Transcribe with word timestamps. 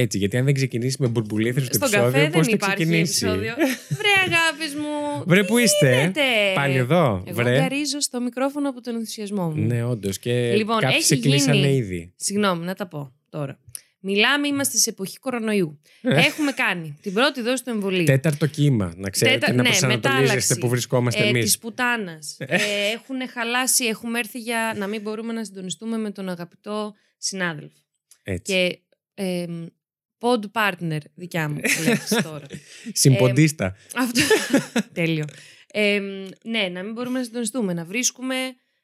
Έτσι, 0.00 0.18
γιατί 0.18 0.36
αν 0.36 0.44
δεν 0.44 0.54
ξεκινήσεις 0.54 0.96
με 0.96 1.06
μπουρμπουλήθρε 1.08 1.60
το 1.64 1.72
Στον 1.72 1.88
επεισόδιο, 1.88 2.10
καφέ 2.12 2.30
πώς 2.30 2.32
δεν 2.32 2.42
θα 2.44 2.50
υπάρχει 2.50 2.74
ξεκινήσεις; 2.84 3.22
επεισόδιο. 3.22 3.54
Βρε 3.88 4.34
αγάπης 4.36 4.74
μου. 4.74 5.22
Βρε, 5.26 5.40
τι 5.40 5.46
πού 5.46 5.58
είστε; 5.58 5.98
γίνεται; 6.00 6.20
Πάλι 6.54 6.76
εδώ, 6.76 7.22
Εγώ 7.26 7.42
βρε. 7.42 7.58
γκαρίζω 7.58 8.00
στο 8.00 8.20
μικρόφωνο 8.20 8.68
από 8.68 8.80
τον 8.80 8.94
ενθουσιασμό 8.94 9.48
μου. 9.50 9.66
Ναι, 9.66 9.84
όντως. 9.84 10.18
Και 10.18 10.54
Λοιπόν, 10.56 10.78
κάποιοι 10.80 10.96
έχει 10.98 11.06
σε 11.06 11.16
κλείσανε 11.16 11.56
γίνει- 11.58 11.76
ήδη. 11.76 12.12
Συγγνώμη, 12.16 12.64
να 12.64 12.74
τα 12.74 12.86
πω 12.88 13.12
τώρα. 13.28 13.58
Μιλάμε, 14.00 14.46
είμαστε 14.46 14.76
σε 14.78 14.90
εποχή 14.90 15.18
κορονοϊού. 15.18 15.80
Ε. 16.02 16.16
Έχουμε 16.16 16.52
κάνει 16.52 16.98
την 17.02 17.12
πρώτη 17.12 17.40
δόση 17.42 17.64
του 17.64 17.70
εμβολίου. 17.70 18.04
Τέταρτο 18.04 18.46
κύμα. 18.46 18.92
Να 18.96 19.10
ξέρετε 19.10 19.38
Τέτα- 19.38 19.52
να 19.52 19.62
ναι, 19.62 19.68
προσανατολίζεστε 19.68 20.24
μετάλλαξη. 20.26 20.58
που 20.58 20.68
βρισκόμαστε 20.68 21.22
ε, 21.24 21.28
εμείς. 21.28 21.44
Της 21.44 21.58
πουτάνας. 21.58 22.36
ε, 22.38 22.56
έχουν 22.94 23.28
χαλάσει, 23.32 23.84
έχουμε 23.84 24.18
έρθει 24.18 24.38
για 24.38 24.74
να 24.76 24.86
μην 24.86 25.00
μπορούμε 25.00 25.32
να 25.32 25.44
συντονιστούμε 25.44 25.98
με 25.98 26.10
τον 26.10 26.28
αγαπητό 26.28 26.94
συνάδελφο. 27.18 27.78
Έτσι. 28.22 28.52
Και 28.52 28.78
ε, 29.14 29.44
pod 30.18 30.40
partner 30.52 30.98
δικιά 31.14 31.48
μου 31.48 31.60
λέξη 31.84 32.22
τώρα. 32.22 32.46
Συμποντίστα. 32.92 33.76
Αυτό. 33.96 34.20
Τέλειο. 34.92 35.24
Ε, 35.72 36.00
ναι, 36.44 36.68
να 36.72 36.82
μην 36.82 36.92
μπορούμε 36.92 37.18
να 37.18 37.24
συντονιστούμε, 37.24 37.72
να 37.72 37.84
βρίσκουμε 37.84 38.34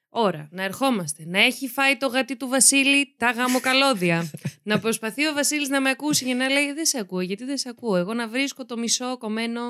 ώρα, 0.08 0.48
να 0.52 0.62
ερχόμαστε, 0.64 1.24
να 1.26 1.38
έχει 1.44 1.68
φάει 1.68 1.96
το 1.96 2.06
γατί 2.06 2.36
του 2.36 2.48
Βασίλη 2.48 3.14
τα 3.16 3.30
γαμοκαλώδια. 3.30 4.30
να 4.70 4.78
προσπαθεί 4.78 5.26
ο 5.26 5.32
Βασίλης 5.32 5.68
να 5.68 5.80
με 5.80 5.91
ακούσει 5.91 6.24
και 6.24 6.34
να 6.34 6.48
λέει 6.48 6.72
Δεν 6.72 6.84
σε 6.86 6.98
ακούω, 6.98 7.20
γιατί 7.20 7.44
δεν 7.44 7.56
σε 7.58 7.69
ακούω. 7.69 7.96
Εγώ 7.96 8.14
να 8.14 8.28
βρίσκω 8.28 8.64
το 8.64 8.76
μισό 8.76 9.19
κομμένο. 9.19 9.60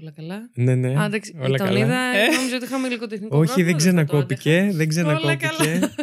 Όλα 0.00 0.12
καλά; 0.16 0.50
ναι, 0.54 0.74
ναι. 0.74 1.00
Α, 1.00 1.04
εντάξει, 1.04 1.36
όλα 1.40 1.56
τον 1.58 1.66
καλά. 1.66 1.78
είδα, 1.78 1.98
Ε, 2.00 2.28
νόμιζα 2.34 2.56
ότι 2.56 2.64
είχαμε 2.64 2.86
υλικό 2.86 3.06
τεχνικό 3.06 3.36
όχι, 3.38 3.46
πρόβλημα, 3.46 3.78
δεν 3.78 3.80
θα 3.80 4.04
το 4.04 4.04
ξανακόπηκε. 4.04 4.50
Δεν 4.50 4.80
άντεχα. 4.80 5.08
Όλα 5.08 5.36
ξανακόπηκε. 5.36 5.46
καλά. 5.78 5.94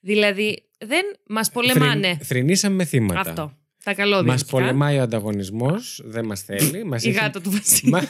δηλαδή, 0.00 0.68
δεν 0.78 1.04
μας 1.28 1.50
πολεμάνε. 1.50 2.06
Θρην- 2.06 2.24
Θρηνήσαμε 2.24 2.74
με 2.74 2.84
θύματα. 2.84 3.20
Αυτό. 3.20 3.52
Τα 3.88 3.94
καλώδια. 3.94 4.32
Μας 4.32 4.40
αρχικά. 4.40 4.50
πολεμάει 4.58 4.98
ο 4.98 5.02
ανταγωνισμός, 5.02 6.00
δεν 6.04 6.24
μας 6.24 6.42
θέλει. 6.42 6.84
Μας 6.84 7.04
Η 7.04 7.08
έχει... 7.08 7.18
γάτα 7.18 7.40
του 7.40 7.50
Βασίλη. 7.50 7.90
Μας... 7.90 8.04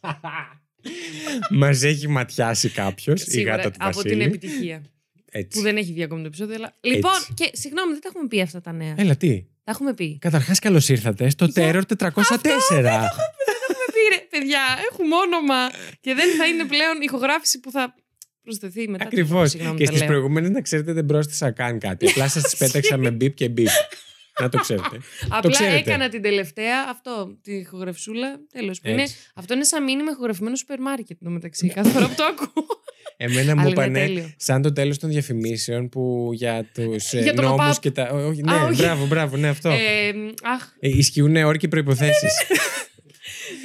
μας 1.60 1.82
έχει 1.82 2.08
ματιάσει 2.08 2.68
κάποιος, 2.68 3.22
η 3.22 3.30
Σίγουρα, 3.30 3.56
γάτα 3.56 3.70
του 3.70 3.76
από 3.80 3.94
Βασίλη. 3.94 4.12
την 4.12 4.20
επιτυχία. 4.20 4.82
Έτσι. 5.30 5.58
Που 5.58 5.64
δεν 5.64 5.76
έχει 5.76 5.92
βγει 5.92 6.02
ακόμη 6.02 6.20
το 6.20 6.26
επεισόδιο. 6.26 6.54
Αλλά... 6.54 6.72
Λοιπόν, 6.80 7.12
και 7.34 7.50
συγγνώμη, 7.52 7.92
δεν 7.92 8.00
τα 8.00 8.08
έχουμε 8.12 8.28
πει 8.28 8.40
αυτά 8.40 8.60
τα 8.60 8.72
νέα. 8.72 8.94
Έλα, 8.96 9.16
τι; 9.16 9.44
Τα 9.64 9.70
έχουμε 9.70 9.94
πει. 9.94 10.18
Καταρχάς, 10.20 10.58
καλώς 10.58 10.88
ήρθατε 10.88 11.30
στο 11.30 11.46
Terror 11.54 11.82
404. 11.98 12.06
Πήρε, 13.96 14.18
παιδιά, 14.30 14.60
έχουμε 14.90 15.14
όνομα. 15.26 15.70
και 16.00 16.14
δεν 16.14 16.36
θα 16.36 16.46
είναι 16.46 16.64
πλέον 16.64 17.00
ηχογράφηση 17.00 17.60
που 17.60 17.70
θα 17.70 17.94
προσθεθεί 18.42 18.88
μετά. 18.88 19.04
Ακριβώς. 19.04 19.50
Συγγνώμη, 19.50 19.76
Και 19.78 19.84
τα 19.84 19.90
στις 19.90 20.00
λέω. 20.02 20.10
προηγούμενες, 20.10 20.50
να 20.50 20.60
ξέρετε, 20.60 20.92
δεν 20.92 21.06
πρόσθεσα 21.06 21.50
καν 21.50 21.78
κάτι. 21.78 22.06
Απλά 22.08 22.28
σας 22.28 22.42
τις 22.42 22.56
πέταξα 22.56 22.96
με 22.96 23.10
μπίπ 23.10 23.34
και 23.34 23.48
μπίπ. 23.48 23.68
Να 24.40 24.48
το 24.48 24.58
ξέρετε. 24.58 24.98
Απλά 25.38 25.50
ξέρετε. 25.50 25.76
έκανα 25.76 26.08
την 26.08 26.22
τελευταία 26.22 26.76
αυτό, 26.90 27.38
τη 27.42 27.52
ηχογραφσούλα. 27.54 28.40
Τέλος. 28.52 28.80
Έτσι. 28.82 29.14
Αυτό 29.34 29.54
είναι 29.54 29.64
σαν 29.64 29.84
μήνυμα 29.84 30.10
ηχογραφημένο 30.10 30.56
σούπερ 30.56 30.80
μάρκετ 30.80 31.18
το 31.24 31.30
μεταξύ. 31.30 31.68
Κάθε 31.68 31.90
φορά 31.90 32.08
που 32.08 32.14
το 32.16 32.24
ακούω. 32.24 32.66
Εμένα 33.16 33.54
μου 33.54 33.60
Αλλά 33.60 33.62
είναι 33.70 33.70
είπανε 33.70 33.98
τέλειο. 33.98 34.32
σαν 34.36 34.62
το 34.62 34.72
τέλος 34.72 34.98
των 34.98 35.10
διαφημίσεων 35.10 35.88
που 35.88 36.30
για 36.32 36.70
τους 36.74 37.12
Για 37.12 37.34
τον 37.34 37.44
νόμους 37.44 37.60
ΟΠΑΠ. 37.66 37.80
και 37.80 37.90
τα. 37.90 38.08
όχι, 38.10 38.40
Α, 38.46 38.58
ναι, 38.58 38.64
όχι. 38.70 38.82
μπράβο, 38.82 39.06
μπράβο, 39.06 39.36
ναι, 39.36 39.48
αυτό. 39.48 39.68
ε, 39.68 40.12
αχ. 40.42 40.62
Ε, 40.80 40.88
ισχύουν 40.88 41.36
όροι 41.36 41.58
και 41.58 41.68
προποθέσει. 41.68 42.26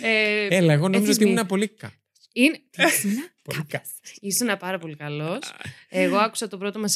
Ε, 0.04 0.56
Έλα, 0.56 0.74
εγώ 0.74 0.82
νόμιζα 0.88 1.02
ότι 1.02 1.10
εθισμοί. 1.12 1.32
ήμουν 1.32 1.46
πολύ 1.46 1.68
κα. 1.68 1.92
Είναι. 2.34 2.58
Τι 2.72 2.84
ήσουνα; 2.84 3.24
Πολύ 3.44 3.66
κα. 3.70 3.82
Ήσουν 4.22 4.58
πάρα 4.60 4.78
πολύ 4.78 4.96
καλός. 4.96 5.40
Εγώ 5.90 6.18
άκουσα 6.18 6.48
το 6.48 6.58
πρώτο 6.58 6.80
μας 6.80 6.96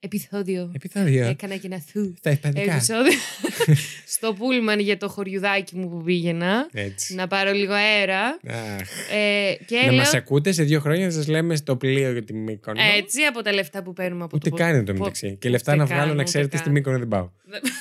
επεισόδιο. 0.00 0.72
Επιθάδια. 0.74 1.26
Έκανα 1.28 1.56
και 1.56 1.66
ένα 1.66 1.80
θου. 1.92 2.14
Στα 2.18 2.30
ισπανικά. 2.30 2.72
επεισόδιο 2.72 3.18
στο 4.14 4.32
πούλμαν 4.32 4.78
για 4.80 4.96
το 4.96 5.08
χωριουδάκι 5.08 5.76
μου 5.76 5.88
που 5.90 6.02
πήγαινα. 6.02 6.68
Έτσι. 6.72 7.14
Να 7.14 7.26
πάρω 7.26 7.52
λίγο 7.52 7.72
αέρα. 7.72 8.26
Αχ. 8.48 8.88
Ε, 9.12 9.54
και 9.66 9.76
Να 9.76 9.82
λέω, 9.86 9.94
μας 9.94 10.14
ακούτε 10.14 10.52
σε 10.52 10.62
δύο 10.62 10.80
χρόνια 10.80 11.04
να 11.06 11.12
σας 11.12 11.26
λέμε 11.26 11.56
στο 11.56 11.76
πλοίο 11.76 12.12
για 12.12 12.24
τη 12.24 12.34
Μύκονο. 12.34 12.80
έτσι 12.96 13.22
από 13.22 13.42
τα 13.42 13.52
λεφτά 13.52 13.82
που 13.82 13.92
παίρνουμε 13.92 14.24
από 14.24 14.36
Ούτε 14.36 14.50
το 14.50 14.56
καν 14.56 14.74
είναι 14.74 14.84
το 14.84 14.92
πο- 14.92 14.98
μεταξύ. 14.98 15.26
Και 15.26 15.32
ούτε 15.34 15.48
λεφτά 15.48 15.76
να 15.76 15.84
καν, 15.86 15.86
βγάλω 15.96 16.06
να 16.08 16.12
ούτε 16.14 16.22
ξέρετε 16.22 16.50
καν. 16.50 16.60
στη 16.60 16.70
Μύκονο 16.70 16.98
δεν 16.98 17.08
πάω. 17.08 17.30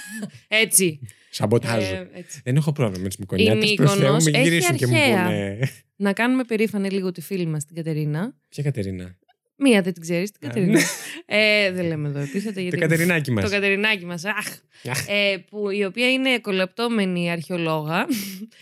Έτσι. 0.47 0.99
Σαμποτάζω. 1.37 1.95
Ε, 1.95 2.09
έτσι. 2.13 2.41
Δεν 2.43 2.55
έχω 2.55 2.71
πρόβλημα 2.71 3.01
με 3.01 3.07
τις 3.07 3.17
Μυκονιάτες. 3.17 3.65
Προς 3.65 3.87
Θεού, 3.87 3.97
Μύκονος 3.99 4.23
μην 4.23 4.33
έχει 4.35 4.43
γυρίσουν 4.43 4.75
και 4.75 4.87
μου 4.87 4.95
αρχαία. 4.95 5.23
πούνε. 5.23 5.59
Να 5.95 6.13
κάνουμε 6.13 6.43
περήφανη 6.43 6.89
λίγο 6.89 7.11
τη 7.11 7.21
φίλη 7.21 7.45
μας 7.45 7.65
την 7.65 7.75
Κατερίνα. 7.75 8.35
Ποια 8.49 8.63
Κατερίνα; 8.63 9.17
Μία 9.59 9.81
δεν 9.81 9.93
την 9.93 10.01
ξέρεις, 10.01 10.31
την 10.31 10.47
Α, 10.47 10.47
Κατερίνα. 10.49 10.79
ναι. 10.79 10.83
ε, 11.25 11.71
δεν 11.71 11.85
λέμε 11.85 12.07
εδώ 12.07 12.19
επίθετα 12.19 12.53
Το 12.53 12.59
γιατί. 12.61 12.77
Κατερινάκι 12.77 13.31
μας. 13.31 13.43
Το 13.43 13.49
Κατερινάκι 13.49 14.05
μας. 14.05 14.25
Αχ. 14.25 14.47
Αχ. 14.89 15.05
Ε, 15.07 15.37
που, 15.49 15.69
η 15.69 15.83
οποία 15.85 16.11
είναι 16.11 16.39
εκκολαπτόμενη 16.39 17.31
αρχαιολόγα 17.31 18.07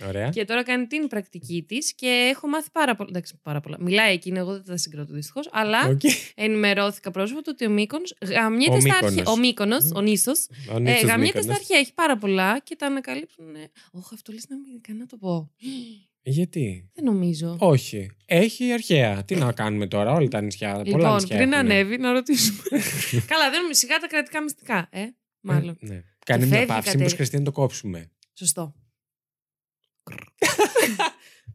Ωραία. 0.07 0.29
και 0.29 0.45
τώρα 0.45 0.63
κάνει 0.63 0.88
την 0.88 1.07
πρακτική 1.07 1.66
της 1.67 1.94
και 1.95 2.31
έχω 2.35 2.47
μάθει 2.47 2.67
πάρα 2.72 2.95
πολλά. 2.95 3.09
Εντάξει, 3.11 3.39
πάρα 3.44 3.59
πολλά. 3.61 3.78
Μιλάει 3.79 4.13
εκείνη, 4.13 4.38
εγώ 4.38 4.51
δεν 4.51 4.63
τα 4.66 4.78
συγκροτώ 4.78 5.13
δυστυχώς, 5.13 5.50
αλλά 5.51 5.88
Οκ. 5.88 6.01
ενημερώθηκα 6.35 7.11
πρόσφατα 7.11 7.51
ότι 7.51 7.66
ο 7.66 7.69
Μύκονος 7.69 8.16
γαμιέται 8.22 8.75
Ο 8.75 8.79
στα 8.79 8.89
Μύκονος. 8.94 9.11
αρχαία. 9.17 9.34
Ο 9.34 9.38
Μύκονος, 9.38 9.91
ο 9.95 10.01
Νήσος. 10.01 10.47
Ο 10.73 10.75
Ε, 10.75 10.79
Νίτσος 10.79 11.01
γαμιέται 11.09 11.17
Μύκονος. 11.17 11.45
στα 11.45 11.53
αρχαία. 11.53 11.79
Έχει 11.79 11.94
πάρα 11.94 12.17
πολλά 12.17 12.59
και 12.59 12.75
τα 12.75 12.85
ανακαλύπτουν. 12.85 13.45
Όχι, 13.91 14.09
αυτό 14.13 14.31
λες 14.34 14.45
να 14.50 14.55
μην 14.55 14.81
καν 14.81 14.97
να 14.97 15.05
το 15.05 15.17
πω. 15.17 15.51
Γιατί; 16.27 16.89
Δεν 16.93 17.03
νομίζω. 17.03 17.55
Όχι. 17.59 18.11
Έχει 18.25 18.71
αρχαία. 18.71 19.23
Τι 19.23 19.35
να 19.35 19.51
κάνουμε 19.51 19.87
τώρα, 19.87 20.11
όλα 20.13 20.27
τα 20.27 20.41
νησιά. 20.41 20.71
πολλά 20.71 20.83
Λοιπόν, 20.85 21.13
νησιά 21.13 21.27
πριν 21.37 21.53
έχουνε. 21.53 21.73
ανέβει, 21.73 21.97
να 21.97 22.11
ρωτήσουμε. 22.11 22.61
Καλά, 23.31 23.49
δεν 23.49 23.61
σιγά 23.71 23.97
τα 23.97 24.07
κρατικά 24.07 24.43
μυστικά, 24.43 24.87
ε. 24.91 25.01
Μάλλον. 25.41 25.77
Ε, 25.81 25.87
ναι. 25.87 26.03
Κάνει 26.25 26.41
μια 26.45 26.49
φεύγει 26.53 26.65
παύση, 26.67 26.75
Κατερι- 26.81 26.97
μήπως 26.97 27.13
χρειαστεί 27.13 27.37
να 27.37 27.43
το 27.43 27.51
κόψουμε. 27.51 28.11
Σωστό. 28.33 28.73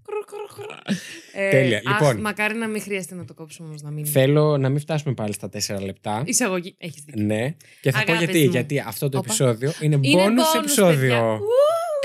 Κρου, 0.02 0.24
κρου, 0.24 0.46
κρου. 0.54 0.94
Ε, 1.32 1.50
Τέλεια. 1.50 1.82
αχ, 1.84 1.98
Λοιπόν. 2.00 2.20
μακάρι 2.20 2.54
να 2.56 2.66
μην 2.68 2.82
χρειάζεται 2.82 3.14
να 3.14 3.24
το 3.24 3.34
κόψουμε 3.34 3.68
όμως 3.68 3.82
να 3.82 3.90
μην. 3.90 4.06
Θέλω 4.06 4.56
να 4.58 4.68
μην 4.68 4.80
φτάσουμε 4.80 5.14
πάλι 5.14 5.32
στα 5.32 5.48
τέσσερα 5.48 5.82
λεπτά. 5.82 6.22
Εισαγωγή. 6.26 6.74
Έχεις 6.78 7.02
δίκιο. 7.02 7.22
Ναι. 7.24 7.56
Και 7.80 7.90
θα 7.90 8.02
πω 8.04 8.12
Αγάπες 8.12 8.30
γιατί. 8.30 8.44
μου. 8.44 8.50
Γιατί 8.50 8.78
αυτό 8.78 9.08
το 9.08 9.18
Όπα. 9.18 9.26
επεισόδιο 9.26 9.72
είναι 9.80 9.98
Είναι 10.02 10.24
bonus 10.26 10.56
bonus, 10.56 10.58
επεισόδιο. 10.58 10.98
παιδιά. 10.98 11.38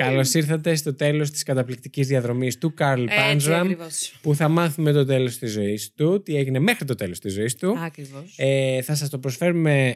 Ου! 0.01 0.03
Καλώς 0.03 0.33
ήρθατε 0.33 0.75
στο 0.75 0.93
τέλος 0.93 1.31
της 1.31 1.43
καταπληκτικής 1.43 2.07
διαδρομής 2.07 2.57
του 2.57 2.73
Καρλ 2.73 3.03
Έτσι 3.03 3.15
Πάντζραμ. 3.17 3.61
ακριβώς. 3.61 4.15
Που 4.21 4.35
θα 4.35 4.47
μάθουμε 4.47 4.91
το 4.91 5.05
τέλος 5.05 5.37
της 5.37 5.51
ζωής 5.51 5.93
του, 5.93 6.21
τι 6.23 6.35
έγινε 6.35 6.59
μέχρι 6.59 6.85
το 6.85 6.95
τέλος 6.95 7.19
της 7.19 7.33
ζωής 7.33 7.55
του. 7.55 7.77
Ακριβώς. 7.79 8.33
Ε, 8.37 8.81
θα 8.81 8.95
σας 8.95 9.09
το 9.09 9.19
προσφέρουμε 9.19 9.95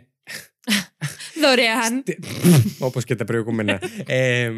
Δωρεάν. 1.42 2.04
όπως 2.88 3.04
και 3.04 3.16
τα 3.16 3.24
προηγούμενα. 3.26 3.82
ε, 4.08 4.52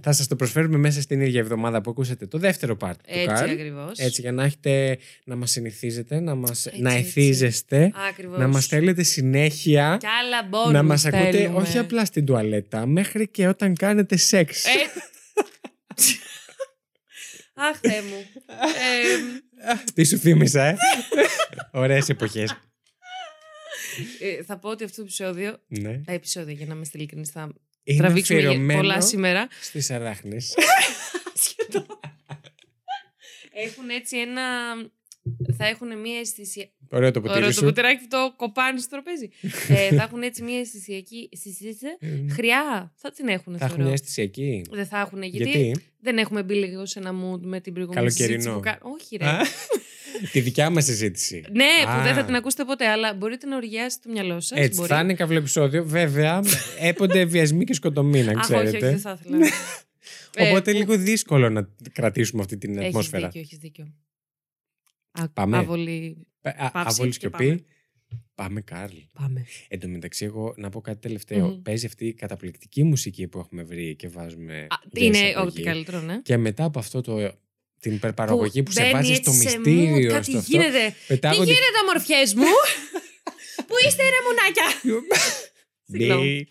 θα 0.00 0.12
σας 0.12 0.26
το 0.26 0.36
προσφέρουμε 0.36 0.76
μέσα 0.78 1.00
στην 1.00 1.20
ίδια 1.20 1.40
εβδομάδα 1.40 1.80
που 1.80 1.90
ακούσατε 1.90 2.26
το 2.26 2.38
δεύτερο 2.38 2.76
part 2.80 2.90
του 2.96 3.04
Έτσι 3.06 3.26
Καρλ. 3.26 3.50
ακριβώς. 3.50 3.98
Έτσι 3.98 4.20
για 4.20 4.32
να 4.32 4.44
έχετε 4.44 4.98
να 5.24 5.36
μας 5.36 5.50
συνηθίζετε, 5.50 6.20
να, 6.20 6.34
μας, 6.34 6.66
Έτσι, 6.66 6.80
να 6.82 6.92
έτσι. 6.92 7.06
εθίζεστε, 7.06 7.92
Ακριβώς. 8.08 8.38
να 8.38 8.46
μας 8.48 8.66
θέλετε 8.66 9.02
συνέχεια, 9.02 9.96
Κι 10.00 10.06
άλλα 10.06 10.48
bonus 10.50 10.72
να 10.72 10.82
μας 10.82 11.04
ακούτε 11.04 11.30
θέλουμε. 11.30 11.58
όχι 11.58 11.78
απλά 11.78 12.04
στην 12.04 12.24
τουαλέτα, 12.24 12.86
μέχρι 12.86 13.28
και 13.28 13.46
όταν 13.48 13.74
κάνετε 13.74 14.16
σεξ. 14.16 14.64
Ε. 14.64 14.70
Αχ, 17.56 17.78
Θεέ 17.80 18.02
μου. 18.02 18.26
Ε, 18.46 19.74
Τι 19.94 20.04
σου 20.04 20.18
θύμισα, 20.18 20.64
ε; 20.64 20.76
Ωραίες 21.72 22.08
εποχές. 22.08 22.56
Ε, 24.20 24.42
θα 24.42 24.58
πω 24.58 24.68
ότι 24.68 24.84
αυτό 24.84 24.96
το 24.96 25.02
επεισόδιο, 25.02 25.56
ναι. 25.66 25.98
τα 26.04 26.12
επεισόδια 26.12 26.52
για 26.54 26.66
να 26.66 26.74
είμαστε 26.74 26.98
ειλικρινείς 26.98 27.30
θα 27.30 27.52
Είναι 27.84 27.98
τραβήξουμε 27.98 28.38
για 28.38 28.48
αφιερωμένο 28.48 28.80
πολλά 28.80 29.00
σήμερα. 29.00 29.48
στις 29.60 29.90
αράχνες. 29.90 30.54
Έχουν 33.66 33.88
έτσι 33.90 34.16
ένα... 34.18 34.42
Θα 35.56 35.66
έχουν 35.66 36.00
μία 36.00 36.18
αισθησία... 36.18 36.68
Ωραίο 36.90 37.10
το 37.10 37.20
ποτήρι 37.20 37.38
Ωραίο 37.38 37.52
σου. 37.52 37.60
το 37.60 37.66
ποτεράκι 37.66 38.00
που 38.00 38.06
το 38.08 38.32
κοπάνει 38.36 38.80
στο 38.80 38.88
τραπέζι. 38.90 39.30
ε, 39.68 39.94
θα 39.96 40.02
έχουν 40.02 40.22
έτσι 40.22 40.42
μία 40.42 40.58
αισθησιακή... 40.58 41.28
αισθησία- 41.32 41.96
Ε, 42.00 42.32
Χρειά. 42.32 42.92
Θα 42.96 43.10
την 43.10 43.28
έχουν, 43.28 43.58
Θα 43.58 43.64
έχουν 43.64 43.68
θεωρώ. 43.68 43.82
μια 43.82 43.92
αίσθηση 43.92 44.22
εκεί. 44.22 44.62
Δεν 44.70 44.86
θα 44.86 44.98
έχουν, 45.00 45.22
γιατί, 45.22 45.50
Γιατί; 45.50 45.84
δεν 46.00 46.18
έχουμε 46.18 46.42
μπει 46.42 46.54
λίγο 46.54 46.86
σε 46.86 46.98
ένα 46.98 47.10
mood 47.10 47.40
με 47.40 47.60
την 47.60 47.72
προηγούμενη 47.72 48.06
Καλοκαιρινό. 48.06 48.40
συζήτηση 48.40 48.54
που 48.54 48.60
κα- 48.60 48.78
Όχι, 48.94 49.16
ρε. 49.16 49.26
Α, 50.26 50.28
Τη 50.32 50.40
δικιά 50.40 50.70
μας 50.70 50.84
συζήτηση. 50.84 51.44
Ναι, 51.52 51.64
που 51.84 51.88
Α. 51.90 52.02
δεν 52.02 52.14
θα 52.14 52.24
την 52.24 52.34
ακούσετε 52.34 52.64
ποτέ, 52.64 52.86
αλλά 52.88 53.14
μπορείτε 53.14 53.46
να 53.46 53.56
οργιάσετε 53.56 54.06
το 54.08 54.12
μυαλό 54.12 54.40
σας. 54.40 54.58
Έτσι, 54.58 54.82
θα 54.86 55.00
είναι 55.00 55.14
καύλο 55.14 55.38
επεισόδιο. 55.38 55.84
Βέβαια, 55.84 56.42
έπονται 56.80 57.24
βιασμοί 57.24 57.64
και 57.64 57.74
σκοτωμοί, 57.74 58.22
να 58.22 58.32
Αχ, 58.32 58.38
όχι, 58.50 58.54
όχι, 58.54 58.64
ξέρετε. 58.64 58.88
δεν 58.88 58.98
θα 58.98 59.18
ήθελα. 59.24 59.46
Ε, 60.36 60.48
Οπότε 60.48 60.70
που- 60.72 60.78
λίγο 60.78 60.96
δύσκολο 60.96 61.50
να 61.50 61.68
κρατήσουμε 61.92 62.42
αυτή 62.42 62.58
την 62.58 62.76
Έχεις 62.76 62.86
ατμόσφαιρα. 62.88 63.26
δίκιο, 63.26 63.40
έχεις 63.40 63.58
δίκιο. 63.58 63.94
Α, 65.10 65.28
Πάμε. 65.28 65.56
Άβολη. 65.56 66.26
Α, 66.42 66.70
Παύση 66.70 66.86
Άβολη 66.88 67.10
και 67.10 67.16
σιωπή. 67.20 67.36
πάμε. 67.46 67.60
Πάμε, 68.34 68.60
Κάρλ. 68.60 68.94
Πάμε. 69.12 69.44
Εν 69.68 69.80
τω 69.80 69.88
μεταξύ, 69.88 70.24
εγώ 70.24 70.54
να 70.56 70.68
πω 70.68 70.80
κάτι 70.80 70.98
τελευταίο. 70.98 71.46
Μμμ. 71.48 71.62
Παίζει 71.62 71.86
αυτή 71.86 72.06
η 72.06 72.14
καταπληκτική 72.14 72.82
μουσική 72.84 73.28
που 73.28 73.38
έχουμε 73.38 73.62
βρει 73.62 73.96
και 73.96 74.08
βάζουμε. 74.08 74.58
Α, 74.70 74.76
για 74.92 75.06
είναι 75.06 75.18
εισαγωγή. 75.18 75.48
ό,τι 75.48 75.62
καλύτερο, 75.62 76.00
ναι. 76.00 76.20
Και 76.22 76.36
μετά 76.36 76.64
από 76.64 76.78
αυτό 76.78 77.00
το. 77.00 77.32
Την 77.84 77.92
υπερπαραγωγή 77.94 78.62
που, 78.62 78.70
σε 78.70 78.80
μπαίνει 78.80 78.92
βάζει 78.92 79.10
έτσι 79.12 79.22
στο 79.22 79.32
σε 79.32 79.58
μυστήριο. 79.58 79.96
mood, 80.08 80.12
Κάτι 80.12 80.24
στο 80.30 80.38
αυτό, 80.38 80.50
γίνεται. 80.56 80.88
Τι 80.88 80.94
πετάγονται- 81.06 81.46
γίνεται, 81.52 81.78
αμορφιές 81.82 82.34
μου. 82.34 82.44
Πού 83.68 83.74
είστε, 83.86 84.02
ρε 84.02 84.20
μουνάκια; 84.26 84.66
Ναι. 85.86 85.98
Συγγνώμη. 85.98 86.46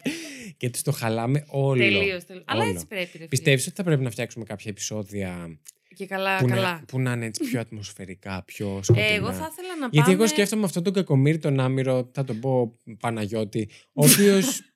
και 0.57 0.69
τους 0.69 0.81
το 0.81 0.91
χαλάμε 0.91 1.45
όλο. 1.47 1.77
Τελείως. 1.81 2.21
Αλλά 2.45 2.61
Όλο. 2.61 2.71
έτσι 2.71 2.85
πρέπει. 2.87 3.03
Ρε, 3.05 3.11
φίλε. 3.11 3.25
Πιστεύεις 3.27 3.65
ότι 3.67 3.75
θα 3.75 3.83
πρέπει 3.83 4.03
να 4.03 4.09
φτιάξουμε 4.09 4.45
κάποια 4.45 4.71
επεισόδια 4.71 5.59
Και 5.95 6.05
καλά, 6.05 6.37
που, 6.37 6.47
καλά. 6.47 6.61
να, 6.71 6.83
που 6.87 6.99
να 6.99 7.11
είναι 7.11 7.25
έτσι 7.25 7.43
πιο 7.43 7.59
ατμοσφαιρικά, 7.59 8.43
πιο 8.45 8.79
σκοτεινά; 8.83 9.05
Ε, 9.07 9.13
εγώ 9.13 9.31
θα 9.33 9.49
ήθελα 9.51 9.75
να 9.79 9.87
Γιατί 9.91 9.97
πάμε... 10.09 10.13
εγώ 10.13 10.27
σκέφτομαι 10.27 10.65
αυτόν 10.65 10.83
τον 10.83 10.93
κακομίρι 10.93 11.37
τον 11.37 11.59
άμυρο, 11.59 12.11
θα 12.13 12.23
τον 12.23 12.39
πω 12.39 12.79
Παναγιώτη, 12.99 13.69
ο 13.93 14.05
οποίος 14.05 14.61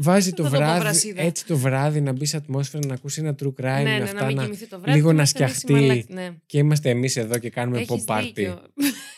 βάζει 0.00 0.32
το 0.32 0.42
Θα 0.42 0.50
το 0.50 0.56
πω 0.56 0.62
βράδυ, 0.62 0.80
Βρασίδα. 0.80 1.22
έτσι 1.22 1.46
το 1.46 1.56
βράδυ 1.56 2.00
να 2.00 2.12
μπει 2.12 2.24
σε 2.26 2.36
ατμόσφαιρα, 2.36 2.86
να 2.86 2.94
ακούσει 2.94 3.20
ένα 3.20 3.34
true 3.42 3.46
crime, 3.46 3.54
ναι, 3.62 3.82
ναι, 3.82 4.02
αυτά 4.02 4.20
να 4.20 4.26
μην 4.26 4.36
να... 4.36 4.42
κοιμηθεί 4.42 4.66
το 4.66 4.80
βράδυ. 4.80 4.96
λίγο 4.98 5.08
και 5.08 5.14
να 5.14 5.18
είμαστε 5.18 5.42
εμείς 5.44 5.56
σκιαχτεί. 5.58 5.72
μαλάκες, 5.86 6.08
Ναι. 6.08 6.36
Και 6.46 6.58
είμαστε 6.58 6.90
εμείς 6.90 7.16
εδώ 7.16 7.38
και 7.38 7.50
κάνουμε 7.50 7.80
Έχεις 7.80 8.04
pop 8.06 8.16
party. 8.18 8.22
δίκιο. 8.24 8.62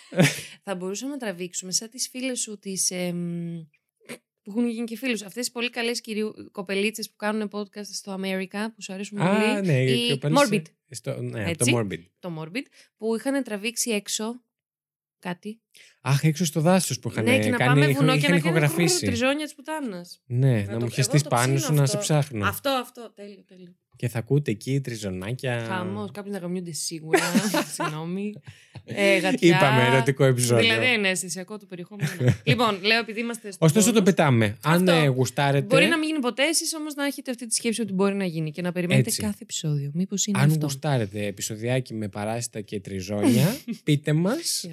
θα 0.64 0.74
μπορούσαμε 0.74 1.12
να 1.12 1.18
τραβήξουμε 1.18 1.72
σαν 1.72 1.88
τις 1.90 2.08
φίλες 2.08 2.40
σου 2.40 2.58
τις, 2.58 2.90
εμ, 2.90 3.54
που 4.42 4.50
έχουν 4.50 4.68
γίνει 4.68 4.84
και 4.86 4.96
φίλους. 4.96 5.22
Αυτές 5.22 5.44
τις 5.44 5.50
πολύ 5.50 5.70
καλές 5.70 6.00
κυρίου, 6.00 6.34
κοπελίτσες 6.52 7.08
που 7.10 7.16
κάνουν 7.16 7.48
podcast 7.52 7.84
στο 7.92 8.18
America 8.20 8.66
που 8.74 8.82
σου 8.82 8.92
αρέσουν 8.92 9.18
Α, 9.20 9.28
πολύ. 9.28 9.66
ναι, 9.66 9.82
η 9.82 10.06
και 10.06 10.12
ο 10.12 10.18
Πέλος- 10.18 10.48
Morbid. 10.50 10.62
Στο, 10.90 11.22
ναι, 11.22 11.44
Έτσι. 11.50 11.70
το 11.70 11.78
Morbid. 11.78 12.02
Το 12.18 12.40
Morbid. 12.42 12.62
Που 12.96 13.16
είχαν 13.16 13.42
τραβήξει 13.42 13.90
έξω 13.90 14.42
κάτι. 15.28 15.60
Αχ, 16.00 16.24
έξω 16.24 16.44
στο 16.44 16.60
δάσος 16.60 16.98
που 16.98 17.08
είχαν 17.08 17.24
ναι, 17.24 17.38
και 17.38 17.48
να 17.50 17.56
κάνει, 17.56 17.68
πάμε 17.80 17.92
βουνό 17.92 18.12
είχαν, 18.12 18.20
και 18.20 18.28
να 18.28 18.36
είχαν 18.36 18.52
κάνουμε 18.52 18.66
ηχογραφήσει. 18.66 19.06
τριζόνια 19.06 19.44
της 19.44 19.54
πουτάνας. 19.54 20.22
Ναι, 20.26 20.52
Να 20.62 20.72
να, 20.72 20.78
το- 20.78 20.84
μου 20.84 20.90
χεστεί 20.90 21.12
εγώ 21.16 21.22
το 21.22 21.28
πάνω 21.36 21.54
ψήνω 21.54 21.58
σου 21.66 21.72
να 21.72 21.86
σε 21.86 21.96
αυτό. 21.96 21.98
ψάχνω. 21.98 22.46
Αυτό, 22.46 22.70
αυτό. 22.70 23.12
Τέλειο, 23.14 23.44
τέλειο. 23.48 23.74
Και 23.96 24.08
θα 24.08 24.18
ακούτε 24.18 24.50
εκεί 24.50 24.80
τριζονάκια. 24.80 25.64
Χάμος, 25.68 26.10
κάποιοι 26.12 26.30
να 26.34 26.38
γαμιούνται 26.38 26.72
σίγουρα. 26.72 27.18
Συγγνώμη. 27.74 28.32
Ε, 28.84 29.18
γατιά. 29.18 29.56
Είπαμε 29.56 29.82
ερωτικό 29.86 30.24
επεισόδιο. 30.24 30.62
Δηλαδή 30.62 30.92
είναι 30.94 31.08
αισθησιακό 31.08 31.58
το 31.58 31.66
περιεχόμενο. 31.66 32.10
λοιπόν, 32.50 32.78
λέω 32.82 32.98
επειδή 32.98 33.20
είμαστε 33.20 33.50
στο. 33.50 33.64
Ωστόσο 33.64 33.92
το 33.92 34.00
bonus, 34.00 34.04
πετάμε. 34.04 34.56
Αν 34.62 34.88
Αυτό. 34.88 34.92
ε, 34.92 35.06
γουστάρετε. 35.06 35.66
Μπορεί 35.66 35.86
να 35.86 35.98
μην 35.98 36.08
γίνει 36.08 36.18
ποτέ, 36.20 36.42
εσείς 36.42 36.74
όμως 36.74 36.94
να 36.94 37.04
έχετε 37.04 37.30
αυτή 37.30 37.46
τη 37.46 37.54
σκέψη 37.54 37.80
ότι 37.80 37.92
μπορεί 37.92 38.14
να 38.14 38.24
γίνει 38.24 38.50
και 38.50 38.62
να 38.62 38.72
περιμένετε 38.72 39.08
Έτσι. 39.08 39.20
κάθε 39.22 39.38
επεισόδιο. 39.42 39.90
Μήπως 39.94 40.26
είναι 40.26 40.38
Αν 40.38 40.50
αυτό. 40.50 40.66
γουστάρετε 40.66 41.26
επεισοδιάκι 41.26 41.94
με 41.94 42.08
παράσιτα 42.08 42.60
και 42.60 42.80
τριζόνια, 42.80 43.56
πείτε 43.84 44.12
μας 44.12 44.64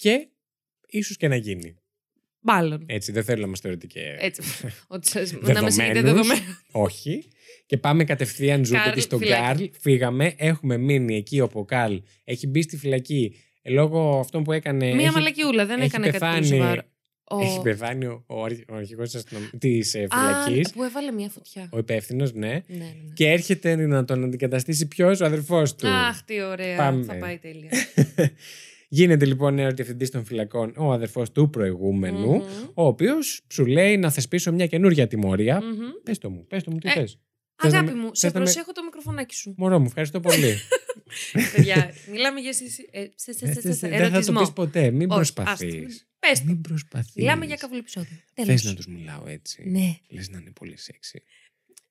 Και 0.00 0.08
γαμίσια. 0.08 0.28
και 0.86 0.98
ίσως 0.98 1.16
και 1.16 1.28
να 1.28 1.36
γίνει. 1.36 1.74
Μάλλον. 2.42 2.82
Έτσι, 2.86 3.12
δεν 3.12 3.24
θέλω 3.24 3.40
να 3.40 3.46
μας 3.46 3.60
θεωρείτε 3.60 3.86
και. 3.86 4.00
Έτσι. 4.18 4.42
ότι 4.88 5.08
σας, 5.08 5.32
να 5.32 5.62
μας 5.62 5.78
έχετε 5.78 6.00
Δεδομένους. 6.00 6.28
δεδομένα. 6.28 6.62
Όχι. 6.72 7.28
Και 7.66 7.76
πάμε 7.76 8.04
κατευθείαν 8.04 8.64
ζούπε 8.64 8.78
Καρλ, 8.78 8.94
και 8.94 9.00
στον 9.00 9.18
φυλακή. 9.18 9.42
Καρλ. 9.42 9.64
Φύγαμε. 9.80 10.34
Έχουμε 10.36 10.76
μείνει 10.76 11.16
εκεί 11.16 11.40
όπου 11.40 11.58
ο 11.60 11.64
Καρλ 11.64 11.96
έχει 12.24 12.46
μπει 12.46 12.62
στη 12.62 12.76
φυλακή 12.76 13.36
ε, 13.62 13.70
λόγω 13.70 14.18
αυτών 14.18 14.42
που 14.44 14.52
έκανε. 14.52 14.92
Μία 14.94 15.04
έχει, 15.04 15.14
μαλακιούλα, 15.14 15.66
δεν 15.66 15.76
έχει 15.78 15.86
έκανε 15.86 16.06
κάτι 16.06 16.18
πεθάνει- 16.18 16.48
πολύ 16.48 16.60
σοβαρό. 16.60 16.82
Ο- 17.24 17.40
έχει 17.40 17.60
πεθάνει 17.60 18.04
ο, 18.06 18.24
ο, 18.26 18.44
αρχ- 18.44 18.70
ο 18.70 18.74
αρχηγός 18.74 19.10
της 19.58 19.94
ε, 19.94 20.06
Α, 20.10 20.16
φυλακής. 20.44 20.72
που 20.72 20.82
έβαλε 20.82 21.12
μία 21.12 21.28
φωτιά. 21.28 21.68
Ο 21.72 21.78
υπεύθυνος, 21.78 22.32
ναι. 22.32 22.48
Ναι, 22.48 22.62
ναι, 22.66 22.76
ναι. 22.76 23.12
Και 23.14 23.28
έρχεται 23.30 23.76
να 23.76 24.04
τον 24.04 24.24
αντικαταστήσει 24.24 24.88
ποιος, 24.88 25.20
ο 25.20 25.24
αδερφός 25.24 25.74
του. 25.74 25.88
Αχ, 25.88 26.22
τι 26.22 26.42
ωραία. 26.42 26.76
Πάμε. 26.76 27.04
Θα 27.04 27.14
πάει 27.16 27.38
τέλεια. 27.38 27.70
Γίνεται 28.92 29.24
λοιπόν 29.24 29.54
νέο 29.54 29.70
διευθυντής 29.72 30.10
των 30.10 30.24
φυλακών 30.24 30.72
ο 30.76 30.92
αδερφός 30.92 31.32
του 31.32 31.50
προηγούμενου, 31.50 32.34
Μμμ. 32.34 32.42
ο 32.74 32.86
οποίος 32.86 33.40
σου 33.48 33.66
λέει 33.66 33.96
να 33.96 34.10
θεσπίσω 34.10 34.52
μια 34.52 34.66
καινούργια 34.66 35.06
τιμωρία. 35.06 35.60
Μμμ. 35.62 35.78
Πες 36.02 36.18
το 36.18 36.30
μου, 36.30 36.46
πες 36.46 36.62
το 36.62 36.70
μου, 36.70 36.78
τι 36.78 36.88
Ε, 36.88 36.92
θες. 36.92 37.18
Θες 37.62 37.72
να 37.72 37.78
Αγάπη 37.78 37.94
με- 37.96 38.00
μου, 38.02 38.08
θες 38.08 38.18
σε 38.18 38.26
να 38.26 38.32
με- 38.32 38.38
προσέχω 38.44 38.72
το 38.72 38.82
μικροφωνάκι 38.84 39.34
σου. 39.34 39.54
Μωρό 39.56 39.78
μου, 39.78 39.84
ευχαριστώ 39.86 40.20
πολύ. 40.20 40.54
Παιδιά, 41.54 41.90
μιλάμε 42.10 42.40
για 42.40 42.52
συση- 42.52 42.88
ε, 42.90 43.04
σε- 43.14 43.32
σε- 43.32 43.44
Ε, 43.46 43.52
σε- 43.52 43.60
θε- 43.60 43.74
σε- 43.74 43.88
Δεν 43.88 43.98
θα 43.98 44.04
το 44.04 44.12
ερωτισμό. 44.12 44.40
πεις 44.40 44.52
ποτέ. 44.52 44.90
Μην 44.90 45.08
Όχι, 45.10 45.16
προσπαθείς. 45.16 45.74
άστο. 45.86 46.04
Πες 46.18 46.38
το. 46.38 46.44
Μην 46.46 46.60
προσπαθείς. 46.60 47.14
Μιλάμε 47.14 47.44
για 47.46 47.56
καύλο 47.56 47.78
επεισόδιο. 47.78 48.16
Θες 48.34 48.46
Τέλος. 48.46 48.64
να 48.64 48.74
τους 48.74 48.86
μιλάω 48.86 49.22
έτσι. 49.26 49.62
Ναι. 49.68 49.96
Λες 50.08 50.28
να 50.30 50.38
είναι 50.38 50.50
πολύ 50.50 50.76
σεξy. 50.78 51.18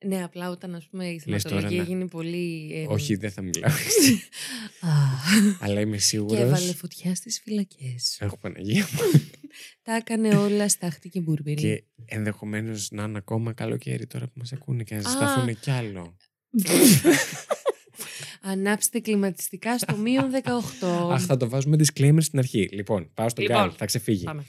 Ναι, 0.06 0.24
απλά 0.24 0.50
όταν 0.50 0.76
ας 0.76 0.88
πούμε 0.92 1.08
η 1.08 1.12
Λες 1.14 1.24
τώρα 1.24 1.40
θεματολογία 1.40 1.78
να- 1.78 1.88
γίνει 1.90 2.08
πολύ... 2.08 2.72
ε, 2.74 2.86
Όχι, 2.88 3.16
δεν 3.16 3.32
θα 3.32 3.42
μιλάω 3.42 3.72
έτσι. 3.86 4.14
Α, 4.88 4.90
Αλλά 5.60 5.80
είμαι 5.80 5.96
και 5.96 6.02
σίγουρος. 6.02 6.40
έβαλε 6.40 6.74
φωτιά 6.74 7.16
στις 7.16 7.42
φυλακές. 7.44 8.18
Έχω 8.20 8.38
Παναγία 8.38 8.88
μου. 8.92 9.22
Τα 9.84 9.94
έκανε 9.96 10.36
όλα 10.36 10.70
στάχτη 10.70 11.10
και 11.10 11.20
μπουρμπερι. 11.20 11.56
Και 11.62 11.84
ενδεχομένως 12.06 12.92
να 12.92 13.04
είναι 13.04 13.18
ακόμα 13.18 13.54
καλοκαίρι 13.54 14.08
τώρα 14.08 14.26
που 14.26 14.34
μας 14.36 14.52
ακούνε 14.54 14.84
και 14.84 14.96
να 14.96 15.00
Α. 15.02 15.04
ζεσταθούν 15.10 15.60
κι 15.60 15.72
άλλο. 15.72 16.16
Ανάψτε 18.42 19.00
κλιματιστικά 19.00 19.78
στο 19.78 19.96
μείον 19.98 20.30
18. 20.82 20.88
Αχ, 21.12 21.26
θα 21.26 21.38
το 21.38 21.50
βάζουμε 21.50 21.78
disclaimer 21.80 22.18
στην 22.22 22.40
αρχή. 22.40 22.70
Λοιπόν, 22.72 23.12
πάω 23.14 23.30
στον 23.30 23.44
Λοιπόν, 23.44 23.60
Γκάλ, 23.62 23.74
θα 23.78 23.86
ξεφύγει. 23.86 24.24
Πάμε. 24.24 24.46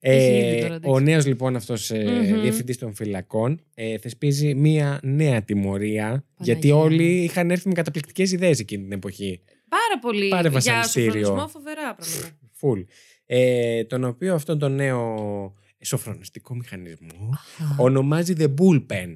Ε, 0.00 0.16
Έχει 0.16 0.46
ήδη 0.46 0.60
τώρα, 0.60 0.74
εντάξει. 0.74 0.90
ο 0.90 1.00
νέος 1.00 1.26
λοιπόν 1.26 1.56
αυτός 1.56 1.90
ε, 1.90 2.04
Μμμ. 2.04 2.40
διευθυντής 2.40 2.78
των 2.78 2.94
φυλακών 2.94 3.60
ε, 3.74 3.98
θεσπίζει 3.98 4.54
μία 4.54 5.00
νέα 5.02 5.42
τιμωρία 5.42 6.24
γιατί 6.38 6.72
μου. 6.72 6.78
όλοι 6.78 7.22
είχαν 7.22 7.50
έρθει 7.50 7.68
με 7.68 7.74
καταπληκτικές 7.74 8.32
ιδέες 8.32 8.58
εκείνη 8.60 8.82
την 8.82 8.92
εποχή. 8.92 9.40
Πάρα 9.68 9.98
πολύ. 10.00 10.28
Πάρε 10.28 10.42
για 10.42 10.50
βασανιστήριο. 10.50 11.10
σοφρονισμό 11.12 11.48
φοβερά 11.48 11.94
πράγματα. 11.94 12.38
Φουλ. 12.52 12.80
Ε, 13.26 13.84
τον 13.84 14.04
οποίο 14.04 14.34
αυτόν 14.34 14.58
τον 14.58 14.74
νέο 14.74 15.54
σοφρονιστικό 15.84 16.54
μηχανισμό 16.54 17.30
ονομάζει 17.78 18.34
The 18.38 18.44
Bullpen. 18.54 19.14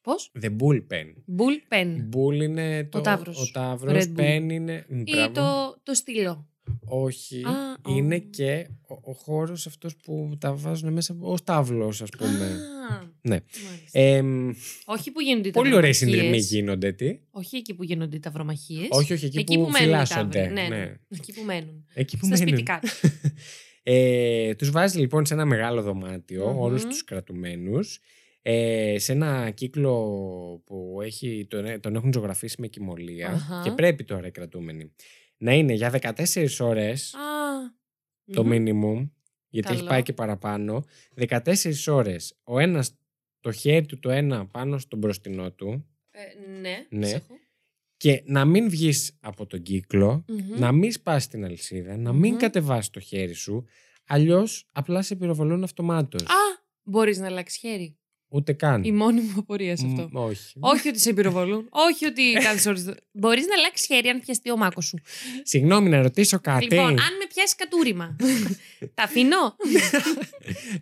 Πώς; 0.00 0.32
The 0.42 0.46
Bullpen. 0.48 1.06
Bull 1.38 1.74
pen. 1.74 1.86
Bull 2.16 2.42
είναι 2.42 2.84
το, 2.84 3.00
Ταύρος. 3.00 3.38
Ο 3.40 3.50
ταύρος. 3.52 4.04
Red 4.04 4.20
Bull. 4.20 4.22
Pen 4.22 4.48
είναι... 4.50 4.84
Μ, 4.88 5.00
Ή 5.04 5.04
μπράβο. 5.12 5.32
το, 5.32 5.80
το 5.82 5.94
στυλό. 5.94 6.48
Όχι. 6.84 7.42
Α, 7.44 7.52
είναι 7.88 8.14
ο. 8.14 8.18
και 8.18 8.66
ο, 8.88 8.94
ο 9.10 9.12
χώρος 9.12 9.66
αυτός 9.66 9.96
που 9.96 10.36
τα 10.40 10.54
βάζουν 10.54 10.92
μέσα 10.92 11.16
ως 11.20 11.42
τάβλος 11.44 12.02
ας 12.02 12.08
πούμε. 12.18 12.44
Α, 12.90 13.12
Ναι. 13.20 13.38
μάλιστα. 13.66 14.00
Εμ, 14.00 14.50
όχι 14.84 15.10
που 15.10 15.20
γίνονται 15.20 15.48
οι 15.48 15.50
πολύ 15.50 15.74
ωραίοι 15.74 15.90
ταυρομαχίες. 15.92 15.96
συνειρμοί 16.18 16.38
γίνονται. 16.38 16.92
Τι; 16.92 17.18
Όχι 17.30 17.56
εκεί 17.56 17.74
που 17.74 17.82
γίνονται 17.84 18.16
οι 18.16 18.20
ταυρομαχίες. 18.20 18.88
Όχι, 18.90 19.12
όχι, 19.12 19.24
εκεί, 19.26 19.38
εκεί 19.38 19.54
που, 19.58 19.64
που, 19.64 19.70
μένουν 19.70 19.88
οι 19.88 19.90
φυλάσσονται. 19.90 20.38
ταύροι. 20.38 20.52
Ναι, 20.52 20.62
ναι. 20.62 20.76
ναι. 20.76 20.94
Εκεί 21.08 21.32
που 21.32 21.42
μένουν. 21.42 21.84
Εκεί 21.94 22.16
που 22.16 22.26
Στα 22.26 22.36
μένουν. 22.36 22.48
σπιτικά 22.48 22.78
τους. 22.80 23.00
Ε, 23.86 24.54
τους 24.54 24.70
βάζει 24.70 24.98
λοιπόν 24.98 25.26
σε 25.26 25.34
ένα 25.34 25.44
μεγάλο 25.44 25.82
δωμάτιο, 25.82 26.48
Μμμ. 26.50 26.58
όλους 26.58 26.84
τους 26.84 27.04
κρατουμένους, 27.04 28.00
ε, 28.42 28.94
σε 28.98 29.12
ένα 29.12 29.50
κύκλο 29.50 29.92
που 30.66 30.98
έχει, 31.02 31.46
τον, 31.50 31.80
τον 31.80 31.94
έχουν 31.94 32.12
ζωγραφίσει 32.12 32.56
με 32.60 32.66
κοιμωλία 32.66 33.28
Αχα. 33.28 33.60
και 33.64 33.70
πρέπει 33.70 34.04
τώρα 34.04 34.26
οι 34.26 34.30
κρατούμενοι 34.30 34.92
να 35.44 35.52
είναι 35.52 35.72
για 35.72 35.90
14 35.90 36.46
ώρες 36.60 37.14
Α, 37.14 37.18
το 38.32 38.44
μμμ. 38.44 38.50
minimum, 38.52 39.10
γιατί 39.48 39.68
έχει 39.68 39.76
Καλό. 39.76 39.88
πάει 39.88 40.02
και 40.02 40.12
παραπάνω, 40.12 40.84
14 41.14 41.86
ώρες 41.86 42.36
ο 42.44 42.58
ένας 42.58 42.94
το 43.40 43.52
χέρι 43.52 43.86
του 43.86 43.98
το 43.98 44.10
ένα 44.10 44.46
πάνω 44.46 44.78
στον 44.78 44.98
μπροστινό 44.98 45.52
του 45.52 45.86
Ε, 46.10 46.50
ναι, 46.60 46.86
Ναι. 46.90 47.06
σε 47.06 47.14
έχω. 47.14 47.34
και 47.96 48.22
να 48.26 48.44
μην 48.44 48.68
βγεις 48.70 49.16
από 49.20 49.46
τον 49.46 49.62
κύκλο, 49.62 50.24
Μμμ. 50.28 50.58
να 50.58 50.72
μην 50.72 50.92
σπάσει 50.92 51.28
την 51.28 51.44
αλυσίδα, 51.44 51.96
να 51.96 52.12
μην 52.12 52.30
Μμμ. 52.32 52.38
κατεβάσεις 52.38 52.90
το 52.90 53.00
χέρι 53.00 53.32
σου, 53.32 53.64
αλλιώς 54.06 54.68
απλά 54.72 55.02
σε 55.02 55.16
πυροβολούν 55.16 55.62
αυτομάτως. 55.62 56.22
Α, 56.22 56.62
μπορείς 56.82 57.18
να 57.18 57.26
αλλάξεις 57.26 57.58
χέρι. 57.58 57.98
Ούτε 58.34 58.52
καν. 58.52 58.84
Η 58.84 58.92
μόνη 58.92 59.20
μου 59.20 59.34
απορία 59.38 59.76
σε 59.76 59.86
αυτό. 59.86 60.08
Μ, 60.12 60.16
όχι. 60.16 60.52
Όχι 60.60 60.88
ότι 60.88 61.00
σε 61.00 61.12
πυροβολούν. 61.12 61.66
Όχι 61.70 62.06
ότι 62.06 62.32
κάθε 62.46 62.68
ώρε. 62.68 62.80
Μπορείς 63.12 63.46
να 63.46 63.54
αλλάξεις 63.58 63.86
χέρι 63.86 64.08
αν 64.08 64.20
πιαστεί 64.20 64.50
ο 64.50 64.56
μάκος 64.56 64.84
σου. 64.86 64.98
Συγγνώμη 65.42 65.88
να 65.88 66.02
ρωτήσω 66.02 66.38
κάτι. 66.40 66.64
Λοιπόν, 66.64 66.86
αν 66.86 66.94
με 67.18 67.26
πιάσει 67.34 67.54
κατούριμα. 67.56 68.16
τα 68.94 69.02
αφήνω; 69.02 69.56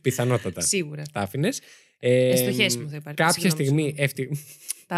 Πιθανότατα. 0.02 0.60
Σίγουρα. 0.60 1.02
Τα 1.12 1.20
άφηνες. 1.20 1.60
Ε, 1.98 2.28
Εστοχές 2.30 2.76
μου 2.76 2.88
θα 2.88 2.96
υπάρχει, 2.96 3.22
Κάποια 3.22 3.50
συγγνώμη, 3.50 3.64
στιγμή. 3.64 4.08
συγγνώμη. 4.08 4.38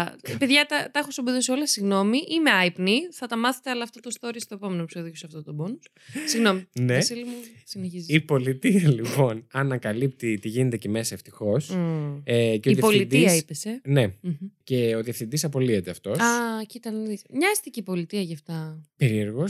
Εύτη... 0.01 0.31
τα... 0.31 0.37
Παιδιά, 0.37 0.65
τα, 0.65 0.89
τα 0.91 0.99
έχω 0.99 1.11
σομπεδώσει 1.11 1.51
όλα. 1.51 1.67
Συγγνώμη. 1.67 2.17
Είμαι 2.29 2.51
άϊπνη. 2.51 2.99
Θα 3.11 3.27
τα 3.27 3.37
μάθετε, 3.37 3.69
αλλά 3.69 3.83
αυτό 3.83 3.99
το 3.99 4.11
story 4.19 4.35
στο 4.37 4.55
επόμενο 4.55 4.81
επεισόδιο 4.81 5.09
και 5.11 5.17
σε 5.17 5.25
αυτό 5.25 5.43
το 5.43 5.55
bonus. 5.59 5.79
Συγγνώμη. 6.27 6.63
Ναι. 6.79 6.93
Βασίλη 6.95 7.23
μου, 7.23 7.33
συνεχίζεις. 7.65 8.15
Η 8.15 8.21
πολιτεία 8.21 8.89
λοιπόν 8.91 9.47
ανακαλύπτει 9.51 10.39
τι 10.39 10.47
γίνεται 10.47 10.75
εκεί 10.75 10.89
μέσα 10.89 11.13
ευτυχώς. 11.13 11.69
Μμ. 11.69 12.21
Ε, 12.23 12.57
και 12.57 12.69
ο 12.69 12.71
Η 12.71 12.75
πολιτεία 12.75 13.19
διευθυντής- 13.19 13.41
είπες, 13.41 13.65
ε; 13.65 13.81
Ναι, 13.83 14.07
Μμμ. 14.21 14.33
και 14.63 14.95
ο 14.95 15.03
διευθυντής 15.03 15.43
απολύεται 15.43 15.89
αυτός. 15.89 16.19
Α, 16.19 16.63
κοίτα 16.67 16.91
να 16.91 17.03
δεις. 17.03 17.21
Μοιάστηκε 17.29 17.79
η 17.79 17.83
πολιτεία 17.83 18.21
γι' 18.21 18.33
αυτά. 18.33 18.81
Περίεργο. 18.97 19.45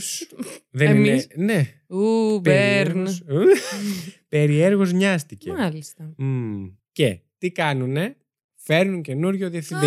Δεν 0.70 0.88
Εμείς; 0.88 1.26
είναι. 1.36 1.44
Ναι. 1.54 1.96
Ου, 1.96 2.40
Μπέρν. 2.40 3.06
Περιέργως 4.28 4.92
νοιάστηκε. 4.92 5.52
Μάλιστα. 5.52 6.14
Μμ. 6.16 6.66
Και 6.92 7.18
τι 7.38 7.50
κάνουνε, 7.50 8.16
φέρνουν 8.54 9.02
καινούριο 9.02 9.50
διευθυντή. 9.50 9.86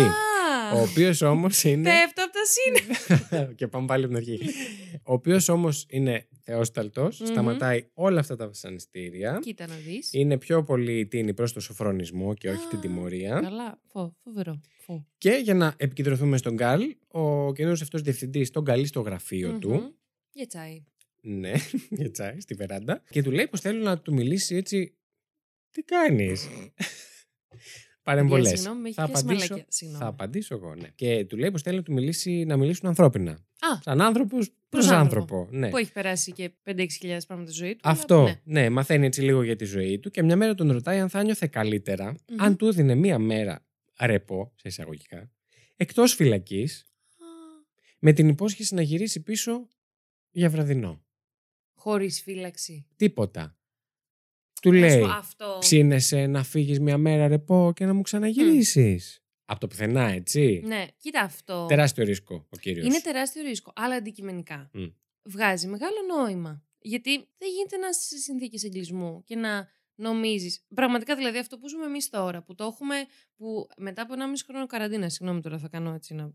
Α, 0.70 0.74
Ο 0.74 0.80
οποίος 0.82 1.20
όμως 1.22 1.64
είναι. 1.64 1.82
Πέφτω 1.90 2.22
από 2.24 2.32
τα 2.32 2.40
σύννεφα. 2.44 3.44
και 3.58 3.66
πάμε 3.66 3.86
πάλι 3.86 4.04
από 4.04 4.14
την 4.14 4.30
αρχή. 4.30 4.50
Ο 5.02 5.12
οποίος 5.12 5.48
όμως 5.48 5.86
είναι 5.88 6.28
θεόσταλτος, 6.42 7.20
Μμμ. 7.20 7.26
σταματάει 7.26 7.84
όλα 7.94 8.20
αυτά 8.20 8.36
τα 8.36 8.46
βασανιστήρια. 8.46 9.38
Κοίτα 9.42 9.66
να 9.66 9.74
δεις. 9.74 10.12
Είναι 10.12 10.38
πιο 10.38 10.62
πολύ 10.64 11.06
τίνη 11.06 11.34
προς 11.34 11.52
το 11.52 11.60
σοφρονισμό 11.60 12.34
και 12.34 12.48
όχι 12.50 12.64
Α, 12.66 12.68
την 12.68 12.80
τιμωρία. 12.80 13.40
Καλά, 13.40 13.80
φο, 13.86 14.16
φοβερό. 14.24 14.60
Φο. 14.78 15.06
Και 15.18 15.40
για 15.42 15.54
να 15.54 15.74
επικεντρωθούμε 15.76 16.36
στον 16.36 16.54
Γκάλ, 16.54 16.82
ο 17.08 17.52
καινούριο 17.52 17.78
αυτός 17.82 18.02
διευθυντής 18.02 18.50
τον 18.50 18.64
καλεί 18.64 18.86
στο 18.86 19.00
γραφείο 19.00 19.58
του. 19.58 19.70
Μμμ. 19.70 19.86
Για 20.32 20.46
τσάι. 20.46 20.84
Ναι, 21.22 21.52
για 22.00 22.10
τσάι, 22.10 22.40
στη 22.40 22.54
βεράντα. 22.54 23.02
Και 23.10 23.22
του 23.22 23.30
λέει 23.30 23.48
πως 23.48 23.60
θέλω 23.60 23.82
να 23.82 23.98
του 23.98 24.12
μιλήσει 24.12 24.56
έτσι. 24.56 24.94
Τι 25.70 25.82
κάνεις; 25.82 26.48
Παρεμβολές. 28.10 28.42
Παιδιά, 28.42 28.56
συγγνώμη, 28.56 28.80
με 28.82 28.88
έχει 28.88 28.96
Θα 28.96 29.04
πιάσει 29.06 29.22
απαντήσω, 29.24 29.46
μαλακία. 29.48 29.66
Συγγνώμη. 29.72 30.02
θα 30.04 30.08
απαντήσω 30.10 30.54
εγώ, 30.54 30.74
ναι. 30.74 30.88
Και 30.94 31.24
του 31.24 31.36
λέει 31.36 31.50
πως 31.50 31.62
θέλει 31.62 31.76
να 31.76 31.82
του 31.82 31.92
μιλήσει, 31.92 32.44
να 32.44 32.56
μιλήσουν 32.56 32.88
ανθρώπινα. 32.88 33.32
Α, 33.32 33.78
Σαν 33.82 34.00
άνθρωπος 34.00 34.46
προς 34.46 34.54
Προς 34.68 34.88
άνθρωπο. 34.98 35.34
άνθρωπο. 35.36 35.56
Ναι. 35.58 35.68
που 35.70 35.76
έχει 35.76 35.92
περάσει 35.92 36.32
και 36.32 36.50
5-6 36.64 36.86
χιλιάδες 36.98 37.26
πράγματα 37.26 37.50
στη 37.52 37.62
ζωή 37.64 37.72
του. 37.72 37.80
αλλά 37.82 37.98
Αυτό. 37.98 38.22
ναι. 38.22 38.40
Ναι. 38.44 38.68
μαθαίνει 38.68 39.06
έτσι 39.06 39.20
λίγο 39.22 39.42
για 39.42 39.56
τη 39.56 39.64
ζωή 39.64 39.98
του 39.98 40.10
και 40.10 40.22
μια 40.22 40.36
μέρα 40.36 40.54
τον 40.54 40.72
ρωτάει 40.72 40.98
αν 40.98 41.08
θα 41.08 41.22
νιώθε 41.22 41.46
καλύτερα 41.46 42.04
Μμμ. 42.28 42.36
αν 42.42 42.56
του 42.56 42.66
έδινε 42.66 42.94
μία 42.94 43.18
μέρα 43.18 43.64
ρεπό, 44.00 44.52
σε 44.56 44.68
εισαγωγικά, 44.68 45.30
εκτός 45.76 46.14
φυλακής, 46.14 46.84
με 47.98 48.12
την 48.12 48.28
υπόσχεση 48.28 48.74
να 48.74 48.82
γυρίσει 48.82 49.20
πίσω 49.22 49.68
για 50.30 50.50
βραδινό. 50.50 51.02
Χωρίς 51.74 52.22
φύλαξη. 52.22 52.86
Τίποτα. 52.96 53.56
Του 54.60 54.72
Να 54.72 54.76
σου 54.76 54.80
λέει, 54.80 55.00
πω, 55.00 55.06
Αυτό. 55.06 55.56
ψήνεσαι 55.60 56.26
να 56.26 56.42
φύγεις 56.42 56.80
μια 56.80 56.98
μέρα 56.98 57.28
ρεπό 57.28 57.72
και 57.74 57.84
να 57.84 57.94
μου 57.94 58.02
ξαναγυρίσεις. 58.02 59.22
Από 59.44 59.60
το 59.60 59.66
πουθενά, 59.66 60.02
έτσι. 60.02 60.62
Ναι, 60.64 60.86
κοίτα 60.98 61.20
αυτό. 61.20 61.66
Τεράστιο 61.68 62.04
ρίσκο 62.04 62.46
ο 62.50 62.56
κύριος. 62.56 62.86
Είναι 62.86 63.00
τεράστιο 63.00 63.42
ρίσκο, 63.42 63.72
αλλά 63.76 63.94
αντικειμενικά. 63.94 64.70
Μμ. 64.72 64.86
Βγάζει 65.22 65.66
μεγάλο 65.66 65.96
νόημα. 66.16 66.64
Γιατί 66.78 67.10
δεν 67.10 67.48
γίνεται 67.56 67.76
να 67.76 67.88
είσαι 67.88 68.00
σε 68.00 68.16
συνθήκες 68.16 68.64
εγκλισμού 68.64 69.22
και 69.24 69.36
να 69.36 69.68
νομίζεις. 70.00 70.64
Πραγματικά 70.74 71.16
δηλαδή 71.16 71.38
αυτό 71.38 71.58
που 71.58 71.68
ζούμε 71.68 71.84
εμείς 71.84 72.08
τώρα, 72.08 72.42
που 72.42 72.54
το 72.54 72.64
έχουμε. 72.64 72.94
που 73.36 73.66
μετά 73.76 74.02
από 74.02 74.14
1,5 74.14 74.18
χρόνο 74.46 74.66
καραντίνα. 74.66 75.08
Συγγνώμη 75.08 75.40
τώρα, 75.40 75.58
θα 75.58 75.68
κάνω 75.68 75.94
έτσι 75.94 76.14
να. 76.14 76.32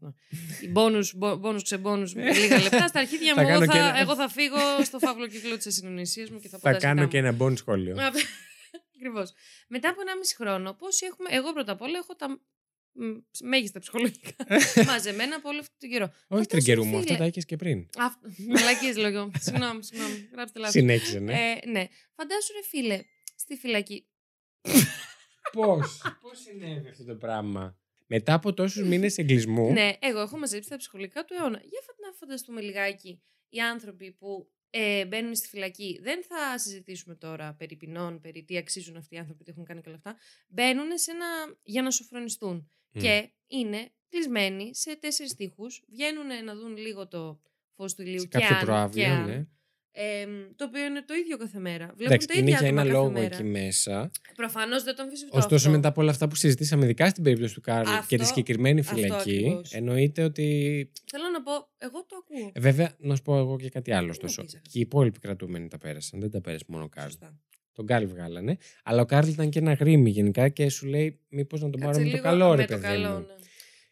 Οι 0.62 0.68
μπόνους, 0.70 1.14
μπο- 1.16 1.36
μπόνους 1.36 1.64
ξεμπόνους 1.64 2.14
με 2.14 2.32
λίγα 2.40 2.62
λεπτά. 2.62 2.88
Στα 2.88 3.00
αρχίδια 3.00 3.34
Θα 3.34 3.42
μου, 3.42 3.48
εγώ 3.50 3.60
κάνω 3.60 3.72
θα, 3.72 3.78
και 3.78 3.84
ένα- 3.88 4.00
εγώ 4.00 4.16
θα 4.16 4.30
φύγω 4.30 4.58
στο 4.84 5.00
φαύλο 5.00 5.28
κύκλο 5.28 5.58
της 5.58 5.68
ασυνονισία 5.68 6.28
μου 6.32 6.40
και 6.40 6.48
θα 6.50 6.60
πω 6.60 6.68
Θα 6.68 6.74
τα 6.74 6.80
κάνω 6.80 7.00
ζητά 7.02 7.12
και 7.12 7.22
μου. 7.22 7.28
ένα 7.28 7.36
μπον 7.36 7.58
σχόλιο. 7.58 7.96
Ακριβώς. 8.96 9.34
Μετά 9.68 9.90
από 9.90 10.02
1,5 10.02 10.34
χρόνο, 10.38 10.74
πόσοι 10.74 11.06
έχουμε. 11.06 11.30
Εγώ 11.32 11.54
πρώτα 11.54 11.72
απ' 11.72 11.82
όλα 11.82 11.98
έχω 11.98 12.16
τα 12.16 12.30
μ, 12.30 13.04
μέγιστα 13.44 13.80
ψυχολογικά 13.80 14.32
μαζεμένα 14.88 15.36
από 15.36 15.50
όλο 15.50 15.60
αυτόν 15.60 15.76
τον 15.80 15.90
καιρό. 15.90 16.06
Όχι 16.06 16.16
Φαντάσου, 16.28 16.48
τριγκερούμαι, 16.48 16.90
φίλε. 16.90 17.00
αυτά 17.02 17.16
τα 17.18 17.24
έχεις 17.24 17.46
και 17.46 17.56
πριν. 17.56 17.88
Μαλακίες 18.56 18.98
λόγω. 18.98 19.32
Συγγνώμη, 19.40 19.84
συγγνώμη. 19.84 20.30
Γράψτε 20.34 20.60
λάθος. 20.60 20.74
Συνέχισε, 20.74 21.20
ναι. 21.20 21.34
Ε, 21.34 21.70
ναι. 21.70 21.88
Φαντάσου 22.16 22.54
ρε 22.54 22.64
φίλε, 22.70 23.00
στη 23.36 23.56
φυλακή. 23.56 24.08
Πώς, 25.52 26.02
πώς 26.22 26.40
συνέβη 26.40 26.90
αυτό 26.90 27.04
το 27.06 27.16
πράγμα; 27.16 27.78
Μετά 28.08 28.34
από 28.34 28.54
τόσους 28.54 28.88
μήνες 28.88 29.18
εγκλισμού, 29.18 29.72
Ναι, 29.72 29.92
εγώ 30.00 30.20
έχω 30.20 30.38
μαζέψει 30.38 30.70
τα 30.70 30.78
ψυχολογικά 30.78 31.26
του 31.26 31.34
αιώνα. 31.34 31.60
Για 31.64 31.82
φα- 31.86 32.08
να 32.08 32.14
φανταστούμε 32.14 32.62
λιγάκι 32.62 33.22
οι 33.50 33.60
άνθρωποι 33.60 34.12
που 34.12 34.50
ε, 34.70 35.06
μπαίνουν 35.06 35.36
στη 35.36 35.48
φυλακή. 35.48 36.00
Δεν 36.02 36.24
θα 36.24 36.58
συζητήσουμε 36.60 37.16
τώρα 37.16 37.54
περί 37.54 37.76
ποινών, 37.76 38.22
περί 38.22 38.44
τι 38.44 38.58
αξίζουν 38.58 38.96
αυτοί 38.98 39.16
οι 39.16 39.18
άνθρωποι, 39.18 39.44
τι 39.44 39.52
έχουν 39.52 39.66
κάνει 39.66 39.82
και 39.82 39.88
όλα 39.90 39.98
αυτά. 39.98 40.16
Μπαίνουν 40.48 40.98
σε 40.98 41.12
ένα, 41.12 41.26
για 41.64 41.82
να 41.82 41.92
σωφρονιστούν. 41.92 42.70
Μμ. 42.92 43.00
Και 43.02 43.32
είναι 43.48 43.92
κλεισμένοι 44.10 44.76
σε 44.76 44.96
τέσσερις 44.96 45.36
τοίχους. 45.36 45.84
Βγαίνουν 45.88 46.44
να 46.44 46.56
δουν 46.56 46.78
λίγο 46.78 47.08
το 47.08 47.42
φως 47.76 47.94
του 47.96 48.02
ηλίου 48.02 48.20
σε 48.20 48.28
και 48.28 48.38
κάποιο 48.40 48.56
αν, 48.56 48.66
προαύλιο, 48.66 49.04
και 49.04 49.10
αν. 49.10 49.26
ναι. 49.26 49.48
Ε, 49.98 50.26
το 50.56 50.66
οποίο 50.66 50.86
είναι 50.86 51.02
το 51.06 51.14
ίδιο 51.14 51.38
κάθε 51.38 51.60
μέρα. 51.60 51.86
Βλέπουν 51.86 52.06
Εντάξει, 52.06 52.28
τα 52.28 52.34
είναι 52.34 52.42
ίδια 52.50 52.58
για 52.60 52.68
άτομα 52.68 52.82
ένα 52.82 52.90
κάθε 52.92 53.02
λόγο 53.02 53.12
μέρα. 53.12 53.36
εκεί 53.36 53.44
μέσα. 53.44 54.12
Προφανώς 54.36 54.84
δεν 54.84 54.96
τον 54.96 55.06
αμφισβητώ. 55.06 55.38
Ωστόσο, 55.38 55.56
αυτό. 55.56 55.70
μετά 55.70 55.88
από 55.88 56.02
όλα 56.02 56.12
αυτά 56.12 56.28
που 56.28 56.36
συζητήσαμε, 56.36 56.84
ειδικά 56.84 57.10
στην 57.10 57.24
περίπτωση 57.24 57.54
του 57.54 57.62
Κάρλ 57.62 57.84
και 57.84 57.90
Αυτό- 57.96 58.16
τη 58.18 58.26
συγκεκριμένη 58.26 58.80
αυτό 58.80 58.96
φυλακή, 58.96 59.14
ακριβώς. 59.38 59.72
εννοείται 59.74 60.24
ότι. 60.24 60.44
Θέλω 61.12 61.24
να 61.34 61.42
πω, 61.42 61.52
εγώ 61.78 62.06
το 62.08 62.16
ακούω. 62.20 62.52
Ε, 62.54 62.60
Βέβαια, 62.60 62.94
να 63.00 63.16
σου 63.16 63.22
πω 63.22 63.38
εγώ 63.38 63.58
και 63.58 63.70
κάτι 63.70 63.92
άλλο. 63.92 64.06
Να 64.06 64.12
Ωστόσο. 64.12 64.42
πεις, 64.42 64.54
αγάπη. 64.54 64.70
Και 64.70 64.78
οι 64.78 64.82
υπόλοιποι 64.82 65.20
κρατούμενοι 65.20 65.68
τα 65.68 65.78
πέρασαν. 65.78 66.20
Δεν 66.20 66.32
τα 66.32 66.42
πέρασε 66.42 66.64
μόνο 66.68 66.84
ο 66.84 66.88
Κάρλ. 66.90 67.08
Σωστά. 67.10 67.40
Τον 67.74 67.86
Κάρλ 67.86 68.06
βγάλανε. 68.06 68.58
Αλλά 68.84 69.02
ο 69.02 69.06
Κάρλ 69.06 69.28
ήταν 69.28 69.50
και 69.50 69.60
ένα 69.60 69.74
αγρίμι 69.74 70.10
γενικά 70.10 70.50
και 70.50 70.70
σου 70.70 70.86
λέει: 70.88 71.20
Μήπως 71.30 71.62
να 71.62 71.70
τον 71.70 71.80
Κάτσε 71.82 71.94
πάρω 71.94 72.06
με 72.06 72.12
το 72.12 72.16
λίγο 72.18 72.30
καλό, 72.30 72.50
με 72.50 72.56
ρε 72.56 72.66
το 72.66 72.74
παιδί 72.74 72.84
καλό, 72.88 73.10
μου. 73.10 73.26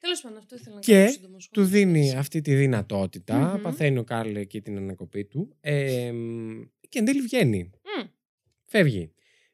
Ναι. 0.04 0.10
Τέλος 0.10 0.22
πάντων, 0.22 0.38
αυτό 0.38 0.56
ήθελα 0.56 0.76
να 0.76 0.82
Και 0.82 0.94
κάνω 0.94 1.12
σύντομο 1.12 1.36
Του 1.38 1.44
σχόλιο. 1.66 1.70
δίνει 1.70 2.16
αυτή 2.18 2.42
τη 2.42 2.56
δυνατότητα. 2.56 3.38
Μμμ. 3.38 3.62
Παθαίνει 3.62 3.98
ο 3.98 4.04
Κάρλ 4.04 4.36
εκεί 4.36 4.62
την 4.62 4.78
ανακοπή 4.78 5.26
του. 5.26 5.56
Ε, 5.62 6.12
μ, 6.12 6.62
και 6.90 7.00
εν 7.00 7.06
τέλει 7.06 7.22
βγαίνει. 7.22 7.64
Μμ, 7.64 8.08
Φεύγει. 8.66 8.98
φυλακή. 9.00 9.14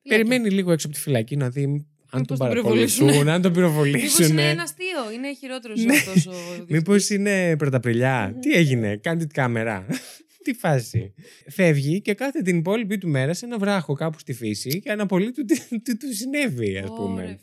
Περιμένει 0.10 0.50
λίγο 0.50 0.72
έξω 0.72 0.88
από 0.88 0.96
τη 0.96 1.02
φυλακή 1.02 1.36
να 1.36 1.50
δει 1.50 1.64
αν 2.12 2.26
τον 2.26 2.38
τον 2.38 2.38
παρακολουθούν, 2.38 3.08
πυροβολήσουνε. 3.08 3.32
αν 3.32 3.42
τον 3.42 3.52
Μήπως 3.52 3.72
πυροβολήσουν. 3.72 4.26
είναι 4.30 4.50
ένας 4.50 4.64
αστείο, 4.70 5.12
είναι 5.14 5.34
χειρότερος 5.34 5.84
Ναι. 5.84 5.94
αυτός 5.96 6.26
ο 6.28 6.34
Μήπως 6.70 7.10
είναι 7.10 7.58
πρωταπριλιά. 7.58 8.30
Μμμ. 8.34 8.40
Τι 8.40 8.54
έγινε, 8.54 8.98
κάνει 8.98 9.20
την 9.20 9.30
κάμερα. 9.30 9.86
Τι 10.44 10.54
φάση. 10.54 11.14
Φεύγει 11.50 12.02
και 12.02 12.14
κάθε 12.14 12.42
την 12.42 12.58
υπόλοιπη 12.58 12.98
του 12.98 13.08
μέρα 13.08 13.34
σε 13.34 13.46
ένα 13.46 13.58
βράχο 13.58 13.94
κάπου 13.94 14.20
στη 14.20 14.34
φύση 14.34 14.80
και 14.80 14.92
αναπολύ 14.92 15.32
του 15.32 15.46
τι 15.46 15.80
τι 15.82 15.98
του 15.98 16.14
συνέβη, 16.16 16.78
ας 16.78 16.90
πούμε. 16.90 17.22
Ωρε, 17.22 17.28
φίλε. 17.28 17.38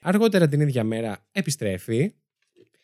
Αργότερα 0.00 0.48
την 0.48 0.60
ίδια 0.60 0.84
μέρα 0.84 1.26
επιστρέφει 1.32 2.12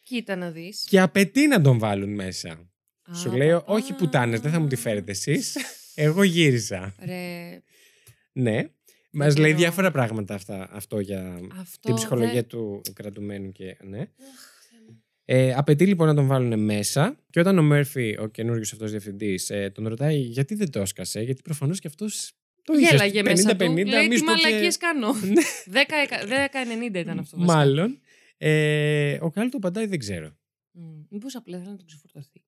Κοίτα 0.08 0.36
να 0.36 0.50
δεις. 0.50 0.84
και 0.88 1.00
απαιτεί 1.00 1.46
να 1.46 1.60
τον 1.60 1.78
βάλουν 1.78 2.14
μέσα. 2.14 2.70
Σου 3.14 3.32
λέει, 3.32 3.58
όχι 3.64 3.92
πουτάνες, 3.92 4.40
δεν 4.40 4.52
θα 4.52 4.60
μου 4.60 4.66
τη 4.66 4.76
φέρετε 4.76 5.10
εσείς. 5.10 5.56
Εγώ 5.94 6.22
γύρισα. 6.22 6.94
Ρε, 7.04 7.62
Ναι. 8.32 8.64
Μας 9.12 9.32
Δεν 9.32 9.42
λέει 9.42 9.50
μπορώ. 9.50 9.62
διάφορα 9.62 9.90
πράγματα 9.90 10.34
αυτά, 10.34 10.68
αυτό 10.72 11.00
για 11.00 11.40
αυτό 11.60 11.78
την 11.80 11.94
ψυχολογία 11.94 12.32
δεν- 12.32 12.46
του 12.46 12.80
κρατουμένου 12.94 13.52
και 13.52 13.76
ναι. 13.82 13.98
Αχ, 13.98 14.06
Θεέ 14.70 14.78
μου. 14.88 15.02
Ε, 15.24 15.54
απαιτεί 15.54 15.86
λοιπόν 15.86 16.06
να 16.06 16.14
τον 16.14 16.26
βάλουν 16.26 16.64
μέσα 16.64 17.18
και 17.30 17.40
όταν 17.40 17.58
ο 17.58 17.62
Μέρφυ, 17.62 18.16
ο 18.20 18.26
καινούριος 18.26 18.72
αυτός 18.72 18.90
διευθυντής, 18.90 19.50
ε, 19.50 19.70
τον 19.74 19.88
ρωτάει 19.88 20.16
γιατί 20.18 20.54
δεν 20.54 20.70
το 20.70 20.80
έσκασε, 20.80 21.20
γιατί 21.20 21.42
προφανώς 21.42 21.80
και 21.80 21.86
αυτός 21.88 22.32
το 22.64 22.72
είχε 22.74 22.90
Γέλαγε 22.90 23.22
μέσα 23.22 23.50
50-50, 23.50 23.56
του. 23.58 23.90
Λέει 23.90 24.02
μη 24.02 24.08
τι 24.08 24.18
σου 24.18 24.24
πω 24.24 24.32
και- 24.32 24.42
μαλακίες 24.44 24.76
κάνω; 24.76 25.12
Ναι. 25.12 25.42
10-90 26.92 26.98
ήταν 26.98 27.18
αυτό 27.18 27.36
βασικά. 27.36 27.56
Μάλλον. 27.56 28.00
Ε, 28.40 29.18
ο 29.20 29.30
Κάλ 29.30 29.48
του 29.48 29.56
απαντάει 29.56 29.86
δεν 29.86 29.98
ξέρω. 29.98 30.36
Μμ, 30.72 31.02
Μήπως 31.10 31.34
απλά 31.34 31.56
ήθελε 31.56 31.70
να 31.70 31.76
τον 31.76 31.86
ξεφορτωθεί. 31.86 32.44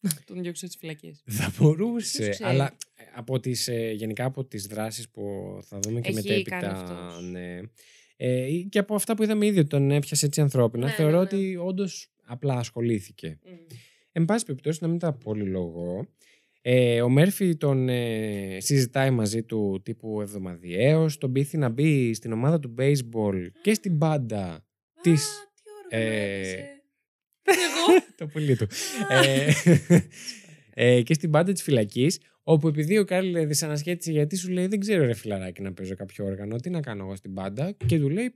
Να 0.00 0.10
τον 0.24 0.42
διώξει 0.42 0.66
στις 0.66 0.76
φυλακές. 0.78 1.22
Θα 1.26 1.52
μπορούσε. 1.58 2.18
Ποιος 2.22 2.28
ξέρει; 2.34 2.50
Αλλά 2.50 2.76
ε, 2.94 3.02
από 3.14 3.40
τις, 3.40 3.68
ε, 3.68 3.90
γενικά 3.90 4.24
από 4.24 4.44
τις 4.44 4.66
δράσεις 4.66 5.10
που 5.10 5.22
θα 5.62 5.78
δούμε 5.78 6.00
και 6.00 6.08
Έχει 6.08 6.16
μετέπειτα. 6.16 6.58
κάνει 6.58 6.66
αυτός. 6.78 7.22
Ναι. 7.22 7.60
Ε, 8.16 8.52
ή 8.52 8.66
και 8.70 8.78
από 8.78 8.94
αυτά 8.94 9.16
που 9.16 9.22
είδαμε 9.22 9.46
ήδη 9.46 9.58
ότι 9.58 9.68
τον 9.68 9.90
έπιασε 9.90 10.26
έτσι 10.26 10.40
ανθρώπινα, 10.40 10.86
Ναι, 10.86 10.92
θεωρώ 10.92 11.10
ναι, 11.10 11.16
ναι. 11.18 11.22
ότι 11.24 11.56
όντως 11.56 12.12
απλά 12.24 12.54
ασχολήθηκε. 12.54 13.38
Μμ. 13.44 13.50
Εν 14.12 14.24
πάση 14.24 14.44
περιπτώσει, 14.44 14.78
να 14.82 14.88
μην 14.88 14.98
τα 14.98 15.12
πολύ 15.12 15.44
λόγο. 15.44 16.08
Ε, 16.62 17.02
ο 17.02 17.08
Μέρφυ 17.08 17.56
τον 17.56 17.88
ε, 17.88 18.56
συζητάει 18.60 19.10
μαζί 19.10 19.42
του 19.42 19.80
τύπου 19.84 20.20
εβδομαδιαίως, 20.20 21.18
τον 21.18 21.32
πείθει 21.32 21.56
να 21.56 21.68
μπει 21.68 22.14
στην 22.14 22.32
ομάδα 22.32 22.60
του 22.60 22.74
baseball 22.78 23.46
και 23.62 23.74
στην 23.74 23.96
μπάντα 23.96 24.66
της... 25.10 25.22
Α, 25.24 25.32
τι 25.54 25.70
όργανο 25.96 26.04
ε, 26.06 26.38
έπαιζε. 26.38 26.68
Εγώ; 27.66 28.04
το 28.16 28.26
πουλί 28.26 28.56
του. 28.56 28.66
ε, 29.08 29.52
ε, 30.96 31.02
και 31.02 31.14
στην 31.14 31.28
μπάντα 31.28 31.52
της 31.52 31.62
φυλακής, 31.62 32.18
όπου 32.42 32.68
επειδή 32.68 32.98
ο 32.98 33.04
Κάρλ 33.04 33.46
δυσανασχέτησε 33.46 34.10
γιατί 34.12 34.36
σου 34.36 34.48
λέει 34.50 34.66
δεν 34.66 34.80
ξέρω 34.80 35.04
ρε 35.04 35.14
φιλαράκι 35.14 35.62
να 35.62 35.72
παίζω 35.72 35.94
κάποιο 35.94 36.24
όργανο, 36.24 36.56
τι 36.56 36.70
να 36.70 36.80
κάνω 36.80 37.04
εγώ 37.04 37.16
στην 37.16 37.32
μπάντα 37.32 37.72
και 37.86 37.98
του 37.98 38.08
λέει 38.10 38.34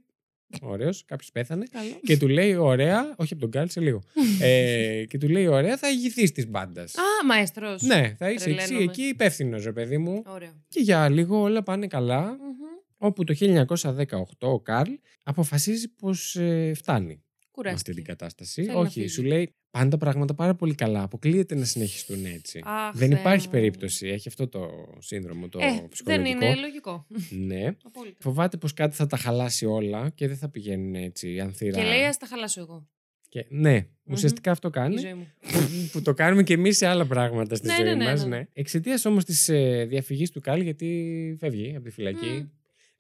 ωραίος, 0.60 1.04
κάποιος 1.04 1.30
πέθανε 1.32 1.64
Καλός. 1.70 1.98
και 2.02 2.16
του 2.16 2.28
λέει 2.28 2.54
ωραία, 2.54 3.14
όχι 3.16 3.32
από 3.32 3.42
τον 3.42 3.50
Κάρλ 3.50 3.66
σε 3.68 3.80
λίγο, 3.80 4.02
ε, 4.40 5.04
και 5.08 5.18
του 5.18 5.28
λέει 5.28 5.46
ωραία 5.46 5.76
θα 5.76 5.90
ηγηθείς 5.90 6.32
της 6.32 6.48
μπάντας. 6.48 6.94
Α, 6.94 7.26
μαέστρος. 7.26 7.82
Ναι, 7.82 8.14
θα 8.18 8.30
είσαι 8.30 8.50
εσύ 8.50 8.56
Τρελαίνομαι. 8.64 8.82
εκεί 8.92 9.02
υπεύθυνος, 9.02 9.64
ρε 9.64 9.72
παιδί 9.72 9.98
μου. 9.98 10.22
Ωραίο. 10.26 10.64
Και 10.68 10.80
για 10.80 11.08
λίγο 11.08 11.40
όλα 11.40 11.62
πάνε 11.62 11.86
καλά. 11.86 12.22
Μμμ. 12.22 12.67
Όπου 12.98 13.24
το 13.24 13.34
1918 13.38 14.22
ο 14.38 14.60
Καρλ 14.60 14.92
αποφασίζει 15.22 15.88
πως 15.94 16.36
ε, 16.36 16.72
φτάνει 16.74 17.06
με 17.06 17.12
αυτή 17.12 17.50
Κουράστηκε. 17.50 17.92
την 17.94 18.04
κατάσταση. 18.04 18.62
Θέλει 18.62 18.74
να 18.74 18.80
Όχι, 18.80 18.92
φύγει. 18.92 19.08
σου 19.08 19.22
λέει 19.22 19.54
πάντα 19.70 19.96
πράγματα 19.96 20.34
πάρα 20.34 20.54
πολύ 20.54 20.74
καλά. 20.74 21.02
Αποκλείεται 21.02 21.54
να 21.54 21.64
συνεχιστούν 21.64 22.24
έτσι. 22.24 22.60
Αχ, 22.64 22.94
δεν 22.96 23.08
Θεέ 23.10 23.18
υπάρχει 23.18 23.46
μου. 23.46 23.52
περίπτωση. 23.52 24.06
Έχει 24.08 24.28
αυτό 24.28 24.48
το 24.48 24.68
σύνδρομο 24.98 25.48
το 25.48 25.58
Ε, 25.62 25.70
δεν 25.70 25.88
ψυχολογικό. 25.88 26.44
είναι 26.46 26.54
λογικό. 26.54 27.06
Ναι. 27.30 27.66
Απόλυτα. 27.84 28.16
Φοβάται 28.20 28.56
πως 28.56 28.72
κάτι 28.74 28.94
θα 28.96 29.06
τα 29.06 29.16
χαλάσει 29.16 29.66
όλα 29.66 30.10
και 30.14 30.26
δεν 30.28 30.36
θα 30.36 30.48
πηγαίνουν 30.48 30.94
έτσι 30.94 31.40
ανθυρά. 31.40 31.78
Και 31.78 31.84
λέει, 31.86 32.04
ας 32.04 32.16
τα 32.16 32.26
χαλάσω 32.26 32.60
εγώ. 32.60 32.88
Και- 33.28 33.46
ναι, 33.48 33.86
ουσιαστικά 34.04 34.50
αυτό 34.50 34.68
Η 34.68 34.70
κάνει. 34.70 34.98
ζωή 34.98 35.14
μου. 35.14 35.26
που 35.92 36.02
το 36.02 36.14
κάνουμε 36.14 36.42
και 36.42 36.52
εμείς 36.52 36.76
σε 36.76 36.86
άλλα 36.86 37.06
πράγματα 37.06 37.54
στη 37.54 37.66
Ναι, 37.66 37.74
ζωή 37.74 37.84
ναι, 37.84 37.94
ναι, 37.94 38.04
μας, 38.04 38.22
ναι. 38.26 38.36
ναι. 38.36 38.46
Εξαιτίας 38.52 39.04
όμως 39.04 39.24
της 39.24 39.48
ε, 39.48 39.84
διαφυγής 39.88 40.30
του 40.30 40.40
Καλ, 40.40 40.60
γιατί 40.60 41.36
φεύγει 41.40 41.74
από 41.74 41.84
τη 41.84 41.90
φυλακή. 41.90 42.26
Μμ. 42.26 42.46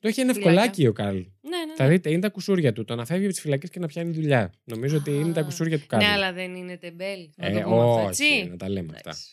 Το 0.00 0.08
έχει 0.08 0.20
ένα 0.20 0.32
Φυλάκια. 0.32 0.52
ευκολάκι 0.62 0.86
ο 0.86 0.92
Καλ. 0.92 1.14
Ναι, 1.14 1.20
ναι. 1.66 1.74
Θα 1.76 1.84
ναι. 1.84 1.90
δείτε, 1.90 2.10
είναι 2.10 2.20
τα 2.20 2.28
κουσούρια 2.28 2.72
του. 2.72 2.84
Το 2.84 2.94
να 2.94 3.04
φεύγει 3.04 3.24
από 3.24 3.32
τις 3.32 3.42
φυλακές 3.42 3.70
και 3.70 3.78
να 3.78 3.86
πιάνει 3.86 4.10
δουλειά. 4.12 4.52
Νομίζω 4.64 4.96
ότι 4.96 5.10
είναι 5.10 5.32
τα 5.32 5.40
Α, 5.40 5.44
κουσούρια 5.44 5.78
του 5.78 5.86
Καλ. 5.86 6.00
Ναι, 6.00 6.06
αλλά 6.08 6.32
δεν 6.32 6.54
είναι 6.54 6.76
τεμπέλ. 6.76 7.18
Να 7.36 7.46
ε, 7.46 7.52
το 7.52 7.60
πούμε 7.60 7.74
αυτό, 7.76 7.94
όχι, 7.94 8.06
έτσι; 8.08 8.48
να 8.50 8.56
τα 8.56 8.68
λέμε 8.68 8.88
αυτά. 8.94 9.00
Εντάξει. 9.10 9.30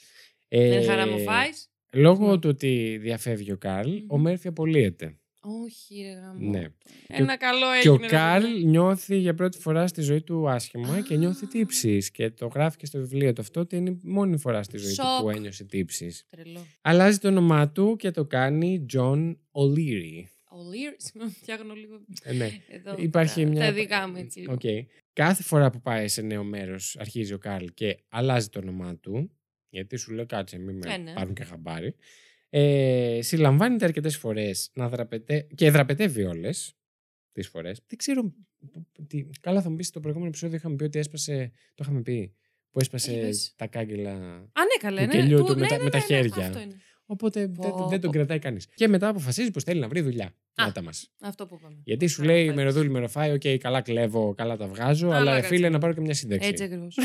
Ε, 0.48 0.70
Δεν 0.70 0.86
χαραμοφάεις; 0.86 1.70
Λόγω 1.94 2.32
Ναι. 2.32 2.40
του 2.40 2.50
ότι 2.50 2.98
διαφεύγει 3.02 3.52
ο 3.52 3.58
Καρλ, 3.58 3.92
ο 4.08 4.16
Μμμ. 4.18 4.22
Μέρφυ 4.24 4.48
απολύεται. 4.48 5.18
Όχι, 5.64 6.02
ρε 6.02 6.20
γαμώ. 6.20 6.50
Ναι. 6.50 6.66
Ένα 7.08 7.38
καλό 7.38 7.66
έγινε. 7.72 7.82
Και 7.82 7.90
ο 7.90 7.98
ρε 7.98 8.08
Καρλ 8.08 8.44
παιδί. 8.44 8.66
νιώθει 8.66 9.18
για 9.18 9.34
πρώτη 9.34 9.58
φορά 9.58 9.88
στη 9.88 10.02
ζωή 10.02 10.22
του 10.22 10.50
άσχημα 10.50 11.02
και 11.02 11.14
Α. 11.14 11.18
νιώθει 11.18 11.48
τύψεις. 11.48 12.12
Και 12.14 12.30
το 12.30 12.48
γράφει 12.48 12.78
και 12.78 12.86
στο 12.86 13.00
βιβλίο 13.00 13.34
του 13.34 13.42
αυτό 13.42 13.60
ότι 13.60 13.76
είναι 13.76 13.90
η 13.90 14.00
μόνη 14.04 14.38
φορά 14.38 14.64
στη 14.64 14.78
ζωή 14.78 14.90
του 14.96 15.02
Σοκ. 15.02 15.22
που 15.22 15.30
ένιωσε 15.30 15.64
τύψεις. 15.64 16.16
Τρελό. 16.30 16.66
Αλλάζει 16.82 17.18
το 17.18 17.28
όνομά 17.28 17.70
του 17.70 17.96
και 18.00 18.12
το 18.12 18.26
κάνει 18.26 18.86
John 18.94 19.36
O'Leary. 19.52 20.24
O'Leary. 20.56 20.96
Συγγνώμη, 21.06 21.32
φτιάχνω 21.32 21.74
λίγο. 21.74 22.06
Ε, 22.24 22.34
ναι. 22.34 22.50
Εδώ, 22.68 22.96
Υπάρχει 22.98 23.44
τα, 23.44 23.50
μια. 23.50 23.62
Τα 23.66 23.74
δικά 23.74 24.08
μου 24.08 24.16
έτσι. 24.18 24.40
λίγο. 24.40 24.54
Οκ. 24.54 24.62
Κάθε 25.14 25.44
φορά 25.44 25.70
που 25.70 25.82
πάει 25.82 26.08
σε 26.08 26.22
νέο 26.22 26.44
μέρος, 26.44 26.96
αρχίζει 27.00 27.34
ο 27.34 27.38
Καρλ 27.38 27.66
και 27.74 27.98
αλλάζει 28.10 28.50
το 28.50 28.60
όνομά 28.60 28.98
του. 28.98 29.32
Γιατί 29.70 29.96
σου 29.98 30.14
λέω 30.14 30.26
κάτσε, 30.26 30.58
μην 30.58 30.78
με 30.78 30.94
Ε, 30.94 30.98
ναι. 30.98 31.14
πάρουν 31.14 31.34
και 31.34 31.44
χαμπάρι. 31.44 31.96
Ε, 32.50 33.20
συλλαμβάνεται 33.22 33.86
αρκετές 33.86 34.18
φορές 34.18 34.72
να 34.74 34.90
δραπετέ... 34.90 35.48
και 35.56 35.72
δραπετεύει 35.72 36.24
όλες 36.24 36.76
τις 37.32 37.48
φορές. 37.48 37.82
Δεν 37.88 37.98
ξέρω. 37.98 38.34
Τι... 39.08 39.26
Καλά, 39.42 39.62
θα 39.62 39.70
μου 39.70 39.76
πεις 39.76 39.88
στο 39.88 40.00
προηγούμενο 40.00 40.30
επεισόδιο 40.30 40.56
είχαμε 40.58 40.76
πει 40.76 40.84
ότι 40.84 41.00
έσπασε. 41.00 41.52
Το 41.74 41.84
είχαμε 41.84 42.02
πει. 42.02 42.36
Που 42.70 42.80
έσπασε 42.80 43.14
είπες; 43.14 43.54
τα 43.56 43.68
κάγκελα. 43.68 44.12
Α, 44.12 44.62
ναι, 44.64 44.78
καλά. 44.80 45.02
του 45.02 45.16
ναι, 45.16 45.22
κελιού 45.22 45.38
του- 45.38 45.44
του 45.46 45.54
με 45.54 45.60
ναι, 45.62 45.68
τα- 45.68 45.78
ναι, 45.78 45.84
με 45.84 45.90
τα 45.90 45.98
ναι, 45.98 46.04
ναι, 46.04 46.16
χέρια. 46.22 46.48
Αυτό 46.48 46.60
είναι. 46.60 46.82
Οπότε 47.06 47.40
δεν, 47.40 47.52
Πω, 47.72 47.88
δεν 47.90 48.02
τον 48.02 48.12
πω. 48.12 48.18
κρατάει 48.18 48.40
κανείς. 48.40 48.68
Και 48.76 48.88
μετά 48.88 49.08
αποφασίζει 49.08 49.52
πως 49.52 49.64
θέλει 49.64 49.80
να 49.80 49.88
βρει 49.88 50.02
δουλειά. 50.02 50.26
Α. 50.56 50.64
Μάτα 50.66 50.82
μας. 50.82 51.12
Αυτό 51.22 51.46
που 51.48 51.56
είπαμε. 51.60 51.76
Γιατί 51.84 52.08
σου 52.08 52.22
Καλά 52.22 52.34
λέει 52.34 52.46
πάει. 52.46 52.56
μεροδούλη 52.56 52.90
μεροφάει, 52.90 53.32
οκ, 53.32 53.42
καλά 53.60 53.82
κλέβω, 53.82 54.34
καλά 54.34 54.58
τα 54.58 54.68
βγάζω, 54.68 55.08
Αλλά 55.08 55.16
αλλά 55.18 55.34
ρε 55.34 55.40
κάτσε. 55.42 55.56
φίλε 55.56 55.70
να 55.70 55.80
πάρω 55.80 55.94
και 55.94 56.02
μια 56.02 56.14
σύνταξη. 56.14 56.48
Έτσι 56.50 56.64
ακριβώς. 56.64 56.98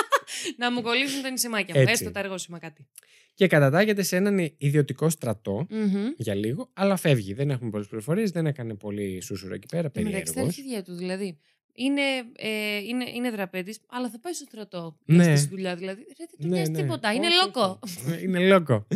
να 0.58 0.72
μου 0.72 0.82
κολλήσουν 0.82 1.22
τα 1.22 1.30
νησιμάκια 1.30 1.74
μου. 1.74 1.80
Έτσι. 1.80 1.92
Έστω 1.92 2.10
τα 2.10 2.20
εργόσημα 2.20 2.58
κάτι. 2.58 2.86
Και 3.34 3.46
κατατάγεται 3.46 4.02
σε 4.02 4.16
έναν 4.16 4.38
ιδιωτικό 4.58 5.08
στρατό 5.08 5.66
Μμμ. 5.70 6.06
για 6.16 6.34
λίγο, 6.34 6.70
αλλά 6.72 6.96
φεύγει. 6.96 7.32
Δεν 7.34 7.50
έχουμε 7.50 7.70
πολλές 7.70 7.86
πληροφορίες, 7.86 8.30
δεν 8.30 8.46
έκανε 8.46 8.74
πολύ 8.74 9.20
σούσουρο 9.22 9.54
εκεί 9.54 9.66
πέρα, 9.66 9.90
Εν 9.94 10.02
μεταξύ 10.04 10.24
τα 10.24 10.32
περίεργος. 10.32 10.58
αρχίδια 10.58 10.82
του 10.82 10.94
δηλαδή. 10.94 11.38
Είναι, 11.74 12.00
ε, 12.36 12.76
είναι, 12.88 13.04
είναι 13.14 13.30
δραπέτης, 13.30 13.78
αλλά 13.88 14.10
θα 14.10 14.18
πάει 14.20 14.32
στο 14.32 14.44
στρατό. 14.44 14.96
Ναι. 15.04 15.26
Ναι. 15.26 15.36
Στη 15.36 15.48
δουλειά 15.48 15.74
δηλαδή. 15.76 16.00
Ρε, 16.00 16.14
δεν 16.16 16.26
του 16.28 16.36
Ναι, 16.48 16.54
νοιάζει 16.56 16.70
ναι. 16.70 16.80
τίποτα. 16.82 17.12
Είναι 17.12 17.26
Όχι, 17.26 17.36
λόκο. 17.44 17.78
όχι. 17.84 18.24
Είναι 18.24 18.48
λόκο. 18.48 18.86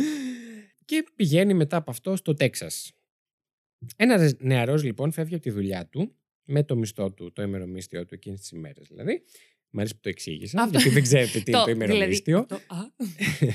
Και 0.85 1.05
πηγαίνει 1.15 1.53
μετά 1.53 1.77
από 1.77 1.91
αυτό 1.91 2.15
στο 2.15 2.33
Τέξας. 2.33 2.91
Ένας 3.95 4.33
νεαρός 4.39 4.83
λοιπόν 4.83 5.11
φεύγει 5.11 5.33
από 5.33 5.43
τη 5.43 5.49
δουλειά 5.49 5.87
του 5.87 6.15
με 6.45 6.63
το 6.63 6.75
μισθό 6.75 7.11
του, 7.11 7.31
το 7.31 7.41
ημερομίσθιο 7.41 8.05
του 8.05 8.13
εκείνε 8.13 8.35
τις 8.35 8.51
ημέρες 8.51 8.87
δηλαδή. 8.87 9.23
Μ' 9.69 9.79
αρέσει 9.79 9.93
που 9.93 9.99
το 10.01 10.09
εξήγησα, 10.09 10.61
Αυτό. 10.61 10.77
γιατί 10.77 10.93
δεν 10.93 11.03
ξέρετε 11.03 11.39
τι 11.39 11.51
είναι 11.51 11.57
το 11.59 11.63
δηλαδή, 11.65 11.91
ημερομίσθιο. 11.93 12.45
το, 12.45 12.55
α, 12.55 12.77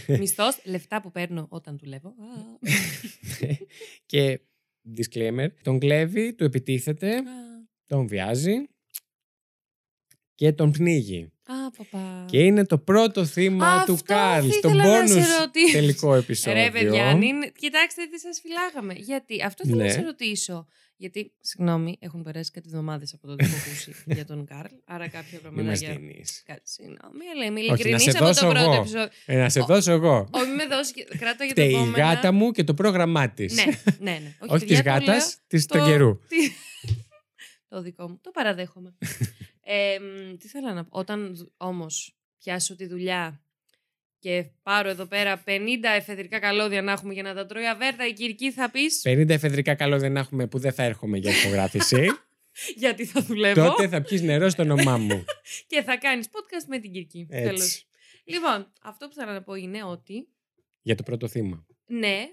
μισθός, 0.20 0.60
λεφτά 0.64 1.00
που 1.00 1.10
παίρνω 1.10 1.46
όταν 1.50 1.78
δουλεύω. 1.78 2.08
Α, 2.08 2.14
και 4.06 4.40
disclaimer, 4.96 5.48
τον 5.62 5.78
κλέβει, 5.78 6.34
του 6.34 6.44
επιτίθεται, 6.44 7.16
α, 7.16 7.22
τον 7.86 8.06
βιάζει 8.06 8.54
και 10.34 10.52
τον 10.52 10.72
πνίγει. 10.72 11.32
Α, 11.52 11.70
παπά. 11.76 12.24
Και 12.30 12.38
είναι 12.44 12.66
το 12.66 12.78
πρώτο 12.78 13.24
θύμα 13.24 13.72
Αυτό 13.72 13.94
του 13.94 13.98
Καρλ 14.04 14.46
θα 14.48 14.52
στον 14.52 14.74
ήθελα 14.74 15.00
να 15.00 15.06
σε 15.06 15.14
bonus 15.20 15.40
ρωτήσω. 15.40 15.72
τελικό 15.78 16.14
επεισόδιο. 16.14 16.62
Ρε 16.62 16.70
παιδιά, 16.70 17.06
αν 17.06 17.22
είναι... 17.22 17.52
κοιτάξτε 17.58 18.06
τι 18.06 18.18
σας 18.20 18.40
φυλάγαμε. 18.42 18.94
Γιατί, 18.96 19.42
αυτό 19.42 19.64
θέλω 19.64 19.76
Ναι. 19.76 19.84
να 19.84 19.90
σε 19.90 20.00
ρωτήσω. 20.00 20.66
Γιατί, 20.96 21.32
συγγνώμη, 21.40 21.96
έχουν 22.00 22.22
περάσει 22.22 22.50
κάτι 22.50 22.66
εβδομάδες 22.68 23.14
από 23.14 23.26
τότε 23.26 23.44
που 23.44 23.50
έχω 23.54 23.64
ακούσει 23.70 23.92
για 24.06 24.24
τον 24.24 24.46
Καρλ. 24.46 24.74
Άρα 24.84 25.08
κάποια 25.08 25.38
Μην 25.52 25.64
μας 25.64 25.78
πραγματάκια. 25.80 25.92
δίνεις. 26.12 26.42
Κάτι, 26.46 26.60
συγγνώμη, 26.64 27.24
αλλά 27.34 27.44
είμαι 27.44 27.60
Όχι, 27.60 27.68
να 27.68 27.74
ειλικρινής 27.74 28.02
σε 28.02 28.10
από 28.10 28.24
δώσω 28.26 28.40
το 28.46 28.50
πρώτο 28.50 28.64
εγώ. 28.70 28.74
επεισόδιο. 28.80 29.08
Ε, 29.26 29.36
να 29.36 29.48
σε 29.48 29.60
Ο- 29.60 29.64
δώσω 29.64 29.92
εγώ. 29.92 30.28
Όχι, 30.30 30.50
με 30.50 30.66
δώσει, 30.66 30.92
και- 30.92 31.04
κράτα 31.18 31.44
για 31.44 31.54
το 31.54 31.60
Φταίει 31.60 31.70
η 31.70 31.74
επόμενα. 31.74 31.98
γάτα 32.04 32.32
μου 32.32 32.50
και 32.50 32.64
το 32.64 32.74
πρόγραμμά 32.74 33.30
της. 33.30 33.54
Ναι, 33.54 33.64
ναι, 33.98 34.10
ναι. 34.10 34.34
Όχι 34.54 34.64
τη 34.66 34.74
παιδιά, 34.74 34.82
το 34.82 34.90
γάτας, 34.90 35.06
λέω. 35.26 35.36
της 35.46 35.66
το- 35.66 35.78
του 35.78 35.84
καιρού. 35.84 36.18
Τι- 36.28 36.52
το 37.68 37.82
δικό 37.82 38.08
μου. 38.08 38.18
Το 38.22 38.30
παραδέχομαι. 38.30 38.96
Ε, 39.72 39.98
μ, 39.98 40.36
τι 40.36 40.48
θέλω 40.48 40.72
να 40.72 40.84
πω. 40.84 40.98
Όταν 40.98 41.50
όμως 41.56 42.16
πιάσω 42.38 42.76
τη 42.76 42.86
δουλειά 42.86 43.42
και 44.18 44.44
πάρω 44.62 44.88
εδώ 44.88 45.06
πέρα 45.06 45.42
50 45.46 45.58
εφεδρικά 45.96 46.38
καλώδια 46.38 46.82
να 46.82 46.92
έχουμε 46.92 47.12
για 47.12 47.22
να 47.22 47.34
τα 47.34 47.46
τρώει 47.46 47.66
αβέρτα, 47.66 48.06
η 48.06 48.12
Κυρική 48.12 48.52
θα 48.52 48.70
πεις 48.70 49.02
50 49.04 49.28
εφεδρικά 49.28 49.74
καλό 49.74 49.98
δεν 49.98 50.16
έχουμε 50.16 50.46
που 50.46 50.58
δεν 50.58 50.72
θα 50.72 50.82
έρχομαι 50.82 51.18
για 51.18 51.32
υπογράφηση. 51.40 52.06
γιατί 52.82 53.04
θα 53.04 53.22
δουλεύω 53.22 53.64
τότε 53.64 53.88
θα 53.88 54.02
πιεις 54.02 54.22
νερό 54.22 54.48
στο 54.48 54.62
όνομά 54.62 54.98
μου. 54.98 55.24
και 55.70 55.82
θα 55.82 55.96
κάνεις 55.96 56.26
podcast 56.26 56.66
με 56.68 56.78
την 56.78 56.92
Κυρική. 56.92 57.26
Τέλος. 57.30 57.60
Έτσι. 57.60 57.86
Λοιπόν, 58.24 58.72
αυτό 58.82 59.08
που 59.08 59.14
θέλω 59.14 59.32
να 59.32 59.42
πω 59.42 59.54
είναι 59.54 59.84
ότι 59.84 60.28
Για 60.82 60.94
το 60.94 61.02
πρώτο 61.02 61.28
θύμα. 61.28 61.66
ναι, 61.86 62.28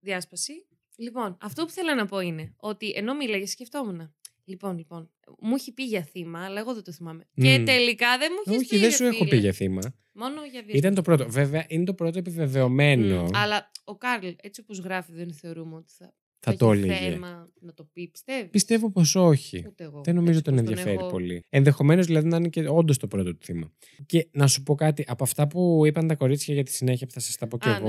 διάσπαση. 0.00 0.52
Λοιπόν, 0.96 1.36
αυτό 1.40 1.64
που 1.64 1.70
θέλω 1.70 1.94
να 1.94 2.06
πω 2.06 2.20
είναι 2.20 2.54
ότι 2.56 2.92
ενώ 2.96 3.14
μίλαγες, 3.14 3.50
σκεφτόμουν. 3.50 4.14
Λοιπόν, 4.44 4.76
λοιπόν, 4.76 5.13
μου 5.40 5.54
έχει 5.54 5.72
πει 5.72 5.82
για 5.84 6.02
θύμα, 6.02 6.44
αλλά 6.44 6.60
εγώ 6.60 6.74
δεν 6.74 6.82
το 6.84 6.92
θυμάμαι. 6.92 7.24
Και 7.34 7.58
Μμ. 7.58 7.64
τελικά 7.64 8.18
δεν 8.18 8.28
μου 8.32 8.52
έχεις 8.54 8.68
πει. 8.68 8.74
Όχι, 8.74 8.80
δεν 8.82 8.90
ρε 8.90 8.94
σου 8.96 9.04
έχω 9.04 9.14
φίλε. 9.16 9.28
πει 9.28 9.36
για 9.36 9.52
θύμα. 9.52 9.80
Μόνο 10.12 10.40
για 10.44 10.50
βιασμό. 10.50 10.72
Ήταν 10.74 10.94
το 10.94 11.02
πρώτο. 11.02 11.30
Βέβαια, 11.30 11.64
είναι 11.68 11.84
το 11.84 11.94
πρώτο 11.94 12.18
επιβεβαιωμένο. 12.18 13.22
Μμ, 13.22 13.28
αλλά 13.32 13.70
ο 13.84 13.96
Κάρλ, 13.96 14.28
έτσι 14.36 14.60
όπως 14.60 14.78
γράφει, 14.78 15.12
δεν 15.12 15.32
θεωρούμε 15.32 15.74
ότι 15.76 15.92
θα, 15.98 16.14
Θα 16.38 16.56
το 16.56 16.72
έχει 16.72 16.82
έλεγε. 16.82 17.10
θέμα 17.10 17.52
να 17.60 17.72
το 17.74 17.84
πει. 17.92 18.08
Πιστεύεις; 18.08 18.50
Πιστεύω 18.50 18.90
πως 18.90 19.14
όχι. 19.14 19.64
Ούτε 19.68 19.84
εγώ. 19.84 20.00
Δεν 20.04 20.14
νομίζω 20.14 20.38
Έτσι 20.38 20.50
τον 20.50 20.58
όπως 20.58 20.68
ενδιαφέρει 20.68 20.96
έχω- 20.96 21.10
πολύ. 21.10 21.44
Ενδεχομένως 21.48 22.06
δηλαδή 22.06 22.26
να 22.28 22.36
είναι 22.36 22.48
και 22.48 22.68
όντως 22.68 22.98
το 22.98 23.06
πρώτο 23.06 23.32
του 23.36 23.44
θύμα. 23.44 23.72
Και 24.06 24.28
να 24.32 24.46
σου 24.46 24.62
πω 24.62 24.74
κάτι, 24.74 25.04
από 25.06 25.24
αυτά 25.24 25.46
που 25.46 25.82
είπαν 25.86 26.06
τα 26.06 26.14
κορίτσια 26.16 26.54
για 26.54 26.62
τη 26.62 26.72
συνέχεια 26.72 27.06
που 27.06 27.12
θα 27.12 27.20
σας 27.20 27.36
τα 27.36 27.46
πω 27.46 27.58
κι 27.58 27.68
Α, 27.68 27.72
ναι. 27.80 27.88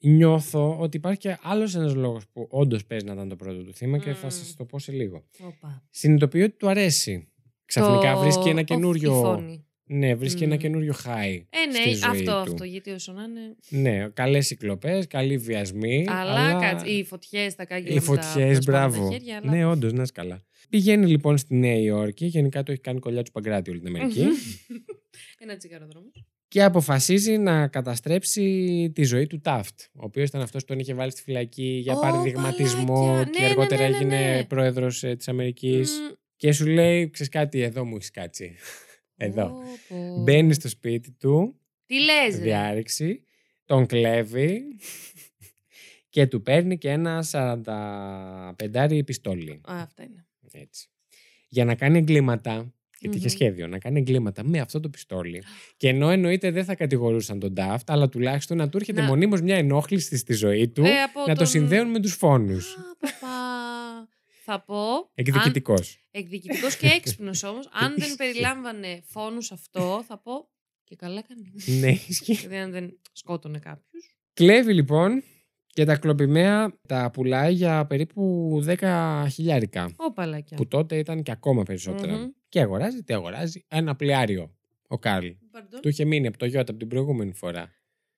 Εγώ, 0.00 0.14
νιώθω 0.14 0.78
ότι 0.80 0.96
υπάρχει 0.96 1.18
και 1.18 1.36
άλλος 1.42 1.74
ένας 1.74 1.94
λόγος 1.94 2.22
που 2.32 2.46
όντως 2.50 2.84
παίζει 2.86 3.04
να 3.04 3.12
ήταν 3.12 3.28
το 3.28 3.36
πρώτο 3.36 3.62
του 3.62 3.74
θύμα 3.74 3.98
και 3.98 4.12
θα 4.12 4.26
Μμ. 4.26 4.30
σα 4.30 4.54
το 4.56 4.64
πω 4.64 4.78
σε 4.78 4.92
λίγο. 4.92 5.24
Όπα. 5.40 5.86
Συνειδητοποιώ 5.90 6.44
ότι 6.44 6.56
του 6.56 6.68
αρέσει. 6.68 7.28
Ξαφνικά 7.64 8.12
Το- 8.14 8.20
βρίσκει 8.20 8.48
ένα 8.48 8.60
ο- 8.60 8.64
καινούριο. 8.64 9.12
η 9.18 9.22
φωνή. 9.22 9.60
Ναι, 9.88 10.14
βρίσκει 10.14 10.42
ένα 10.44 10.54
Μμ. 10.54 10.58
καινούριο 10.58 10.94
high. 11.04 11.42
Ε, 11.50 11.72
στη 11.74 11.88
ναι, 11.88 11.94
ζωή 11.94 12.10
αυτό, 12.10 12.22
του. 12.44 12.52
αυτό. 12.52 12.64
Γιατί 12.64 12.90
όσο 12.90 13.12
να 13.12 13.22
είναι. 13.22 13.40
Ναι, 13.68 14.08
καλές 14.08 14.48
κυκλοπέ, 14.48 15.04
καλοί 15.08 15.38
βιασμοί. 15.38 16.04
Αλλά, 16.08 16.60
κάτσε, 16.60 16.86
οι 16.90 17.04
φωτιές, 17.04 17.54
τα 17.54 17.64
κάγκελα. 17.64 17.90
Οι 17.90 17.94
με 17.94 18.00
τα- 18.00 18.06
φωτιέ, 18.06 18.54
τα 18.54 18.62
σπάνε 18.62 18.78
μπράβο. 18.78 19.04
Τα 19.08 19.12
χέρια, 19.12 19.36
αλλά... 19.36 19.50
Ναι, 19.50 19.64
όντως, 19.66 19.92
να 19.92 20.02
είσαι 20.02 20.12
καλά. 20.14 20.44
Πηγαίνει 20.68 21.06
λοιπόν 21.06 21.38
στη 21.38 21.54
Νέα 21.54 21.76
Υόρκη, 21.78 22.26
γενικά 22.26 22.62
το 22.62 22.72
έχει 22.72 22.80
κάνει 22.80 22.98
κολλιά 22.98 23.22
του 23.22 23.30
Παγκράτη 23.30 23.70
όλη 23.70 23.78
την 23.80 23.88
Αμερική. 23.96 24.24
Ένα 25.42 25.56
τσιγάρο 25.56 25.86
δρόμος. 25.86 26.24
Και 26.48 26.62
αποφασίζει 26.62 27.38
να 27.38 27.68
καταστρέψει 27.68 28.90
τη 28.94 29.02
ζωή 29.04 29.26
του 29.26 29.40
Τάφτ, 29.40 29.80
ο 29.92 30.04
οποίος 30.04 30.28
ήταν 30.28 30.40
αυτός 30.40 30.60
που 30.62 30.68
τον 30.68 30.78
είχε 30.78 30.94
βάλει 30.94 31.10
στη 31.10 31.22
φυλακή 31.22 31.78
για 31.82 31.96
Ω, 31.96 32.00
παραδειγματισμό 32.00 33.06
μαλάκια. 33.06 33.30
και 33.32 33.38
Ναι, 33.40 33.46
ναι, 33.46 33.50
αργότερα 33.50 33.82
ναι, 33.82 33.88
ναι, 33.88 33.96
έγινε 33.96 34.36
ναι. 34.36 34.44
πρόεδρος 34.44 35.00
της 35.00 35.28
Αμερικής. 35.28 36.00
Και 36.36 36.52
σου 36.52 36.66
λέει, 36.66 37.10
ξέρεις 37.10 37.32
κάτι, 37.32 37.60
εδώ 37.60 37.84
μου 37.84 37.94
έχεις 37.96 38.10
κάτσει. 38.10 38.54
Εδώ. 39.16 39.52
Μπαίνει 40.24 40.52
στο 40.52 40.68
σπίτι 40.68 41.10
του, 41.12 41.60
Τι 41.86 42.00
λες 42.00 42.36
ρε; 42.36 42.42
διάρρηξη, 42.42 43.22
τον 43.64 43.86
κλέβει 43.86 44.62
και 46.08 46.26
του 46.26 46.42
παίρνει 46.42 46.78
και 46.78 46.90
ένα 46.90 47.24
45 48.56 49.02
πιστόλι. 49.04 49.50
Α, 49.50 49.80
αυτά 49.82 50.02
είναι. 50.02 50.26
Έτσι. 50.52 50.88
Για 51.48 51.64
να 51.64 51.74
κάνει 51.74 51.98
εγκλήματα, 51.98 52.74
γιατί 53.00 53.16
είχε 53.16 53.26
Μμμ. 53.26 53.32
σχέδιο 53.34 53.66
να 53.66 53.78
κάνει 53.78 53.98
εγκλήματα 53.98 54.44
με 54.44 54.58
αυτό 54.60 54.80
το 54.80 54.88
πιστόλι. 54.88 55.42
Και 55.76 55.88
ενώ 55.88 56.10
εννοείται 56.10 56.50
δεν 56.50 56.64
θα 56.64 56.74
κατηγορούσαν 56.74 57.38
τον 57.38 57.52
Ντάφτ, 57.52 57.90
αλλά 57.90 58.08
τουλάχιστον 58.08 58.56
να 58.56 58.68
του 58.68 58.76
έρχεται 58.76 59.00
Να- 59.00 59.06
μονίμως 59.06 59.40
μια 59.40 59.56
ενόχληση 59.56 60.16
στη 60.16 60.32
ζωή 60.34 60.68
του 60.68 60.84
Ε, 60.84 61.02
από 61.02 61.20
να 61.20 61.26
το 61.26 61.34
τον- 61.34 61.46
συνδέουν 61.46 61.90
με 61.90 62.00
τους 62.00 62.14
φόνους. 62.14 62.74
Α, 62.76 62.80
παπά. 62.98 64.08
Θα 64.44 64.60
πω. 64.64 65.10
Εκδικητικός. 65.14 65.98
Εκδικητικός 66.10 66.76
και 66.76 66.86
έξυπνος 66.86 67.42
όμως. 67.42 67.68
αν 67.72 67.94
δεν 67.96 68.14
περιλάμβανε 68.16 69.02
φόνους 69.06 69.52
αυτό, 69.52 70.04
θα 70.06 70.18
πω. 70.18 70.48
Και 70.84 70.96
καλά 70.96 71.22
κάνει. 71.22 71.78
ναι, 71.80 71.90
ισχύει. 72.08 72.34
Δηλαδή, 72.34 72.56
αν 72.56 72.70
δεν 72.70 73.00
σκότωνε 73.12 73.58
κάποιους. 73.58 74.16
Κλέβει 74.32 74.72
λοιπόν 74.74 75.22
και 75.66 75.84
τα 75.84 75.96
κλοπημαία 75.96 76.78
τα 76.88 77.10
πουλάει 77.12 77.52
για 77.54 77.86
περίπου 77.86 78.50
10 78.66 79.26
χιλιάρικα. 79.32 79.94
Ω 79.96 80.12
παλάκια. 80.12 80.56
Που 80.56 80.66
τότε 80.68 80.98
ήταν 80.98 81.22
και 81.22 81.30
ακόμα 81.30 81.62
περισσότερα. 81.62 82.16
Μμμ. 82.16 82.28
Και 82.48 82.60
αγοράζει, 82.60 83.02
τι 83.02 83.14
αγοράζει, 83.14 83.64
ένα 83.68 83.96
πλοιάριο. 83.96 84.54
Ο 84.88 84.98
Καρλ. 84.98 85.26
Pardon; 85.26 85.78
Του 85.82 85.88
είχε 85.88 86.04
μείνει 86.04 86.26
από 86.26 86.38
το 86.38 86.46
Γιώτα 86.46 86.70
από 86.70 86.78
την 86.80 86.88
προηγούμενη 86.88 87.32
φορά. 87.34 87.70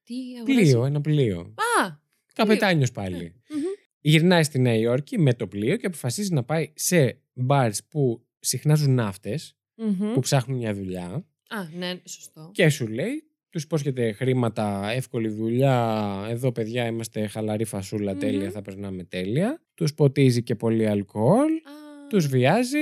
Τι 0.04 0.14
αγοράζει; 0.36 0.60
Πλοίο, 0.62 0.84
ένα 0.84 1.00
πλοίο. 1.00 1.40
Α! 1.80 1.90
Καπετάνιος 2.34 2.90
πάλι. 2.92 3.32
μμμ. 3.50 3.60
Γυρνάει 4.00 4.42
στη 4.42 4.58
Νέα 4.58 4.74
Υόρκη 4.74 5.18
με 5.18 5.34
το 5.34 5.46
πλοίο 5.46 5.76
και 5.76 5.86
αποφασίζει 5.86 6.32
να 6.34 6.44
πάει 6.44 6.72
σε 6.74 7.20
μπαρς 7.32 7.84
που 7.88 8.26
συχνάζουν 8.38 8.94
ναύτες, 8.94 9.56
Μμμ. 9.74 10.12
που 10.12 10.20
ψάχνουν 10.20 10.58
μια 10.58 10.74
δουλειά 10.74 11.24
Α, 11.48 11.68
ναι, 11.78 12.00
σωστό. 12.04 12.50
και 12.52 12.68
σου 12.68 12.86
λέει, 12.88 13.22
τους 13.50 13.62
υπόσχεται 13.62 14.12
χρήματα, 14.12 14.90
εύκολη 14.90 15.28
δουλειά, 15.28 16.26
εδώ 16.28 16.52
παιδιά 16.52 16.86
είμαστε 16.86 17.26
χαλαρή 17.26 17.64
φασούλα, 17.64 18.12
Μμμ. 18.12 18.18
τέλεια, 18.20 18.50
θα 18.50 18.62
περνάμε 18.62 19.04
τέλεια. 19.04 19.62
Τους 19.74 19.94
ποτίζει 19.94 20.42
και 20.42 20.54
πολύ 20.54 20.86
αλκοόλ, 20.86 21.52
Α, 21.52 22.06
τους 22.08 22.26
βιάζει, 22.26 22.78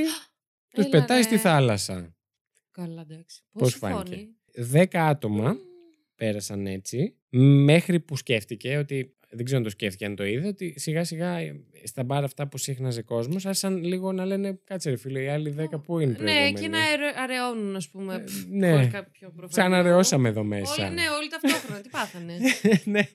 τους 0.76 0.84
έλα, 0.92 1.00
πετάει 1.00 1.22
στη 1.22 1.34
ρε. 1.34 1.40
θάλασσα. 1.40 2.14
Καλά, 2.70 3.06
εντάξει. 3.10 3.42
Πώς 3.52 3.62
Πώς 3.62 3.74
φάνηκε; 3.74 3.98
φάνηκε. 4.10 4.28
Δέκα 4.54 5.06
άτομα 5.06 5.56
πέρασαν 6.16 6.66
έτσι, 6.66 7.14
μέχρι 7.64 8.00
που 8.00 8.16
σκέφτηκε 8.16 8.76
ότι 8.76 9.10
δεν 9.30 9.44
ξέρω 9.44 9.58
αν 9.58 9.64
το 9.64 9.70
σκέφτηκε 9.70 10.04
αν 10.04 10.14
το 10.16 10.24
είδε, 10.24 10.46
ότι 10.48 10.74
σιγά 10.76 11.04
σιγά 11.04 11.36
ε, 11.38 11.60
στα 11.84 12.04
μπαρ 12.04 12.24
αυτά 12.24 12.48
που 12.48 12.58
σύχναζε 12.58 13.02
κόσμος, 13.02 13.46
άρχισαν 13.46 13.84
λίγο 13.84 14.12
να 14.12 14.24
λένε 14.24 14.58
Κάτσε 14.64 14.90
ρε 14.90 14.96
φίλε, 14.96 15.22
οι 15.22 15.28
άλλοι 15.28 15.54
10 15.58 15.82
που 15.82 15.98
είναι 15.98 16.10
Ναι, 16.10 16.16
προηγούμενοι. 16.16 16.52
και 16.60 16.68
να 16.68 16.78
αρε- 16.82 17.16
αραιώνουν, 17.18 17.76
ας 17.76 17.88
πούμε. 17.88 18.14
Ε, 18.14 18.18
χωρίς 18.18 18.46
ναι, 18.48 18.86
κάποιο 18.86 19.28
προφανή 19.36 19.52
σαν 19.52 19.70
να 19.70 19.76
λόγο. 19.76 19.88
ρεώσαμε 19.88 20.28
εδώ 20.28 20.44
μέσα. 20.44 20.84
Όλοι, 20.84 20.94
ναι, 20.94 21.02
όλοι 21.18 21.28
ταυτόχρονα. 21.28 21.80
Τι 21.80 21.88
πάθανε. 21.88 22.34
ναι. 22.84 23.08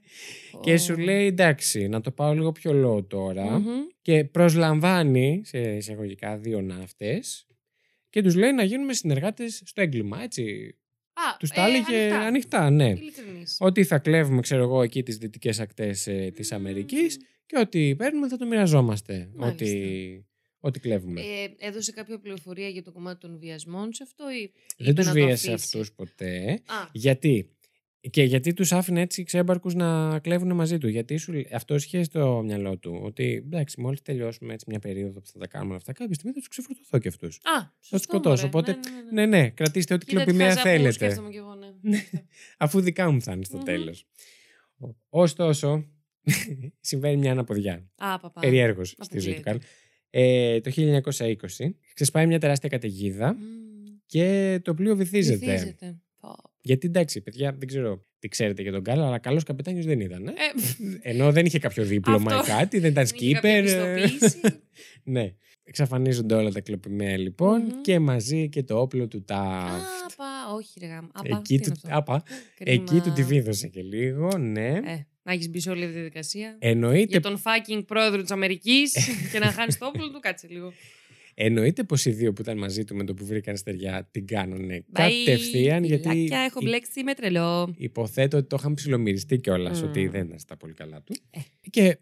Και 0.62 0.78
σου 0.78 0.96
Ω. 0.98 1.02
λέει 1.02 1.26
εντάξει, 1.26 1.88
να 1.88 2.02
το 2.02 2.12
πάω 2.12 2.34
λίγο 2.34 2.52
πιο 2.52 2.72
low 2.98 3.08
τώρα. 3.08 3.46
Μμμ. 3.60 3.68
Και 4.02 4.24
προσλαμβάνει 4.26 5.42
σε 5.46 5.60
εισαγωγικά 5.60 6.38
δύο 6.38 6.62
ναύτες 6.62 7.46
και 8.12 8.22
τους 8.22 8.36
λέει 8.36 8.52
να 8.52 8.64
γίνουμε 8.64 8.94
συνεργάτες 8.94 9.62
στο 9.66 9.82
έγκλημα, 9.82 10.24
έτσι. 10.24 10.76
Α, 11.14 11.38
Τους 11.40 11.50
ε, 11.50 11.54
τα 11.54 11.66
έλεγε 11.68 11.98
ανοιχτά. 11.98 12.20
ανοιχτά, 12.26 12.70
ναι. 12.70 12.90
Ειλικρινής. 12.90 13.58
Ότι 13.60 13.84
θα 13.84 14.00
κλέβουμε, 14.00 14.42
ξέρω 14.42 14.64
εγώ, 14.64 14.82
εκεί 14.82 15.04
τις 15.04 15.18
δυτικές 15.18 15.60
ακτές 15.60 16.08
ε, 16.08 16.32
της 16.36 16.52
Μμμ. 16.52 16.58
Αμερικής 16.58 17.20
και 17.46 17.60
ό,τι 17.60 17.96
παίρνουμε 17.96 18.28
θα 18.28 18.38
το 18.38 18.46
μοιραζόμαστε. 18.46 19.30
Μάλιστα. 19.36 19.66
Ό,τι, 19.66 20.24
ό,τι 20.60 20.80
κλέβουμε. 20.80 21.22
Ε, 21.22 21.68
έδωσε 21.68 21.92
κάποια 21.92 22.20
πληροφορία 22.20 22.68
για 22.68 22.84
το 22.84 22.92
κομμάτι 22.92 23.20
των 23.20 23.38
βιασμών 23.40 23.94
σε 23.94 24.04
αυτό 24.04 24.32
ή 24.32 24.52
Δεν 24.78 24.88
είπε 24.88 24.94
τους 24.94 25.06
να 25.06 25.14
το 25.14 25.26
βίασε 25.26 25.52
αφήσει; 25.52 25.78
αυτούς 25.78 25.92
ποτέ. 25.94 26.62
Α, 26.66 26.90
Γιατί; 26.92 27.50
Και 28.10 28.24
γιατί 28.24 28.54
τους 28.54 28.72
άφηνε 28.72 29.02
έτσι 29.02 29.24
ξέμπαρκους 29.24 29.74
να 29.74 30.20
κλέβουν 30.20 30.52
μαζί 30.56 30.78
του. 30.78 30.88
Γιατί 30.88 31.18
σου, 31.18 31.34
αυτό 31.54 31.76
είχε 31.76 32.04
στο 32.04 32.42
μυαλό 32.46 32.78
του 32.78 33.00
ότι 33.04 33.24
εντάξει, 33.46 33.82
μόλις 33.82 34.02
τελειώσουμε 34.02 34.54
έτσι 34.54 34.66
μια 34.70 34.80
περίοδο 34.80 35.22
που 35.22 35.28
θα 35.28 35.40
τα 35.40 35.48
κάνουμε 35.48 35.70
όλα 35.70 35.78
αυτά, 35.80 35.94
κάποια 35.94 36.14
στιγμή 36.14 36.34
θα 36.34 36.40
τους 36.40 36.48
ξεφορτωθώ 36.48 36.98
και 37.00 37.08
αυτούς. 37.08 37.36
α 37.36 37.60
Θα 37.60 37.74
τους 37.80 37.88
σωστό, 37.88 37.98
σκοτώσω. 37.98 38.50
μωρέ. 38.54 38.72
Οπότε, 38.72 38.72
ναι, 38.72 39.02
ναι, 39.02 39.12
ναι. 39.12 39.26
ναι, 39.38 39.42
ναι, 39.42 39.50
κρατήστε 39.50 39.94
ό,τι 39.94 40.06
Κοίτα 40.06 40.20
τι 40.20 40.26
κλοπημαία 40.26 40.48
χαζά 40.48 40.62
που 40.62 40.68
θέλετε. 40.68 40.92
σκέφτομαι 40.92 41.30
κι 41.30 41.38
εγώ, 41.38 41.56
ναι. 41.56 41.68
Ναι. 41.90 42.04
Αφού 42.58 42.82
δικά 42.82 43.12
μου 43.12 43.22
θα 43.22 43.32
είναι 43.32 43.44
στο 43.44 43.58
Μμμ. 43.58 43.64
τέλος. 43.64 44.06
Ωστόσο, 45.10 45.86
συμβαίνει 46.80 47.18
μια 47.18 47.32
αναποδιά. 47.32 47.90
Α, 47.96 48.20
παπά. 48.20 48.42
Περιέργως 48.42 48.96
στη 49.00 49.20
ζωή 49.20 49.34
του 49.34 49.40
Αποκλείεται. 49.40 49.60
Καρλ. 49.60 49.60
Ε, 50.10 50.62
το 50.62 50.72
1920 51.68 51.70
ξεσπάει 51.94 52.28
μια 52.28 52.40
τεράστια 52.40 52.70
καταιγίδα 52.70 53.34
Μμ. 53.34 53.38
και 54.06 54.60
το 54.64 54.74
πλοίο 54.74 54.96
βυθίζεται. 54.96 55.46
Βυθίζεται. 55.46 56.00
Πω. 56.62 56.68
Γιατί 56.70 56.88
εντάξει, 56.88 57.22
παιδιά, 57.22 57.56
δεν 57.58 57.68
ξέρω 57.68 58.06
τι 58.20 58.28
ξέρετε 58.28 58.62
για 58.62 58.72
τον 58.72 58.84
Καρλ, 58.84 59.00
αλλά 59.02 59.20
καλός 59.20 59.44
καπετάνιος 59.44 59.86
δεν 59.86 60.00
ήταν. 60.00 60.28
Ε; 60.28 60.32
Ε, 61.02 61.12
Ενώ 61.12 61.32
δεν 61.32 61.46
είχε 61.46 61.60
κάποιο 61.60 61.84
δίπλωμα 61.84 62.36
Αυτό. 62.36 62.52
ή 62.54 62.56
κάτι, 62.56 62.80
δεν 62.80 62.92
ήταν 62.92 63.06
δεν 63.06 63.16
είχε 63.20 63.34
κάποια 63.34 63.62
skipper. 63.62 63.68
ε, 63.68 64.02
πιστοποίηση. 64.02 64.40
ναι. 65.04 65.34
Εξαφανίζονται 65.64 66.36
όλα 66.36 66.52
τα 66.52 66.62
κλοπημαία 66.62 67.18
λοιπόν 67.18 67.62
Μμμ. 67.62 67.82
και 67.82 68.00
μαζί 68.00 68.50
και 68.50 68.64
το 68.64 68.80
όπλο 68.80 69.08
του 69.08 69.24
τα. 69.24 69.70
Απα, 70.12 70.54
όχι 70.56 70.80
ρε 70.80 70.86
γάμ. 70.86 71.08
Απα, 71.14 71.38
Εκεί 71.38 71.58
τι 71.58 71.64
του, 71.64 71.80
είναι 71.84 71.94
αυτό; 71.96 72.14
άπα, 72.14 72.24
Κρίμα. 72.56 72.82
εκεί 72.84 73.00
του 73.02 73.12
τη 73.14 73.24
βίδωσε 73.24 73.68
και 73.68 73.82
λίγο, 73.82 74.38
ναι. 74.38 74.68
Ε, 74.68 75.06
να 75.24 75.32
έχεις 75.34 75.50
μπει 75.50 75.60
σε 75.60 75.70
όλη 75.70 75.80
αυτή 75.80 75.92
τη 75.94 76.00
διαδικασία. 76.00 76.56
Εννοείται, 76.60 77.06
Για 77.10 77.20
τον 77.22 77.42
fucking 77.44 77.84
πρόεδρο 77.88 78.22
της 78.22 78.32
Αμερικής 78.32 78.94
και 79.32 79.40
να 79.40 79.52
χάνεις 79.52 79.78
το 79.78 79.86
όπλο 79.86 80.12
του, 80.12 80.20
κάτσε 80.20 80.48
λίγο. 80.50 80.74
Εννοείται 81.46 81.84
πως 81.84 82.06
οι 82.06 82.12
δύο 82.12 82.34
που 82.34 82.42
ήταν 82.42 82.58
μαζί 82.58 82.84
του 82.84 82.96
με 82.96 83.04
το 83.04 83.14
που 83.14 83.26
βρήκαν 83.26 83.58
στεριά 83.58 84.08
την 84.12 84.26
κάνουνε 84.28 84.78
Bye, 84.88 84.92
κατευθείαν 84.94 85.84
γιατί 85.84 86.10
φιλάκια, 86.10 86.40
έχω 86.40 86.60
υ- 86.62 86.64
μπλέξει 86.66 87.04
με 87.04 87.14
τρελό. 87.14 87.74
υποθέτω 87.78 88.38
ότι 88.38 88.48
το 88.48 88.56
είχαν 88.60 88.74
ψιλομυριστεί 88.74 89.38
κιόλας 89.40 89.82
Μμμ. 89.82 89.90
ότι 89.90 90.08
δεν 90.08 90.26
ήταν 90.26 90.40
στα 90.40 90.58
πολύ 90.58 90.74
καλά 90.74 91.02
του. 91.02 91.14
Ε. 91.30 91.40
Και 91.70 91.98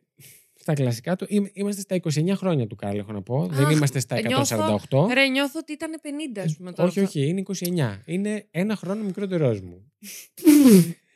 στα 0.62 0.74
κλασικά 0.74 1.16
του, 1.16 1.26
είμαι- 1.30 1.50
είμαστε 1.54 1.82
στα 1.82 1.96
29 1.96 2.36
χρόνια 2.36 2.68
του 2.68 2.76
Κάρλ, 2.76 2.98
έχω 2.98 3.12
να 3.12 3.22
πω. 3.22 3.48
δεν 3.52 3.66
Αχ, 3.66 3.72
είμαστε 3.72 4.00
στα 4.00 4.22
νιώθω- 4.22 4.42
148. 4.42 5.08
Ρε, 5.14 5.28
νιώθω 5.28 5.60
ότι 5.62 5.74
ήταν 5.74 5.92
50, 6.02 6.42
ας 6.42 6.56
πούμε 6.58 6.72
τώρα. 6.74 6.90
όχι, 6.90 7.00
όχι, 7.00 7.28
είναι 7.28 7.40
29. 7.40 8.02
Είναι 8.06 8.48
ένα 8.52 8.76
χρόνο 8.76 9.04
μικρότερός 9.04 9.62
μου. 9.62 9.92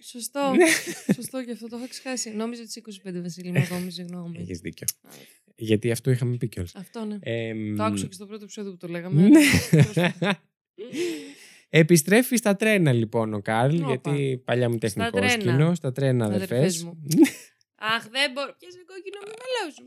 Σωστό. 0.03 0.53
Ναι. 0.55 0.65
Σωστό 1.13 1.43
και 1.45 1.51
αυτό 1.51 1.67
το 1.67 1.75
έχω 1.75 1.87
ξεχάσει. 1.87 2.29
Νόμιζα 2.29 2.61
ότι 2.61 2.69
είσαι 2.69 2.81
25 3.09 3.21
Βασίλη, 3.21 3.51
μου 3.51 3.59
ακόμη, 3.59 3.91
συγγνώμη. 3.97 4.37
Έχεις 4.39 4.59
δίκιο. 4.59 4.87
Α, 5.63 5.65
Γιατί 5.65 5.91
αυτό 5.91 6.11
είχαμε 6.11 6.37
πει 6.37 6.47
κιόλας. 6.47 6.75
Αυτό 6.75 7.05
ναι. 7.05 7.17
Εμ, 7.21 7.75
Το 7.75 7.83
άκουσα 7.83 8.05
και 8.07 8.13
στο 8.13 8.25
πρώτο 8.25 8.43
επεισόδιο 8.43 8.71
που 8.71 8.77
το 8.77 8.87
λέγαμε. 8.87 9.27
Ναι. 9.27 9.39
Επιστρέφει 11.69 12.35
στα 12.35 12.55
τρένα 12.55 12.91
λοιπόν 12.91 13.33
ο 13.33 13.41
Κάρλ, 13.41 13.75
Όπα. 13.75 13.87
γιατί 13.87 14.41
παλιά 14.45 14.69
μου 14.69 14.77
τέχνη 14.77 15.09
τρένα. 15.09 15.29
κόσκινο, 15.29 15.75
στα 15.75 15.91
τρένα 15.91 16.25
Αδερφές 16.25 16.49
αδερφές. 16.57 16.83
μου. 16.83 16.99
Αχ, 17.95 18.03
δεν 18.09 18.31
μπορώ. 18.33 18.55
Πιάσε 18.59 18.77
κόκκινο, 18.87 19.19
μην 19.25 19.33
μαλώσουμε. 19.43 19.83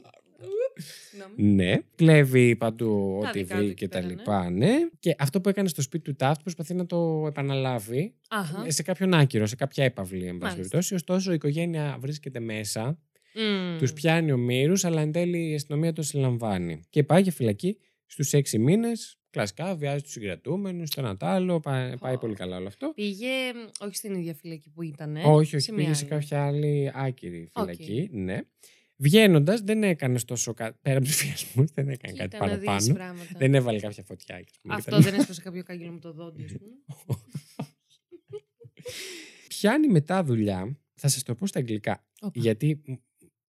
Συγγνώμη. 1.10 1.52
Ναι, 1.54 1.74
κλέβει 1.94 2.56
παντού 2.56 3.18
Τα 3.22 3.28
ό,τι 3.28 3.38
δικά 3.38 3.54
του 3.54 3.60
βρει 3.60 3.66
εκεί 3.70 3.74
και 3.74 3.88
τα 3.88 3.98
πέρα, 3.98 4.06
ναι. 4.10 4.14
λοιπά, 4.18 4.50
ναι. 4.50 4.72
Και 4.98 5.14
αυτό 5.18 5.40
που 5.40 5.48
έκανε 5.48 5.68
στο 5.68 5.82
σπίτι 5.82 6.04
του 6.04 6.14
Τάφτ 6.14 6.40
προσπαθεί 6.42 6.74
να 6.74 6.86
το 6.86 7.24
επαναλάβει 7.28 8.14
Αχα. 8.28 8.70
σε 8.70 8.82
κάποιον 8.82 9.14
άκυρο, 9.14 9.46
σε 9.46 9.56
κάποια 9.56 9.84
έπαυλη, 9.84 10.26
εν 10.26 10.38
πάση 10.38 10.38
Μάλιστα. 10.38 10.56
περιπτώσει. 10.56 10.94
Ωστόσο, 10.94 11.30
η 11.30 11.34
οικογένεια 11.34 11.96
βρίσκεται 12.00 12.40
μέσα, 12.40 12.98
Μμμ. 13.36 13.78
τους 13.78 13.92
πιάνει 13.92 14.32
ο 14.32 14.36
Μύρους, 14.36 14.84
αλλά 14.84 15.00
εν 15.00 15.12
τέλει 15.12 15.50
η 15.50 15.54
αστυνομία 15.54 15.92
τον 15.92 16.04
συλλαμβάνει. 16.04 16.80
Και 16.90 17.02
πάει 17.04 17.22
για 17.22 17.32
φυλακή 17.32 17.78
στους 18.06 18.32
έξι 18.32 18.58
μήνες, 18.58 19.18
κλασικά, 19.30 19.76
βιάζει 19.76 20.02
τους 20.02 20.12
συγκρατούμενους, 20.12 20.90
το 20.90 21.00
ένα 21.00 21.16
τ' 21.16 21.22
άλλο, 21.24 21.60
πάει, 21.60 21.96
πάει 21.98 22.12
Πω. 22.12 22.18
πολύ 22.20 22.34
καλά 22.34 22.56
όλο 22.56 22.66
αυτό. 22.66 22.92
Πήγε, 22.94 23.26
μ, 23.54 23.84
όχι 23.84 23.96
στην 23.96 24.14
ίδια 24.14 24.34
φυλακή 24.34 24.70
που 24.70 24.82
ήταν. 24.82 25.16
όχι, 25.16 25.56
όχι, 25.56 25.72
μια 25.72 25.82
πήγε 25.82 25.94
σε 25.94 26.00
άλλη. 26.04 26.10
κάποια 26.10 26.44
άλλη 26.46 26.90
άκυρη 26.94 27.48
Οκ. 27.52 27.62
φυλακή, 27.64 28.08
ναι. 28.12 28.40
Βγαίνοντας, 28.98 29.60
δεν 29.60 29.82
έκανε 29.82 30.18
τόσο 30.20 30.54
κάτι. 30.54 30.78
Πέρα 30.82 30.96
από 30.96 31.06
τους 31.06 31.16
βιασμούς, 31.24 31.64
δεν 31.74 31.88
έκανε 31.88 32.12
Κοίτα 32.12 32.38
κάτι 32.38 32.50
να 32.50 32.56
δεις 32.56 32.64
παραπάνω. 32.66 32.94
πράγματα. 32.94 33.38
Δεν 33.38 33.54
έβαλε 33.54 33.78
κάποια 33.80 34.02
φωτιά. 34.02 34.40
και 34.40 34.52
πούμε, 34.62 34.74
Αυτό 34.74 34.90
κτλ. 34.96 35.02
δεν 35.02 35.14
έσπασε 35.14 35.40
κάποιο 35.42 35.62
κάγκελο 35.62 35.92
με 35.92 35.98
το 35.98 36.12
δόντι, 36.12 36.44
ας 36.44 36.52
πούμε. 36.52 36.72
Πιάνει 39.48 39.88
μετά 39.88 40.24
δουλειά. 40.24 40.78
Θα 40.94 41.08
σας 41.08 41.22
το 41.22 41.34
πω 41.34 41.46
στα 41.46 41.58
αγγλικά. 41.58 42.04
Όπα. 42.20 42.40
Γιατί 42.40 42.82
μ, 42.86 42.92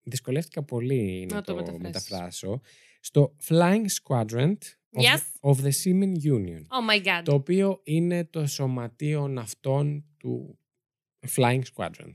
δυσκολεύτηκα 0.04 0.62
πολύ 0.62 1.26
να, 1.30 1.34
Να 1.34 1.42
το 1.42 1.52
το, 1.52 1.58
μεταφράσεις. 1.58 1.82
μεταφράσω. 1.82 2.60
Στο 3.00 3.36
Flying 3.48 3.84
Squadron 4.02 4.52
of, 4.92 5.02
Yes. 5.02 5.50
of 5.50 5.54
the 5.54 5.70
Seamen 5.84 6.12
Union. 6.32 6.58
Oh 6.60 6.90
my 6.90 7.04
god. 7.04 7.22
Το 7.24 7.34
οποίο 7.34 7.80
είναι 7.84 8.24
το 8.24 8.46
σωματείο 8.46 9.28
ναυτών 9.28 10.04
του 10.18 10.58
Flying 11.36 11.60
Squadron. 11.74 12.10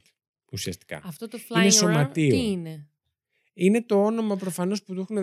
Ουσιαστικά. 0.51 1.01
Αυτό 1.03 1.27
το 1.27 1.37
Είναι 1.37 1.61
flying 1.61 1.67
around, 1.67 1.73
σωματείο. 1.73 2.29
τι 2.29 2.49
είναι; 2.51 2.87
Είναι 3.53 3.83
το 3.83 4.03
όνομα 4.05 4.35
προφανώς 4.35 4.83
που 4.83 4.93
του 4.93 5.01
έχουν. 5.01 5.17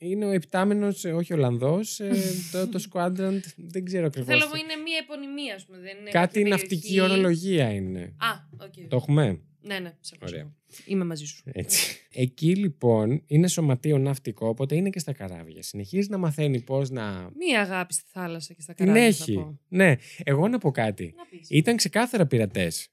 Αλλά 0.00 0.10
Είναι 0.12 0.24
ο 0.26 0.30
ιπτάμενος, 0.30 1.04
όχι 1.04 1.32
Ολλανδός. 1.32 2.00
το, 2.52 2.68
το 2.68 2.84
Squadron 2.92 3.40
δεν 3.56 3.84
ξέρω 3.84 4.06
ακριβώς. 4.06 4.28
Θέλω 4.34 4.46
μου 4.48 4.54
είναι 4.54 4.82
μία 4.82 4.98
επωνυμία, 5.02 5.54
ας 5.54 5.64
πούμε. 5.66 5.78
Δεν 5.78 5.96
είναι 6.00 6.10
Κάτι 6.10 6.38
κάποια 6.38 6.48
ναυτική 6.50 6.88
περιοχή. 6.94 7.00
ορολογία 7.12 7.72
είναι. 7.72 8.00
Α, 8.00 8.64
οκ. 8.64 8.88
Το 8.88 8.96
έχουμε; 8.96 9.40
Ναι, 9.60 9.78
ναι, 9.78 9.92
σε 10.00 10.12
ακούω, 10.14 10.28
σε 10.28 10.34
Ωραία. 10.34 10.40
ακούω. 10.40 10.52
Είμαι 10.86 11.04
μαζί 11.04 11.24
σου. 11.24 11.42
Έτσι. 11.52 11.96
Εκεί 12.12 12.56
λοιπόν 12.56 13.22
είναι 13.26 13.48
σωματείο 13.48 13.98
ναυτικό, 13.98 14.48
οπότε 14.48 14.74
είναι 14.76 14.90
και 14.90 14.98
στα 14.98 15.12
καράβια. 15.12 15.62
Συνεχίζει 15.62 16.08
να 16.10 16.18
μαθαίνει 16.18 16.60
πώς 16.60 16.90
να. 16.90 17.30
Μία 17.36 17.60
αγάπη 17.60 17.92
στη 17.94 18.02
θάλασσα 18.12 18.54
και 18.54 18.62
στα 18.62 18.74
Την 18.74 18.86
καράβια. 18.86 19.06
έχει. 19.08 19.34
Θα 19.34 19.40
πω. 19.40 19.58
Ναι, 19.68 19.94
εγώ 20.24 20.48
να 20.48 20.58
πω 20.58 20.70
κάτι. 20.70 21.14
Να 21.16 21.24
πεις. 21.24 21.46
Ήταν 21.50 21.76
ξεκάθαρα 21.76 22.26
πειρατές 22.26 22.88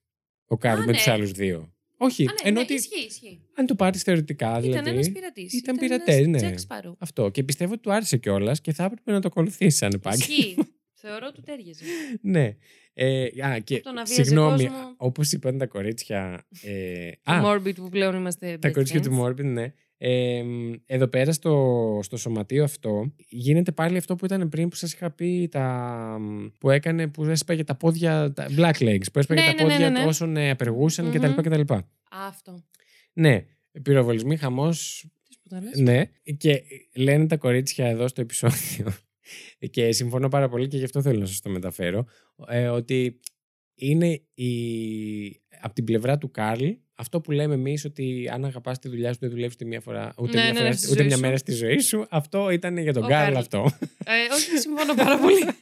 ο 0.47 0.57
Κάρλ 0.57 0.77
Α, 0.81 0.85
με 0.85 0.91
ναι. 0.91 0.97
τους 0.97 1.07
άλλους 1.07 1.31
δύο. 1.31 1.74
Όχι, 1.97 2.23
Α, 2.23 2.31
ναι, 2.31 2.49
ενώ 2.49 2.55
ναι, 2.59 2.61
ότι 2.63 2.73
ισχύει, 2.73 3.05
ισχύει. 3.05 3.39
αν 3.53 3.65
το 3.65 3.75
πάρεις 3.75 4.01
θεωρητικά, 4.03 4.49
Ήταν 4.49 4.61
δηλαδή. 4.61 4.89
ένας 4.89 5.11
πειρατής. 5.11 5.53
ήταν 5.53 5.77
ένας 5.81 6.03
πειρατής, 6.05 6.27
ναι. 6.27 6.39
Jack 6.41 6.55
Sparrow. 6.67 6.93
Αυτό. 6.97 7.29
Και 7.29 7.43
πιστεύω 7.43 7.71
ότι 7.73 7.81
του 7.81 7.93
άρεσε 7.93 8.17
κιόλας 8.17 8.61
και 8.61 8.73
θα 8.73 8.83
έπρεπε 8.83 9.11
να 9.11 9.19
το 9.21 9.27
ακολουθήσει 9.27 9.77
σαν 9.77 9.91
επάγγελμα. 9.93 10.35
Ισχύει. 10.35 10.55
Θεωρώ 10.93 11.31
του 11.31 11.41
ταίριαζε. 11.41 11.83
ναι. 12.21 12.55
Ε, 12.93 13.23
α, 13.45 13.59
και 13.59 13.79
Το 13.79 13.91
να 13.91 14.03
βίαζε 14.03 14.23
συγγνώμη, 14.23 14.65
κόσμο. 14.65 14.93
όπως 14.97 15.31
είπαν 15.31 15.57
τα 15.57 15.65
κορίτσια. 15.67 16.45
Ε, 16.61 17.09
Το 17.23 17.31
α, 17.31 17.41
Morbid 17.45 17.75
που 17.75 17.89
πλέον 17.89 18.15
είμαστε 18.15 18.57
τα 18.57 18.69
best 18.69 18.73
κορίτσια 18.73 19.01
του 19.01 19.19
friends. 19.21 19.25
Morbid, 19.29 19.43
ναι. 19.43 19.73
Ε, 19.97 20.43
μ, 20.43 20.73
εδώ 20.85 21.07
πέρα 21.07 21.31
στο, 21.31 21.99
στο 22.03 22.17
σωματείο 22.17 22.63
αυτό 22.63 23.13
γίνεται 23.29 23.71
πάλι 23.71 23.97
αυτό 23.97 24.15
που 24.15 24.25
ήταν 24.25 24.49
πριν 24.49 24.69
που 24.69 24.75
σας 24.75 24.93
είχα 24.93 25.11
πει 25.11 25.47
τα, 25.51 25.67
μ, 26.19 26.45
που 26.59 26.69
έκανε 26.69 27.07
που 27.07 27.23
έσπαγε 27.23 27.63
τα 27.63 27.75
πόδια 27.75 28.33
τα 28.33 28.47
black 28.57 28.77
legs 28.79 29.03
που 29.13 29.19
έσπαγε 29.19 29.41
Ναι, 29.41 29.47
τα 29.47 29.53
ναι, 29.53 29.63
ναι, 29.63 29.69
πόδια 29.71 29.89
ναι, 29.89 29.99
ναι. 29.99 30.05
όσων 30.05 30.37
ε, 30.37 30.49
απεργούσαν 30.49 31.05
Μμμ. 31.05 31.13
κτλ. 31.13 31.41
κτλ. 31.41 31.73
Α, 31.73 31.83
Αυτό. 32.09 32.63
Ναι, 33.13 33.45
πυροβολισμοί, 33.81 34.37
χαμός 34.37 35.05
Τις 35.27 35.35
σπουτάνες. 35.35 35.79
ναι, 35.79 36.03
και 36.37 36.61
λένε 36.95 37.27
τα 37.27 37.37
κορίτσια 37.37 37.87
εδώ 37.87 38.07
στο 38.07 38.21
επεισόδιο 38.21 38.93
και 39.71 39.91
συμφωνώ 39.91 40.27
πάρα 40.27 40.49
πολύ 40.49 40.67
και 40.67 40.77
γι' 40.77 40.83
αυτό 40.83 41.01
θέλω 41.01 41.19
να 41.19 41.25
σας 41.25 41.41
το 41.41 41.49
μεταφέρω 41.49 42.05
ε, 42.47 42.67
ότι 42.67 43.19
είναι 43.75 44.21
η... 44.33 44.51
από 45.61 45.73
την 45.73 45.83
πλευρά 45.83 46.17
του 46.17 46.31
Καρλ 46.31 46.69
αυτό 46.95 47.21
που 47.21 47.31
λέμε 47.31 47.53
εμείς 47.53 47.85
ότι 47.85 48.29
αν 48.33 48.45
αγαπάς 48.45 48.79
τη 48.79 48.89
δουλειά 48.89 49.13
σου 49.13 49.19
δεν 49.21 49.29
δουλεύεις 49.29 49.53
ούτε 49.55 49.65
μια, 49.65 49.81
φορά, 49.81 50.13
ούτε 50.17 50.37
Ναι, 50.37 50.43
μια, 50.43 50.51
ναι, 50.51 50.57
φορά, 50.57 50.69
ναι, 50.69 50.75
στη 50.75 50.85
ούτε 50.87 50.97
ζωή 50.97 51.05
μια 51.07 51.15
σου. 51.15 51.21
μέρα 51.21 51.37
στη 51.37 51.51
ζωή 51.51 51.79
σου 51.79 52.05
αυτό 52.09 52.49
ήταν 52.49 52.77
για 52.77 52.93
τον 52.93 53.03
Ο 53.03 53.07
Καρλ 53.07 53.23
Καρλ. 53.25 53.35
αυτό. 53.37 53.71
Ε, 54.05 54.33
όχι, 54.33 54.57
συμφωνώ 54.57 54.93
πάρα 54.93 55.17
πολύ. 55.19 55.45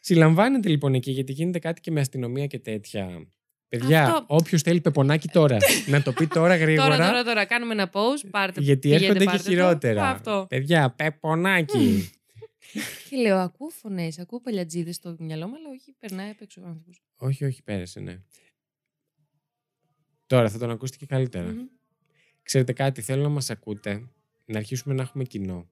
Συλλαμβάνεται 0.00 0.68
λοιπόν 0.68 0.94
εκεί 0.94 1.10
γιατί 1.10 1.32
γίνεται 1.32 1.58
κάτι 1.58 1.80
και 1.80 1.90
με 1.90 2.00
αστυνομία 2.00 2.46
και 2.46 2.58
τέτοια. 2.58 3.26
Παιδιά, 3.68 4.02
Αυτό- 4.04 4.24
όποιος 4.26 4.62
θέλει 4.62 4.80
πεπονάκι 4.80 5.28
τώρα, 5.28 5.56
να 5.86 6.02
το 6.02 6.12
πει 6.12 6.26
τώρα 6.26 6.56
γρήγορα. 6.62 6.88
τώρα, 6.96 7.06
τώρα, 7.08 7.22
τώρα. 7.24 7.44
Κάνουμε 7.44 7.72
ένα 7.72 7.90
pause. 7.92 8.28
Πάρτε, 8.30 8.60
Γιατί 8.60 8.80
πηγαίνετε, 8.80 9.04
έρχονται 9.06 9.24
και 9.24 9.30
πάρτε 9.30 9.42
το. 9.44 9.50
χειρότερα. 9.50 10.08
Αυτό. 10.08 10.46
Παιδιά, 10.48 10.90
πεπονάκι. 10.96 12.10
Και 13.10 13.16
λέω, 13.16 13.36
ακούω 13.38 13.68
φωνές, 13.68 14.18
ακούω 14.18 14.40
παλιατζίδες 14.40 14.94
στο 14.94 15.16
μυαλό 15.18 15.46
μου, 15.48 15.54
αλλά 15.54 15.68
όχι, 15.72 15.94
περνάει 15.98 16.30
απ' 16.30 16.40
έξω 16.42 16.60
ο 16.64 16.66
άνθρωπος. 16.66 17.00
όχι, 17.16 17.44
όχι, 17.44 17.62
πέρασε, 17.62 18.00
ναι. 18.00 18.18
Τώρα 20.26 20.48
θα 20.50 20.58
τον 20.58 20.70
ακούσετε 20.70 20.98
και 20.98 21.06
καλύτερα. 21.06 21.44
Μμμ. 21.46 21.66
Ξέρετε 22.42 22.72
κάτι, 22.72 23.00
θέλω 23.00 23.22
να 23.22 23.28
μας 23.28 23.50
ακούτε, 23.50 24.08
να 24.44 24.58
αρχίσουμε 24.58 24.94
να 24.94 25.02
έχουμε 25.02 25.24
κοινό, 25.24 25.68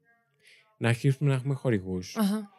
να 0.79 0.89
αρχίσουμε 0.89 1.31
να 1.31 1.37
έχουμε 1.37 1.55
χορηγούς. 1.55 2.17
Αχα. 2.17 2.51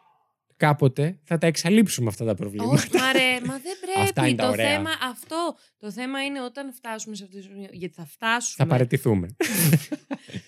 Κάποτε 0.56 1.18
θα 1.24 1.38
τα 1.38 1.46
εξαλείψουμε 1.46 2.08
αυτά 2.08 2.24
τα 2.24 2.34
προβλήματα. 2.34 2.70
Όχι, 2.72 2.88
μα 2.96 3.12
ρε, 3.12 3.40
μα 3.46 3.58
δεν 3.58 3.72
Αυτά 4.02 4.12
πρέπει. 4.12 4.28
είναι 4.28 4.36
τα 4.38 4.44
το 4.44 4.50
ωραία. 4.50 4.70
θέμα 4.70 4.90
αυτό. 5.02 5.56
Το 5.78 5.90
θέμα 5.92 6.24
είναι 6.24 6.42
όταν 6.42 6.72
φτάσουμε 6.72 7.16
σε 7.16 7.24
αυτό 7.24 7.36
το 7.36 7.42
σημείο. 7.42 7.68
Γιατί 7.72 7.94
θα 7.94 8.02
θα 8.02 8.08
φτάσουμε. 8.08 8.68
παραιτηθούμε. 8.68 9.28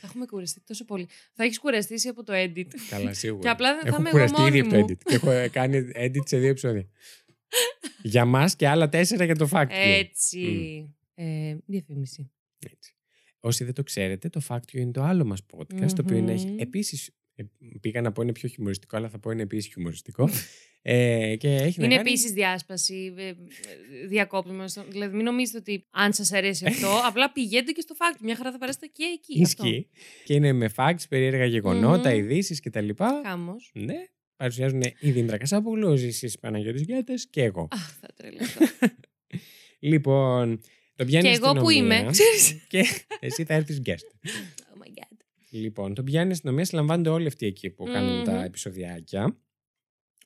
Θα 0.01 0.07
έχουμε 0.07 0.27
κουραστεί 0.27 0.61
τόσο 0.67 0.85
πολύ. 0.85 1.09
Θα 1.33 1.45
έχεις 1.45 1.59
κουραστεί 1.59 2.09
από 2.09 2.23
το 2.25 2.33
edit. 2.37 2.67
Καλά, 2.91 3.13
σίγουρα. 3.13 3.43
Και 3.43 3.49
απλά 3.49 3.73
δεν 3.75 3.81
θα 3.83 3.89
Έχω 3.89 4.01
είμαι 4.01 4.09
εγώ 4.09 4.19
κουραστεί 4.19 4.43
ήδη 4.43 4.63
μόνη 4.63 4.69
από 4.69 4.71
το 4.71 4.77
μου. 4.79 4.87
edit. 4.87 4.99
Και 5.05 5.15
έχω 5.15 5.51
κάνει 5.51 5.91
edit 5.97 6.27
σε 6.29 6.39
δύο 6.39 6.49
επεισόδια. 6.49 6.87
για 8.03 8.25
μας 8.25 8.57
και 8.57 8.69
άλλα 8.69 8.89
τέσσερα 8.89 9.25
για 9.25 9.37
το 9.37 9.49
fact 9.53 9.67
you. 9.67 9.99
Έτσι. 9.99 10.96
Ε, 11.19 11.57
διαφήμιση. 11.67 12.31
Έτσι. 12.71 12.95
Όσοι 13.41 13.65
δεν 13.65 13.75
το 13.75 13.83
ξέρετε, 13.83 14.29
το 14.29 14.41
Fact 14.49 14.57
You 14.57 14.75
είναι 14.75 14.91
το 14.91 15.03
άλλο 15.03 15.25
μας 15.25 15.41
podcast, 15.53 15.93
το 15.93 16.03
οποίο 16.05 16.17
είναι, 16.17 16.33
έχει 16.33 16.47
Μμμ. 16.47 16.59
επίσης, 16.59 17.11
ε, 17.35 17.43
πήγα 17.81 18.01
να 18.01 18.13
πω 18.13 18.23
είναι 18.23 18.33
πιο 18.33 18.49
χιουμοριστικό, 18.49 18.97
αλλά 18.97 19.09
θα 19.09 19.19
πω 19.19 19.31
είναι 19.31 19.43
επίσης 19.43 19.73
χιουμοριστικό. 19.73 20.29
ε, 20.83 21.37
και 21.37 21.55
έχει 21.55 21.79
Είναι 21.81 21.89
να 21.89 21.97
κάνει... 21.97 22.09
επίσης 22.09 22.31
διάσπαση, 22.33 23.15
ε, 23.17 23.29
ε, 23.29 23.35
διακόπτημα. 24.09 24.69
στο- 24.69 24.85
Δηλαδή, 24.89 25.17
μην 25.17 25.25
νομίζετε 25.25 25.59
ότι 25.59 25.87
αν 25.91 26.13
σας 26.13 26.33
αρέσει 26.33 26.67
αυτό, 26.67 26.89
απλά 27.09 27.33
πηγαίνετε 27.33 27.73
και 27.73 27.81
στο 27.81 27.95
fact. 27.99 28.19
Μια 28.23 28.37
χαρά 28.37 28.53
θα 28.53 28.59
περάσετε 28.59 28.87
και 28.87 29.05
εκεί. 29.05 29.41
Ισχύει. 29.41 29.89
Και 30.25 30.35
είναι 30.35 30.53
με 30.53 30.71
facts, 30.77 31.03
περίεργα 31.09 31.45
γεγονότα, 31.45 32.11
Μμμ. 32.11 32.19
ειδήσεις 32.19 32.61
κτλ. 32.61 32.89
Χάμο. 33.25 33.57
Ναι. 33.73 34.05
Παρουσιάζουν 34.37 34.81
η 35.01 35.11
Δήμητρα 35.11 35.37
Κασάπογλου, 35.37 35.89
ο 35.89 35.97
Ζήσης 35.97 36.39
Παναγιώτης 36.39 36.83
Γιώτες 36.83 37.29
και 37.31 37.43
εγώ. 37.43 37.69
Αχ, 37.71 37.97
θα 38.01 38.09
τρελαθώ. 38.17 38.65
Λοιπόν, 39.79 40.61
το 40.97 41.05
πιάνεις 41.05 41.31
και 41.31 41.37
εγώ 41.45 41.53
που 41.53 41.71
είμαι. 41.71 42.07
ξέρεις. 42.11 42.53
και 42.69 42.85
εσύ 43.21 43.45
θα 43.45 43.55
έρθεις 43.55 43.81
guest. 43.87 43.93
Oh 44.77 44.79
my 44.83 44.89
god. 44.89 45.17
Λοιπόν, 45.51 45.95
τον 45.95 46.05
πιάνεις 46.05 46.29
η 46.31 46.33
αστυνομία, 46.33 46.65
συλλαμβάνονται 46.65 47.09
όλοι 47.09 47.27
αυτοί 47.27 47.47
εκεί 47.47 47.71
που 47.71 47.85
κάνουν 47.85 48.25
τα 48.25 48.33
Μμμ. 48.33 48.43
επεισοδιάκια. 48.45 49.37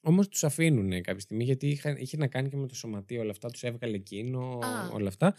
Όμως 0.02 0.28
τους 0.28 0.44
αφήνουν 0.44 0.90
κάποια 1.02 1.20
στιγμή 1.20 1.44
γιατί 1.44 1.66
είχαν, 1.68 1.96
είχε 1.96 2.16
να 2.16 2.26
κάνει 2.26 2.48
και 2.48 2.56
με 2.56 2.66
το 2.66 2.74
σωματείο 2.74 3.20
όλα 3.20 3.30
αυτά. 3.30 3.50
Τους 3.50 3.62
έβγαλε 3.62 3.96
εκείνο, 3.96 4.59
Α. 4.62 4.90
όλα 4.92 5.09
αυτά. 5.09 5.35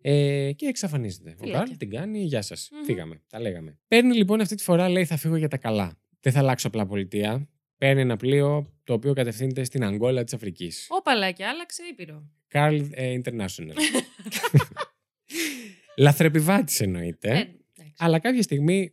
Ε, 0.00 0.52
και 0.56 0.66
εξαφανίζεται. 0.66 1.30
Ο 1.30 1.34
Φυλάκια. 1.38 1.58
Καρλ 1.58 1.76
την 1.76 1.90
κάνει, 1.90 2.22
γεια 2.22 2.42
σας. 2.42 2.68
Μμμ. 2.72 2.84
Φύγαμε. 2.84 3.22
Τα 3.28 3.40
λέγαμε. 3.40 3.78
Παίρνει 3.88 4.16
λοιπόν 4.16 4.40
αυτή 4.40 4.54
τη 4.54 4.62
φορά, 4.62 4.88
λέει, 4.88 5.04
θα 5.04 5.16
φύγω 5.16 5.36
για 5.36 5.48
τα 5.48 5.56
καλά. 5.56 5.98
Δεν 6.20 6.32
θα 6.32 6.38
αλλάξω 6.38 6.66
απλά 6.66 6.86
πολιτεία. 6.86 7.48
Παίρνει 7.78 8.00
ένα 8.00 8.16
πλοίο 8.16 8.72
το 8.84 8.92
οποίο 8.92 9.12
κατευθύνεται 9.12 9.64
στην 9.64 9.84
Αγγόλα 9.84 10.24
της 10.24 10.34
Αφρικής. 10.34 10.86
Όπαλα 10.88 11.30
και 11.30 11.44
άλλαξε 11.44 11.82
ήπειρο. 11.90 12.30
Carl 12.52 12.86
ε, 12.90 13.18
International. 13.24 13.74
Λαθρεπιβάτης 15.96 16.80
εννοείται. 16.80 17.28
Ε, 17.28 17.32
εντάξει. 17.38 17.94
Αλλά 17.98 18.18
κάποια 18.18 18.42
στιγμή 18.42 18.92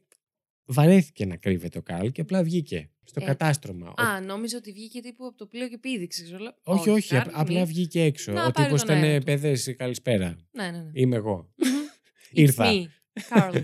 βαρέθηκε 0.65 1.26
να 1.26 1.36
κρύβεται 1.38 1.78
ο 1.78 1.82
Καρλ 1.82 2.08
και 2.08 2.22
απλά 2.22 2.43
βγήκε 2.43 2.89
στο 3.04 3.19
Ε, 3.24 3.26
κατάστρωμα. 3.26 3.93
Ο- 3.98 4.02
Α, 4.02 4.22
νόμιζα 4.22 4.58
ότι 4.58 4.72
βγήκε 4.72 5.02
τύπου 5.02 5.26
από 5.26 5.38
το 5.38 5.46
πλοίο 5.46 5.67
και 5.67 5.78
πήδηξε. 5.78 6.36
Όλα... 6.36 6.58
όχι, 6.63 6.89
όχι, 6.89 7.08
Καρλ, 7.10 7.28
απ- 7.30 7.39
απλά 7.39 7.60
μη. 7.60 7.65
βγήκε 7.65 8.02
έξω. 8.02 8.32
Να 8.32 8.46
ο 8.46 8.52
πάρει 8.52 8.72
τύπο 8.72 8.86
τον 8.86 8.96
αέρα 8.96 9.08
ήταν 9.08 9.19
του. 9.19 9.26
παιδες, 9.26 9.76
καλησπέρα. 9.78 10.38
Ναι, 10.52 10.72
ναι, 10.72 10.78
ναι. 10.78 10.89
Είμαι 10.93 11.15
εγώ. 11.15 11.50
It's 12.34 12.39
Ήρθα. 12.39 12.72
me, 12.72 12.86
Carl. 13.30 13.62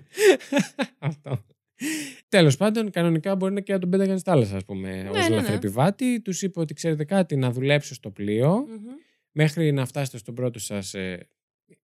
Αυτό. 0.99 1.45
Τέλος 2.27 2.57
πάντων, 2.57 2.91
κανονικά 2.91 3.35
μπορεί 3.35 3.53
να 3.53 3.61
και 3.61 3.73
να 3.73 3.79
τον 3.79 3.89
πέταγαν 3.89 4.19
στη 4.19 4.29
θάλασσα, 4.29 4.55
ας 4.55 4.65
πούμε, 4.65 5.01
Ναι, 5.03 5.09
ως 5.09 5.15
ναι, 5.17 5.27
ναι. 5.29 5.35
λαθρεπιβάτη. 5.35 6.21
Τους 6.21 6.41
είπε 6.41 6.59
ότι 6.59 6.73
ξέρετε 6.73 7.03
κάτι, 7.03 7.35
να 7.35 7.51
δουλέψω 7.51 7.93
στο 7.93 8.11
πλοίο 8.11 8.57
Μμμ. 8.67 8.85
μέχρι 9.31 9.71
να 9.71 9.85
φτάσετε 9.85 10.17
στον 10.17 10.35
πρώτο 10.35 10.59
σας. 10.59 10.93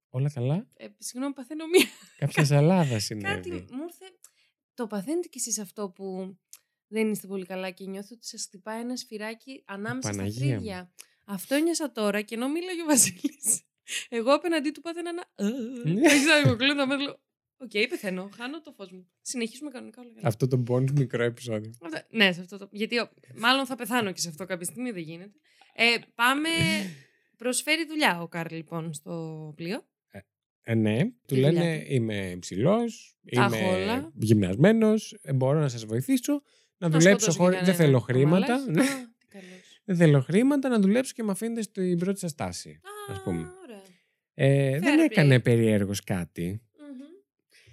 όλα 0.10 0.32
καλά; 0.34 0.68
Ε, 0.74 0.86
Συγγνώμη, 0.98 1.34
παθαίνω 1.34 1.66
μία. 1.68 1.86
Κάποιας 2.18 2.48
ζαλάδα 2.48 2.84
Κάτι 2.90 3.02
συνέβη. 3.02 3.50
μου 3.50 3.84
ήρθε. 3.84 4.06
Το 4.74 4.88
παθαίνετε 4.88 5.28
κι 5.28 5.38
εσείς 5.38 5.60
αυτό 5.60 5.90
που 5.90 6.38
δεν 6.88 7.12
είστε 7.12 7.28
πολύ 7.28 7.46
καλά 7.46 7.70
και 7.70 7.86
νιώθετε 7.86 8.14
ότι 8.14 8.28
σας 8.28 8.44
χτυπάει 8.46 8.80
ένα 8.82 8.96
σφυράκι 8.96 9.64
ανάμεσα 9.66 10.08
στα 10.08 10.18
Παναγία 10.18 10.46
μου. 10.46 10.52
φρύδια. 10.54 10.92
Αυτό 11.26 11.58
ένιωσα 11.58 11.91
τώρα 11.92 12.22
και 12.22 12.36
ενώ 12.36 12.50
μίλαγε 12.50 12.82
ο 12.82 12.86
Βασίλης. 12.86 13.62
Εγώ 14.10 14.34
απέναντί 14.34 14.72
του 14.72 14.82
πάθαινα 14.82 15.10
ένα. 15.10 15.52
Ναι. 15.94 16.02
Έχεις 16.10 16.24
να 16.46 16.56
κλείνω 16.56 16.86
να 16.86 16.96
λέω. 16.96 17.20
Οκ, 17.58 17.72
πεθαίνω. 17.89 18.30
Χάνω 18.38 18.62
το 18.62 18.72
φως 18.72 18.91
μου. 18.91 19.08
Συνεχίζουμε 19.22 19.70
κανονικά 19.70 20.02
όλα 20.02 20.12
καλά. 20.15 20.28
Αυτό 20.28 20.48
το 20.48 20.63
bonus 20.68 20.91
μικρό 20.91 21.24
επεισόδιο. 21.24 21.72
Αυτά- 21.82 22.06
Ναι, 22.10 22.32
σε 22.32 22.41
αυτό 22.41 22.58
το. 22.58 22.68
Γιατί 22.72 23.00
ο- 23.00 23.10
μάλλον 23.36 23.65
θα 23.65 23.76
πεθάνω 23.76 24.12
και 24.12 24.20
σε 24.20 24.30
αυτό 24.30 24.46
κάποια 24.46 24.65
στιγμή, 24.65 24.91
δεν 24.91 25.02
γίνεται. 25.04 25.32
Ε, 25.76 25.84
πάμε. 26.15 26.50
Προσφέρει 27.38 27.86
δουλειά 27.88 28.22
ο 28.22 28.28
Κάρl 28.28 28.52
λοιπόν 28.52 28.94
στο 28.94 29.54
πλοίο. 29.56 29.86
Ε, 30.68 30.74
ναι, 30.76 31.04
του 31.04 31.15
Τι 31.26 31.34
δουλειά 31.34 31.52
λένε 31.52 31.78
του; 31.88 31.94
είμαι 31.94 32.30
υψηλός, 32.36 33.18
Τα 33.36 33.46
είμαι 33.46 33.58
έχω 33.58 33.74
όλα. 33.76 34.12
γυμνασμένος, 34.15 35.18
μπορώ 35.36 35.60
να 35.60 35.68
σας 35.68 35.86
βοηθήσω. 35.86 36.34
Να 36.78 36.88
Να 36.89 36.98
δουλέψω 37.00 37.32
σκοτώσω 37.32 37.38
χωρί. 37.44 37.56
και 37.56 37.63
Δεν 37.63 37.72
κανένα. 37.76 37.86
θέλω 37.86 38.00
χρήματα. 38.00 38.54
Αμαλάς. 38.54 38.65
ναι. 38.68 38.82
Α, 38.82 38.86
τι 39.18 39.26
καλός. 39.28 39.80
Δεν 39.86 39.96
θέλω 39.96 40.22
χρήματα 40.22 40.70
να 40.70 40.80
δουλέψω 40.80 41.13
και 41.15 41.24
με 41.24 41.32
αφήνετε 41.32 41.62
στην 41.62 41.98
πρώτη 41.98 42.20
σας 42.20 42.36
τάση. 42.36 42.70
Α, 43.10 43.13
Ας 43.13 43.22
πούμε. 43.24 43.39
ωραία. 43.63 43.82
Ε, 44.34 44.80
δεν 44.80 45.00
Fair 45.00 45.12
έκανε 45.12 45.36
play. 45.36 45.44
περίεργος 45.44 46.04
κάτι. 46.04 46.62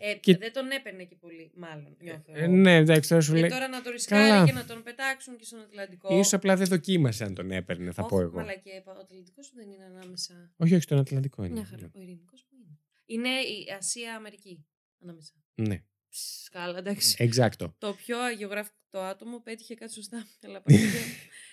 Μμμ. 0.02 0.10
Ε, 0.10 0.14
Και- 0.14 0.36
Δεν 0.36 0.52
τον 0.52 0.70
έπαιρνε 0.70 1.04
και 1.04 1.14
πολύ, 1.14 1.50
μάλλον. 1.54 1.96
Νιώθω. 2.00 2.32
Ε, 2.34 2.42
εγώ. 2.44 2.52
ναι, 2.52 2.76
εντάξει, 2.76 3.08
τώρα 3.08 3.20
σου 3.22 3.32
Και 3.34 3.40
λέει. 3.40 3.50
τώρα 3.50 3.68
να 3.68 3.82
το 3.82 3.90
ρισκάρει 3.90 4.28
Καλά. 4.28 4.44
και 4.46 4.52
να 4.52 4.64
τον 4.64 4.82
πετάξουν 4.82 5.36
και 5.36 5.44
στον 5.44 5.60
Ατλαντικό. 5.60 6.12
ίσως 6.18 6.32
απλά 6.32 6.56
δεν 6.56 6.66
δοκίμασε 6.66 7.24
αν 7.24 7.34
τον 7.34 7.50
έπαιρνε, 7.50 7.92
θα 7.92 8.02
Όχι, 8.02 8.10
πω 8.14 8.20
εγώ. 8.20 8.36
Μαλακέ, 8.38 8.82
ο 8.86 8.90
Ατλαντικός 8.90 9.46
σου 9.46 9.52
δεν 9.54 9.70
είναι 9.70 9.84
ανάμεσα. 9.84 10.52
Όχι, 10.56 10.72
όχι, 10.74 10.82
στον 10.82 10.98
Ατλαντικό 10.98 11.44
είναι. 11.44 11.52
Μια 11.54 11.64
χαρά. 11.64 11.90
Ο 11.94 12.00
ειρηνικός 12.00 12.44
που 12.48 12.54
είναι. 12.54 12.78
Είναι 13.06 13.28
η 13.28 13.66
Ασία-Αμερική 13.78 14.64
ανάμεσα. 15.02 15.32
Ναι, 15.54 15.82
Ψ, 16.08 16.48
Καλά, 16.50 16.78
εντάξει. 16.78 17.16
εξάκτο. 17.18 17.74
Το 17.78 17.92
πιο 17.94 18.18
αγιογραφικό 18.20 18.98
άτομο 18.98 19.40
πέτυχε 19.40 19.74
κάτι 19.74 19.92
σωστά. 19.92 20.26
Αλλά 20.46 20.60
πάμε. 20.62 20.78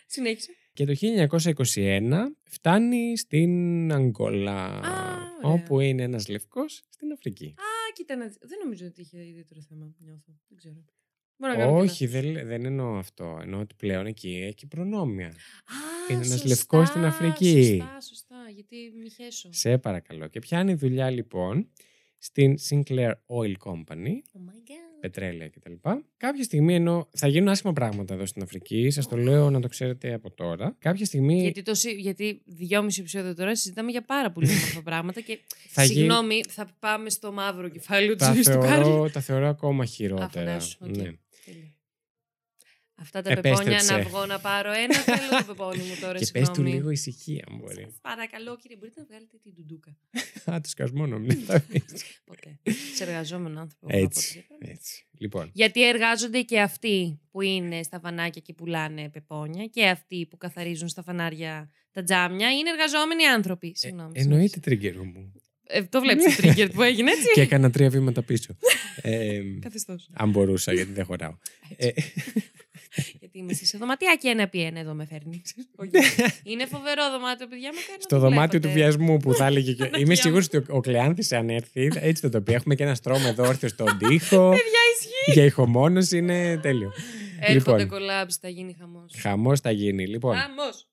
Συνέχισε. 0.07 0.51
Και 0.73 0.85
το 0.85 0.93
1921 0.95 2.11
φτάνει 2.43 3.17
στην 3.17 3.91
Αγγόλα, 3.93 4.65
Α, 4.65 4.81
ωραία. 5.43 5.53
όπου 5.53 5.79
είναι 5.79 6.03
ένας 6.03 6.27
λευκός 6.27 6.83
στην 6.89 7.11
Αφρική. 7.11 7.45
Α, 7.57 7.78
κοίτα 7.99 8.15
να 8.15 8.25
δεις. 8.25 8.37
Δεν 8.41 8.57
νομίζω 8.63 8.85
ότι 8.85 9.01
είχε 9.01 9.27
ιδιαίτερο 9.27 9.61
θέμα. 9.61 9.95
Νιώθω. 9.99 10.31
Δεν 10.47 10.57
ξέρω. 10.57 10.85
Μπορώ 11.37 11.53
να 11.53 11.59
κάνω 11.59 11.71
και 11.77 11.81
Όχι, 11.83 12.03
λάθος. 12.03 12.21
δεν, 12.21 12.47
δεν 12.47 12.65
εννοώ 12.65 12.97
αυτό. 12.97 13.39
Εννοώ 13.41 13.59
ότι 13.59 13.75
πλέον 13.75 14.05
εκεί 14.05 14.29
έχει 14.47 14.67
προνόμια. 14.67 15.27
Α, 15.27 15.31
είναι 16.09 16.17
ένας 16.25 16.27
σωστά, 16.27 16.47
λευκός 16.47 16.87
στην 16.87 17.05
Αφρική. 17.05 17.77
Σωστά, 17.79 18.01
σωστά. 18.01 18.49
Γιατί 18.49 18.75
μη 19.01 19.09
χέσω. 19.09 19.49
Σε 19.53 19.77
παρακαλώ. 19.77 20.27
Και 20.27 20.39
πιάνει 20.39 20.73
δουλειά 20.73 21.09
λοιπόν 21.09 21.69
στην 22.17 22.55
Sinclair 22.69 23.13
Oil 23.37 23.53
Company, 23.63 24.13
Oh 24.33 24.41
my 24.49 24.59
god. 24.71 24.88
Πετρέλαια 24.99 25.49
κτλ. 25.49 25.71
Κάποια 26.17 26.43
στιγμή 26.43 26.75
ενώ 26.75 27.09
θα 27.11 27.27
γίνουν 27.27 27.47
άσχημα 27.49 27.73
πράγματα 27.73 28.13
εδώ 28.13 28.25
στην 28.25 28.41
Αφρική, 28.41 28.89
σας 28.89 29.07
το 29.07 29.17
λέω 29.17 29.49
να 29.49 29.59
το 29.59 29.67
ξέρετε 29.67 30.13
από 30.13 30.31
τώρα. 30.31 30.75
Κάποια 30.79 31.05
στιγμή 31.05 31.41
Γιατί, 31.41 31.61
το, 31.61 31.73
συ- 31.73 31.97
γιατί 31.99 32.41
δυόμιση 32.45 32.99
επεισόδια 32.99 33.35
τώρα 33.35 33.55
συζητάμε 33.55 33.91
για 33.91 34.01
πάρα 34.05 34.31
πολύ 34.31 34.47
όμορφα 34.47 34.81
πράγματα 34.91 35.21
και 35.21 35.39
θα 35.67 35.83
γίνει. 35.83 35.95
συγγνώμη, 35.95 36.41
θα 36.49 36.69
πάμε 36.79 37.09
στο 37.09 37.31
μαύρο 37.31 37.69
κεφάλαιο 37.69 38.11
τη 38.11 38.17
Τα 38.17 38.33
ζωή 38.33 38.41
του 38.43 38.59
Κάρλ. 38.59 38.81
θεωρώ, 38.83 39.09
τα 39.09 39.19
θεωρώ 39.19 39.47
ακόμα 39.47 39.85
χειρότερα. 39.85 40.29
φαντάσου, 40.29 40.77
οκ. 40.81 40.97
Ναι. 40.97 41.11
Τέλεια. 42.99 43.05
Αυτά 43.05 43.21
τα 43.21 43.31
Επέστρεψε. 43.31 43.63
πεπόνια 43.63 43.97
να 43.97 44.09
βγω 44.09 44.25
να 44.25 44.39
πάρω 44.39 44.71
ένα. 44.71 44.95
Θέλω 44.95 45.29
το 45.37 45.43
πεπόνι 45.47 45.77
μου 45.83 45.95
τώρα, 46.01 46.19
Και 46.19 46.25
πες 46.33 46.47
του 46.47 46.53
συγγνώμη. 46.53 46.71
λίγο 46.71 46.89
ησυχία, 46.89 47.43
αν 47.51 47.57
μπορεί. 47.57 47.81
Σας 47.83 47.99
παρακαλώ, 48.01 48.57
κύριε, 48.57 48.77
μπορείτε 48.77 48.99
να 48.99 49.05
βγάλετε 49.09 49.37
την 49.43 49.53
ντουντούκα. 49.55 49.97
Α, 50.51 50.61
το 50.61 50.69
σκασμό 50.69 51.07
να 51.07 51.19
μην 51.19 51.45
τα 51.45 51.59
πεις. 51.59 51.83
Ποτέ. 52.29 52.59
Σε 52.95 53.03
εργαζόμενο 53.03 53.59
άνθρωπο. 53.59 53.87
εγώ 53.89 53.99
να 54.01 54.07
πω 54.07 54.15
Έτσι. 54.15 54.27
τέτοια 54.33 54.47
πράγματα. 54.47 54.71
Έτσι. 54.71 55.05
Λοιπόν, 55.17 55.49
Γιατί 55.53 55.87
εργάζονται 55.87 56.41
και 56.41 56.59
αυτοί 56.61 57.19
που 57.31 57.41
είναι 57.41 57.83
στα 57.83 57.99
φανάκια 57.99 58.41
και 58.41 58.53
πουλάνε 58.53 59.09
πεπόνια 59.09 59.65
και 59.65 59.87
αυτοί 59.87 60.25
που 60.29 60.37
καθαρίζουν 60.37 60.87
στα 60.87 61.03
φανάρια 61.03 61.69
τα 61.91 62.03
τζάμια 62.03 62.51
είναι 62.51 62.69
εργαζόμενοι 62.69 63.25
άνθρωποι. 63.25 63.73
Συγγνώμη. 63.75 64.11
εννοείται 64.15 64.59
τρίγκερ 64.59 64.95
μου. 64.97 65.33
Ε, 65.71 65.83
το 65.83 66.01
βλέπεις 66.01 66.35
το 66.35 66.43
trigger 66.43 66.69
που 66.73 66.81
έγινε 66.81 67.11
έτσι; 67.11 67.31
και 67.33 67.41
έκανα 67.41 67.69
τρία 67.71 67.89
βήματα 67.89 68.21
πίσω. 68.23 68.55
ε, 69.01 69.39
Καθεστώς. 69.61 70.09
αν 70.13 70.29
μπορούσα, 70.29 70.73
γιατί 70.73 70.91
δεν 70.91 71.05
χωράω. 71.05 71.37
Ε, 72.95 73.01
Γιατί 73.19 73.37
είμαστε 73.37 73.65
σε 73.65 73.77
δωματιάκι 73.77 74.27
ένα 74.27 74.41
επί 74.41 74.61
ένα 74.61 74.79
εδώ 74.79 74.93
με 74.93 75.05
φέρνει. 75.05 75.41
Όχι. 75.75 75.89
είναι 76.43 76.65
φοβερό 76.65 77.09
δωμάτιο, 77.11 77.47
παιδιά 77.47 77.69
μου. 77.73 77.79
κάνει 77.87 77.97
να 77.97 78.01
στο 78.01 78.15
το 78.15 78.19
δωμάτιο 78.19 78.59
του 78.59 78.67
βλέπετε. 78.69 78.91
βιασμού 78.91 79.17
που 79.17 79.33
θα 79.33 79.45
έλεγε. 79.45 79.71
και- 79.71 79.77
Παναγία 79.77 79.99
Είμαι 79.99 80.09
μου. 80.09 80.15
σίγουρη 80.15 80.43
ότι 80.43 80.57
ο- 80.57 80.75
ο 80.77 80.79
Κλεάνθης, 80.79 81.31
αν 81.31 81.49
έρθει, 81.49 81.89
έτσι 81.95 82.21
θα 82.21 82.29
το 82.29 82.41
πει. 82.41 82.53
Έχουμε 82.53 82.75
και 82.75 82.83
ένα 82.83 82.95
στρώμα 82.95 83.27
εδώ 83.27 83.47
όρθιο 83.47 83.67
στον 83.69 83.97
τοίχο. 83.97 84.49
Παιδιά, 84.49 84.79
ισχύει. 84.99 85.31
για 85.33 85.43
ηχομόνωση 85.43 86.17
είναι 86.17 86.57
τέλειο. 86.57 86.91
Έρχονται 87.39 87.83
Λοιπόν. 87.83 87.87
κολλάψεις, 87.99 88.39
θα 88.39 88.49
γίνει 88.49 88.75
χαμός. 88.79 89.13
Χαμός 89.17 89.59
θα 89.59 89.71
γίνει. 89.71 90.07
Λοιπόν, 90.07 90.35
Χαμός. 90.37 90.87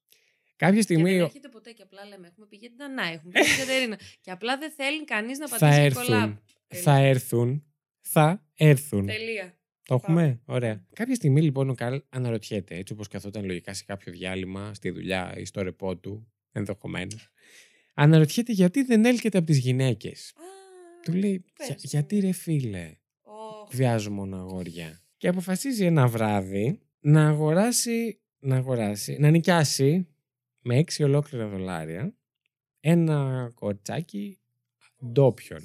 κάποια 0.57 0.77
Και 0.77 0.83
στιγμή 0.83 1.13
δεν 1.13 1.21
έρχεται 1.25 1.49
ποτέ 1.49 1.71
και 1.73 1.83
απλά 1.83 2.05
λέμε: 2.05 2.27
Έχουμε 2.27 2.47
πει 2.47 2.57
για 2.57 2.69
την 2.71 2.83
Ανά, 2.83 3.03
έχουμε 3.03 3.31
πει 3.33 3.41
για 3.41 3.55
την 3.55 3.67
Κατερίνα. 3.67 3.99
και 4.21 4.31
απλά 4.31 4.59
δεν 4.59 4.73
θέλει 4.77 5.05
κανείς 5.05 5.39
να 5.39 5.49
θα 5.49 5.59
πατήσει 5.59 5.81
collab. 5.95 6.13
έρθουν. 6.15 6.41
Θα 6.83 6.97
έρθουν. 6.99 7.65
Θα 8.01 8.43
έρθουν. 8.55 9.07
Τελεία. 9.07 9.55
Το 9.87 9.95
έχουμε; 9.95 10.41
Ωραία. 10.45 10.87
Κάποια 10.93 11.15
στιγμή 11.15 11.43
λοιπόν 11.43 11.71
ο 11.71 11.75
Καρλ 11.75 11.97
αναρωτιέται, 12.09 12.77
έτσι 12.77 12.93
όπως 12.93 13.09
καθόταν 13.09 13.45
λογικά 13.45 13.75
σε 13.75 13.85
κάποιο 13.85 14.13
διάλειμμα, 14.13 14.75
στη 14.75 14.91
δουλειά 14.91 15.35
ή 15.39 15.45
στο 15.45 15.63
ρεπό 15.63 15.97
του, 15.97 16.33
ενδεχομένως. 16.53 17.31
Αναρωτιέται 17.95 18.53
γιατί 18.53 18.83
δεν 18.83 19.05
έλκεται 19.05 19.39
από 19.39 19.47
τις 19.47 19.59
γυναίκες. 19.59 20.33
Α, 20.37 20.41
Του 21.05 21.13
λέει, 21.13 21.45
Πες, 21.59 21.67
«Για- 21.67 21.77
ναι. 21.77 21.83
γιατί 21.83 22.19
ρε 22.19 22.33
φίλε, 22.33 22.97
Ωχ. 23.23 23.71
βιάζω 23.75 24.11
μόνο 24.11 24.37
αγόρια. 24.37 25.01
Και 25.17 25.29
αποφασίζει 25.29 25.85
ένα 25.85 26.07
βράδυ 26.09 26.79
να 27.01 27.29
αγοράσει, 27.29 28.21
να 28.39 28.57
αγοράσει, 28.57 29.17
να 29.21 29.31
νοικιάσει 29.31 30.07
με 30.61 30.77
6 30.79 31.05
ολόκληρα 31.05 31.49
δολάρια 31.49 32.15
ένα 32.81 33.51
κορτσάκι 33.55 34.39
ντόπιον. 35.07 35.61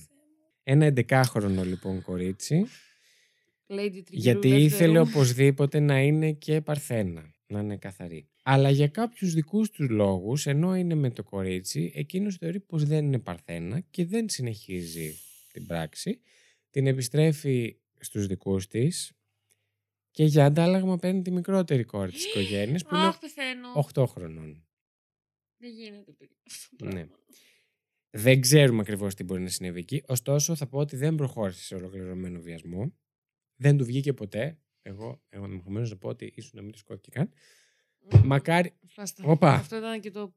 Ένα 0.64 0.94
11χρονο 0.96 1.64
λοιπόν 1.66 2.02
κορίτσι, 2.02 2.66
Lady 3.72 3.98
Trigger 3.98 4.04
γιατί 4.10 4.50
δεύτερου. 4.50 4.64
ήθελε 4.66 5.00
οπωσδήποτε 5.10 5.80
να 5.80 6.02
είναι 6.02 6.32
και 6.32 6.62
παρθένα, 6.62 7.36
να 7.48 7.60
είναι 7.60 7.78
καθαρή. 7.78 8.28
Αλλά 8.44 8.70
για 8.70 8.88
κάποιους 8.88 9.34
δικούς 9.34 9.70
τους 9.70 9.90
λόγους, 9.90 10.48
ενώ 10.48 10.76
είναι 10.76 10.96
με 10.96 11.10
το 11.12 11.24
κορίτσι, 11.24 11.92
εκείνος 11.96 12.36
θεωρεί 12.36 12.60
πως 12.60 12.86
δεν 12.86 13.06
είναι 13.06 13.20
παρθένα 13.20 13.80
και 13.80 14.06
δεν 14.06 14.30
συνεχίζει 14.30 15.18
την 15.52 15.66
πράξη. 15.66 16.20
Την 16.70 16.88
επιστρέφει 16.88 17.76
στους 18.00 18.28
δικούς 18.28 18.68
της 18.68 19.12
και 20.12 20.24
για 20.24 20.46
αντάλλαγμα 20.46 20.98
παίρνει 20.98 21.22
τη 21.22 21.32
μικρότερη 21.32 21.84
κόρη 21.84 22.12
της 22.12 22.26
οικογένειας 22.26 22.84
που 22.84 22.96
είναι 22.96 23.04
Αχ, 23.06 23.20
πεθαίνω. 23.20 23.68
8 23.94 24.06
χρονών. 24.08 24.66
Δεν 25.58 25.70
γίνεται, 25.72 26.12
παιδιά. 26.12 26.36
αυτό 26.52 26.76
το 26.76 26.86
Ναι. 26.86 26.92
πράγμα. 26.92 27.16
Δεν 28.10 28.42
ξέρουμε 28.42 28.82
ακριβώς 28.82 29.16
τι 29.16 29.24
μπορεί 29.24 29.42
να 29.42 29.50
συνέβη 29.50 29.80
εκεί. 29.80 30.04
Ωστόσο, 30.08 30.56
θα 30.56 30.68
πω 30.68 30.78
ότι 30.78 30.96
δεν 30.96 31.16
προχώρησε 31.16 31.64
σε 31.64 31.76
ολοκληρωμένο 31.76 32.40
βιασμό. 32.40 32.94
Δεν 33.62 33.78
του 33.78 33.86
βγήκε 33.86 34.14
ποτέ. 34.14 34.58
Εγώ, 34.82 35.22
εγώ 35.30 35.46
ενδεχομένως 35.46 35.90
να 35.90 35.96
πω 35.98 36.10
ότι 36.10 36.32
ίσως 36.36 36.54
να 36.54 36.62
μην 36.62 36.72
του 36.72 36.78
σκόθηκε 36.78 37.10
καν. 37.10 37.32
Μμμ. 38.12 38.22
Μακάρι. 38.28 38.74
Φάστα. 38.88 39.24
Όπα. 39.26 39.54
Αυτό 39.54 39.78
ήταν 39.78 40.00
και 40.00 40.12
το. 40.12 40.34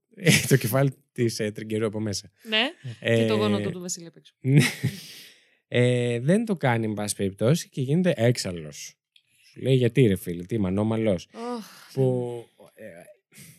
το 0.49 0.57
κεφάλι 0.57 0.91
της 1.13 1.41
ε, 1.41 1.51
τριγκερού 1.51 1.87
από 1.87 2.01
μέσα. 2.01 2.31
Ναι, 2.49 2.63
Ε, 3.01 3.17
και 3.17 3.27
το 3.27 3.35
γόνατο 3.37 3.71
του 3.71 3.81
Βασίλη 3.81 4.07
απ' 4.07 4.17
έξω. 4.17 4.35
ναι. 4.41 4.61
ε, 5.69 6.21
δεν 6.21 6.45
το 6.45 6.57
κάνει, 6.57 6.85
εν 6.85 6.93
πάση 6.95 7.17
περιπτώσει, 7.17 7.69
και 7.69 7.81
γίνεται 7.81 8.13
έξαλλος. 8.17 8.95
Σου 9.51 9.61
λέει 9.61 9.75
γιατί 9.75 10.07
ρε 10.07 10.17
φίλε, 10.17 10.45
τι 10.45 10.55
είμαι 10.55 10.69
ανώμαλος. 10.69 11.29
Ωχ, 11.35 11.65
που 11.93 12.35
ε, 12.75 12.85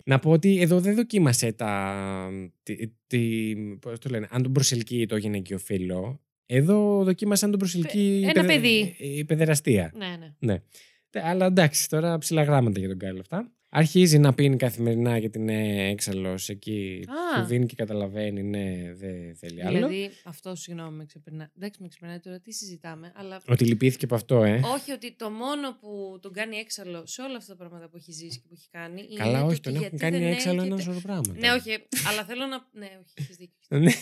να 0.05 0.19
πω 0.19 0.31
ότι 0.31 0.61
εδώ 0.61 0.79
δεν 0.79 0.95
δοκίμασε 0.95 1.51
τα. 1.51 2.29
Τι, 2.63 2.87
τι, 3.07 3.53
πώς 3.79 3.99
το 3.99 4.09
λένε, 4.09 4.27
αν 4.31 4.43
τον 4.43 4.51
προσελκύει 4.51 5.05
το 5.05 5.17
γυναικείο 5.17 5.57
φίλο. 5.57 6.19
Εδώ 6.45 7.03
δοκίμασε 7.03 7.45
αν 7.45 7.51
τον 7.51 7.59
προσελκύει 7.59 8.19
Ένα 8.23 8.29
η 8.29 8.33
παιδε- 8.33 8.47
παιδί. 8.61 8.95
η 8.99 9.25
παιδεραστία. 9.25 9.91
Ναι, 9.95 10.15
ναι. 10.19 10.33
Ναι. 10.39 10.61
Τε- 11.09 11.23
Αλλά 11.23 11.45
εντάξει, 11.45 11.89
τώρα 11.89 12.17
ψηλά 12.17 12.43
γράμματα 12.43 12.79
για 12.79 12.87
τον 12.87 12.97
Κάιλ 12.97 13.19
αυτά. 13.19 13.49
Αρχίζει 13.69 14.17
να 14.17 14.33
πίνει 14.33 14.55
καθημερινά 14.55 15.17
γιατί 15.17 15.39
είναι 15.39 15.89
έξαλλο 15.89 16.37
εκεί. 16.47 17.05
Α. 17.07 17.41
Του 17.41 17.47
δίνει 17.47 17.65
και 17.65 17.75
καταλαβαίνει, 17.75 18.43
ναι, 18.43 18.93
δεν 18.93 19.35
θέλει 19.35 19.63
άλλο. 19.65 19.75
Δηλαδή, 19.75 20.09
αυτό 20.23 20.55
συγγνώμη 20.55 20.97
με 20.97 21.05
ξεπερνά. 21.05 21.51
Εντάξει, 21.57 21.81
με 21.81 21.87
ξεπερνάει 21.87 22.19
τώρα 22.19 22.39
τι 22.39 22.51
συζητάμε, 22.53 23.11
αλλά. 23.15 23.41
Ότι 23.47 23.65
λυπήθηκε 23.65 24.05
από 24.05 24.15
αυτό, 24.15 24.43
ε. 24.43 24.61
Όχι 24.75 24.91
ότι 24.91 25.15
το 25.15 25.29
μόνο 25.29 25.77
που 25.81 26.19
τον 26.21 26.33
κάνει 26.33 26.55
έξαλλο 26.55 27.03
σε 27.05 27.21
όλα 27.21 27.37
αυτά 27.37 27.51
τα 27.51 27.57
πράγματα 27.57 27.89
που 27.89 27.97
έχει 27.97 28.11
ζήσει 28.11 28.39
και 28.39 28.45
που 28.47 28.53
έχει 28.57 28.69
κάνει. 28.71 29.01
Είναι 29.09 29.19
Καλά, 29.19 29.39
το 29.39 29.45
όχι, 29.45 29.53
ότι 29.53 29.61
τον 29.61 29.73
έχουν 29.75 29.81
γιατί 29.87 29.97
κάνει 30.03 30.17
δεν 30.17 30.31
έξαλλο 30.31 30.55
έρχεται- 30.61 30.73
ένα 30.73 30.81
σωρό 30.83 30.99
πράγματα. 31.03 31.39
Ναι, 31.39 31.51
όχι, 31.51 31.69
αλλά 32.09 32.23
θέλω 32.25 32.45
να. 32.45 32.57
Ναι, 32.79 32.89
όχι, 33.01 33.13
έχεις 33.15 33.35
δίκιο. 33.35 33.93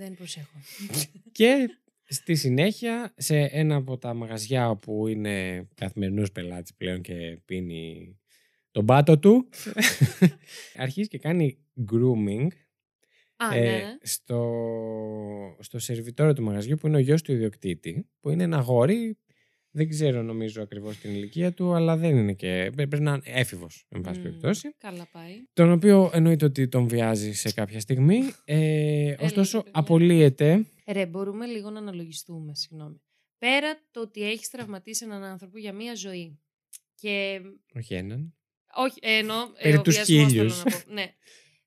Ναι. 0.00 0.06
Δεν 0.06 0.16
προσέχω. 0.16 0.58
Και 1.32 1.68
στη 2.04 2.34
συνέχεια, 2.34 3.14
σε 3.16 3.38
ένα 3.38 3.74
από 3.74 3.98
τα 3.98 4.14
μαγαζιά 4.14 4.70
όπου 4.70 5.06
είναι 5.06 5.66
καθημερινός 5.74 6.32
πελάτης 6.32 6.74
πλέον 6.74 7.00
και 7.00 7.38
πίνει 7.44 8.18
τον 8.70 8.84
πάτο 8.84 9.18
του, 9.18 9.48
αρχίζει 10.84 11.08
και 11.08 11.18
κάνει 11.18 11.58
grooming 11.90 12.46
Α, 13.36 13.54
ε, 13.54 13.60
ναι, 13.60 13.70
ναι. 13.70 13.96
στο, 14.02 15.56
στο 15.58 15.78
σερβιτόριο 15.78 16.32
του 16.32 16.42
μαγαζιού 16.42 16.76
που 16.76 16.86
είναι 16.86 16.96
ο 16.96 17.00
γιος 17.00 17.22
του 17.22 17.32
ιδιοκτήτη, 17.32 18.08
που 18.20 18.30
είναι 18.30 18.42
ένα 18.42 18.56
αγόρι, 18.56 19.18
δεν 19.70 19.88
ξέρω 19.88 20.22
νομίζω 20.22 20.62
ακριβώς 20.62 20.96
την 20.96 21.10
ηλικία 21.10 21.52
του, 21.52 21.74
αλλά 21.74 21.96
δεν 21.96 22.16
είναι 22.16 22.32
και, 22.34 22.70
πρέπει 22.74 23.00
να 23.00 23.10
είναι 23.12 23.22
έφηβος, 23.24 23.86
εν 23.88 24.00
πάση 24.00 24.18
Μμμ, 24.18 24.24
περιπτώσει. 24.24 24.74
Καλά 24.78 25.08
πάει. 25.12 25.42
Τον 25.52 25.72
οποίο 25.72 26.10
εννοείται 26.12 26.44
ότι 26.44 26.68
τον 26.68 26.88
βιάζει 26.88 27.32
σε 27.32 27.52
κάποια 27.52 27.80
στιγμή, 27.80 28.20
ε, 28.44 29.14
ωστόσο 29.20 29.56
ρε 29.56 29.62
παιδιά. 29.62 29.80
απολύεται 29.80 30.66
Ρε, 30.86 31.06
μπορούμε 31.06 31.46
λίγο 31.46 31.70
να 31.70 31.78
αναλογιστούμε, 31.78 32.54
συγγνώμη. 32.54 33.02
Πέρα 33.38 33.80
το 33.90 34.00
ότι 34.00 34.22
έχει 34.30 34.48
τραυματίσει 34.50 35.04
έναν 35.04 35.22
άνθρωπο 35.22 35.58
για 35.58 35.72
μία 35.72 35.94
ζωή. 35.94 36.40
Και. 36.94 37.40
όχι 37.74 37.94
έναν, 37.94 38.34
Όχι, 38.76 38.98
ε, 39.02 39.16
εννοώ. 39.16 39.36
ε, 39.56 39.62
Περί 39.62 39.76
ο 39.76 39.82
τους 39.82 39.94
βιασμός 39.94 40.18
θέλω 40.18 40.28
χίλιους. 40.28 40.64
να 40.64 40.70
πω. 40.70 40.92
Ναι. 40.92 41.14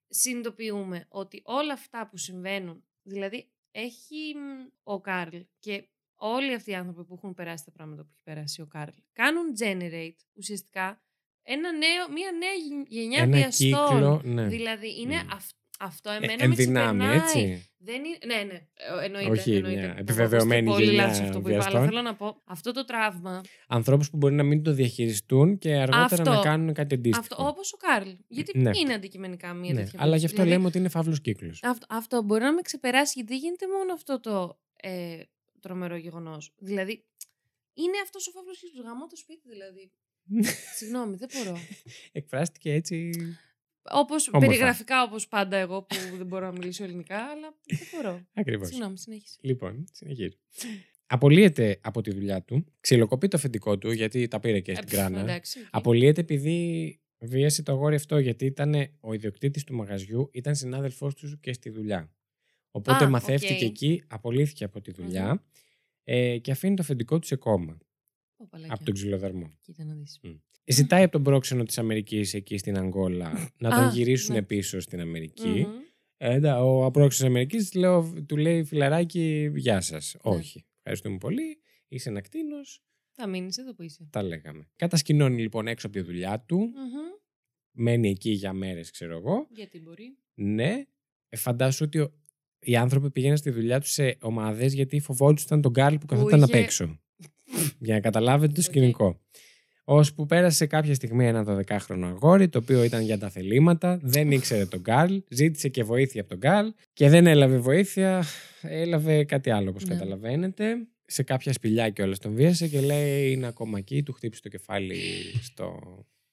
Συνειδητοποιούμε 0.08 1.06
ότι 1.10 1.42
όλα 1.44 1.74
αυτά 1.74 2.08
που 2.10 2.18
συμβαίνουν. 2.18 2.84
Δηλαδή, 3.04 3.52
έχει 3.72 4.34
μ, 4.36 4.70
ο 4.84 5.02
Καρλ 5.02 5.38
και 5.60 5.88
όλοι 6.26 6.54
αυτοί 6.54 6.72
οι 6.72 6.76
άνθρωποι 6.76 7.04
που 7.06 7.14
έχουν 7.14 7.34
περάσει 7.34 7.66
τα 7.66 7.72
πράγματα 7.72 8.02
που 8.02 8.10
έχει 8.14 8.24
περάσει 8.24 8.62
ο 8.62 8.66
Καρλ 8.68 8.92
κάνουν 9.14 9.44
generate 9.60 10.18
ουσιαστικά 10.34 11.02
ένα 11.44 11.72
νέο, 11.72 12.12
μια 12.14 12.32
νέα 12.40 12.54
γεν- 12.68 12.86
γενιά 12.88 13.22
ένα 13.22 13.38
βιαστών. 13.38 13.88
κύκλο, 13.90 14.22
ναι. 14.24 14.48
Δηλαδή, 14.48 15.02
είναι 15.02 15.24
Μμ. 15.24 15.32
αυ- 15.34 15.56
αυτό 15.80 16.10
Ε, 16.12 16.16
εμένα 16.16 16.44
εν 16.44 16.50
με 16.50 16.56
δυνάμει, 16.56 17.00
ξεπερνάει. 17.00 17.18
έτσι. 17.26 17.68
Δεν 17.78 17.96
είναι, 18.06 18.18
ναι, 18.26 18.44
ναι, 18.44 18.54
ε, 19.02 19.06
εννοείται. 19.06 19.30
Όχι, 19.32 19.56
εννοείται. 19.56 19.78
μια 19.80 19.86
Το 19.88 19.90
έχω 19.92 20.00
επιβεβαιωμένη 20.00 20.68
ακούσει 20.70 20.74
πολύ 20.84 20.86
γενιά 20.96 21.04
λάθος 21.08 21.20
αυτό 21.28 21.42
που 21.42 21.50
είπα, 21.50 21.58
αλλά 21.58 21.70
βιαστών. 21.70 21.86
θέλω 21.90 22.02
να 22.02 22.16
πω, 22.16 22.42
αυτό 22.46 22.72
το 22.72 22.86
τραύμα, 22.86 23.42
Ανθρώπους 23.68 24.10
που 24.10 24.18
μπορεί 24.18 24.34
να 24.36 24.44
μην 24.44 24.64
το 24.64 24.72
διαχειριστούν 24.74 25.58
και 25.58 25.74
αργότερα 25.74 26.06
Αυτό. 26.06 26.32
να 26.32 26.40
κάνουν 26.40 26.74
κάτι 26.74 26.96
αντίστοιχο. 26.96 27.20
αυτό, 27.20 27.48
όπως 27.48 27.74
ο 27.74 27.78
Κάρλ, 27.78 28.10
γιατί 28.28 28.58
Ναι. 28.60 28.70
είναι 28.74 28.94
αντικειμενικά 28.94 29.54
μία 29.54 29.74
ναι. 29.74 29.80
τέτοια 29.84 30.00
Αλλά 30.02 30.16
γι' 30.16 30.26
αυτό 30.26 30.38
περίπτωση. 30.38 30.50
λέμε 30.50 30.68
ότι 30.68 30.78
είναι 30.78 30.90
φαύλος 30.90 31.22
κύκλος. 31.22 31.60
Αυτό, 31.64 31.86
αυτό 31.90 32.22
μπορεί 32.24 32.44
να 32.44 32.54
με 32.54 32.62
ξεπεράσει 32.62 33.12
γιατί 33.16 33.32
δεν 33.34 33.42
γίνεται 33.42 33.66
μόνο 33.78 33.94
αυτό 33.94 34.20
το 34.20 34.58
ε, 34.86 35.20
τρομερό 35.64 35.96
γεγονός. 35.96 36.54
Δηλαδή, 36.58 37.06
είναι 37.74 37.98
αυτός 38.04 38.28
ο 38.28 38.32
φαύλος 38.32 38.60
κύκλο. 38.60 38.84
Γαμώ 38.84 39.08
το 39.08 39.16
σπίτι, 39.16 39.50
δηλαδή. 39.50 39.92
Συγγνώμη, 40.76 41.16
δεν 41.16 41.30
μπορώ. 41.34 41.58
Εκφράστηκε 42.12 42.74
έτσι. 42.74 43.12
Όπως 43.92 44.28
Όμορφα. 44.28 44.48
περιγραφικά, 44.48 45.04
όπως 45.04 45.28
πάντα 45.28 45.58
εγώ 45.58 45.84
που 45.84 45.96
δεν 46.18 46.26
μπορώ 46.26 46.46
να 46.46 46.52
μιλήσω 46.52 46.84
ελληνικά, 46.84 47.18
αλλά 47.18 47.56
δεν 47.66 47.88
μπορώ. 47.94 48.26
Ακριβώς. 48.34 48.68
Συγγνώμη, 48.68 48.98
συνέχισε. 48.98 49.38
Λοιπόν, 49.42 49.86
συνεχίζει. 49.92 50.38
Απολύεται 51.06 51.80
από 51.82 52.02
τη 52.02 52.12
δουλειά 52.14 52.42
του, 52.44 52.66
ξυλοκοπεί 52.80 53.28
το 53.28 53.38
αφεντικό 53.38 53.78
του 53.78 53.92
γιατί 53.92 54.28
τα 54.28 54.40
πήρε 54.40 54.60
και 54.60 54.76
στην 54.76 54.88
Ε, 54.88 54.92
κράνα. 54.92 55.20
εντάξει, 55.20 55.60
οκ. 55.60 55.66
Απολύεται 55.72 56.22
επειδή 56.22 57.00
βίασε 57.20 57.64
το 57.64 57.72
αγόρι 57.72 57.96
αυτό 57.96 58.18
γιατί 58.20 58.46
ήταν 58.46 58.74
ο 59.00 59.14
ιδιοκτήτης 59.14 59.64
του 59.64 59.74
μαγαζιού, 59.76 60.30
ήταν 60.34 60.56
συνάδελφός 60.56 61.14
τους 61.16 61.38
και 61.40 61.54
στη 61.54 61.70
δουλειά. 61.70 62.12
Οπότε 62.76 63.06
Α, 63.06 63.10
μαθεύτηκε 63.10 63.54
οκ. 63.54 63.62
εκεί, 63.62 64.04
απολύθηκε 64.08 64.64
από 64.64 64.82
τη 64.82 64.92
δουλειά 64.92 65.44
ε, 66.04 66.38
και 66.38 66.52
αφήνει 66.52 66.76
το 66.76 66.82
αφεντικό 66.82 67.20
του 67.20 67.28
σε 67.28 67.36
κόμμα 67.36 67.78
Ω, 68.38 68.48
παλικάρια. 68.48 68.74
από 68.76 68.84
τον 68.86 68.94
ξυλοδαρμό. 68.94 69.52
Κοίτα 69.62 69.84
να 69.84 69.94
δεις. 69.94 70.20
Ζητάει 70.66 71.04
από 71.04 71.12
τον 71.12 71.24
πρόξενο 71.24 71.64
της 71.64 71.78
Αμερικής 71.78 72.34
εκεί 72.34 72.58
στην 72.58 72.78
Αγκόλα 72.78 73.52
να 73.58 73.70
τον 73.70 73.80
Α, 73.80 73.90
γυρίσουν 73.90 74.36
ναι. 74.36 74.42
πίσω 74.44 74.80
στην 74.80 75.00
Αμερική. 75.00 75.48
Μμμ. 75.48 75.72
Ε, 76.18 76.34
εντά, 76.34 76.64
ο 76.64 76.86
πρόξενος 76.86 77.30
Αμερικής 77.30 77.70
του 78.28 78.38
λέει 78.38 78.64
φιλαράκι, 78.64 79.52
γεια 79.56 79.82
σας. 79.82 80.16
Ναι. 80.24 80.32
Όχι. 80.36 80.66
Ευχαριστούμε 80.78 81.18
πολύ. 81.18 81.58
Είσαι 81.88 82.10
ένα 82.10 82.22
κτίνος. 82.22 82.84
Θα 83.12 83.28
μείνεις 83.28 83.58
εδώ 83.58 83.74
που 83.74 83.82
είσαι. 83.84 84.08
Τα 84.10 84.24
λέγαμε. 84.24 84.68
Κατασκηνώνει 84.76 85.42
λοιπόν 85.42 85.68
έξω 85.68 85.88
από 85.88 85.96
τη 85.96 86.02
δουλειά 86.02 86.40
του. 86.40 86.58
Μμμ. 86.58 86.72
Μένει 87.72 88.10
εκεί 88.10 88.30
για 88.32 88.54
μέρες, 88.54 88.92
ξέρω 88.92 89.18
εγώ. 89.18 89.48
Γιατί 89.50 89.80
μπορεί. 89.80 90.18
Ναι. 90.34 90.84
Ε, 91.30 91.38
φαντάσου 91.38 91.86
ότι 91.86 92.00
ο- 92.00 92.14
οι 92.64 92.76
άνθρωποι 92.76 93.10
πήγαιναν 93.12 93.38
στη 93.38 93.50
δουλειά 93.50 93.80
τους 93.80 93.92
σε 93.92 94.18
ομάδες 94.22 94.74
γιατί 94.74 95.00
φοβόντουσαν 95.00 95.62
τον 95.62 95.72
Καρλ 95.72 95.96
που 95.96 96.06
καθόταν 96.06 96.42
είχε- 96.42 96.58
απ' 96.58 96.64
έξω. 96.64 97.00
για 97.80 97.94
να 97.94 98.00
καταλάβετε 98.00 98.54
το 98.54 98.60
Οκ. 98.62 98.66
σκηνικό. 98.66 99.22
Ώσπου 99.86 100.26
πέρασε 100.26 100.66
κάποια 100.66 100.94
στιγμή 100.94 101.28
ένα 101.28 101.44
12χρονο 101.48 102.04
αγόρι, 102.04 102.50
το 102.50 102.58
οποίο 102.58 102.84
ήταν 102.84 103.02
για 103.04 103.18
τα 103.18 103.30
θελήματα, 103.30 104.00
δεν 104.02 104.32
ήξερε 104.32 104.66
τον 104.66 104.80
Καρλ, 104.80 105.16
ζήτησε 105.30 105.70
και 105.70 105.84
βοήθεια 105.84 106.22
από 106.22 106.30
τον 106.30 106.38
Καρλ 106.40 106.68
και 106.94 107.10
δεν 107.10 107.28
έλαβε 107.28 107.58
βοήθεια, 107.58 108.24
έλαβε 108.62 109.24
κάτι 109.24 109.50
άλλο 109.50 109.70
όπως 109.70 109.84
Ναι. 109.84 109.94
καταλαβαίνετε. 109.94 110.76
Σε 111.06 111.24
κάποια 111.24 111.54
σπηλιά 111.54 111.90
και 111.90 112.02
όλα 112.02 112.16
τον 112.18 112.34
βίασε 112.34 112.68
και 112.68 112.82
λέει 112.82 113.32
είναι 113.32 113.48
ακόμα 113.48 113.78
εκεί, 113.78 114.04
του 114.04 114.14
χτύπησε 114.14 114.42
το 114.42 114.50
κεφάλι 114.50 114.96
στο, 115.42 115.80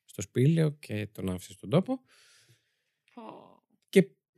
στο 0.04 0.22
σπήλαιο 0.22 0.70
και 0.70 1.08
τον 1.12 1.30
άφησε 1.30 1.52
στον 1.52 1.70
τόπο. 1.70 2.00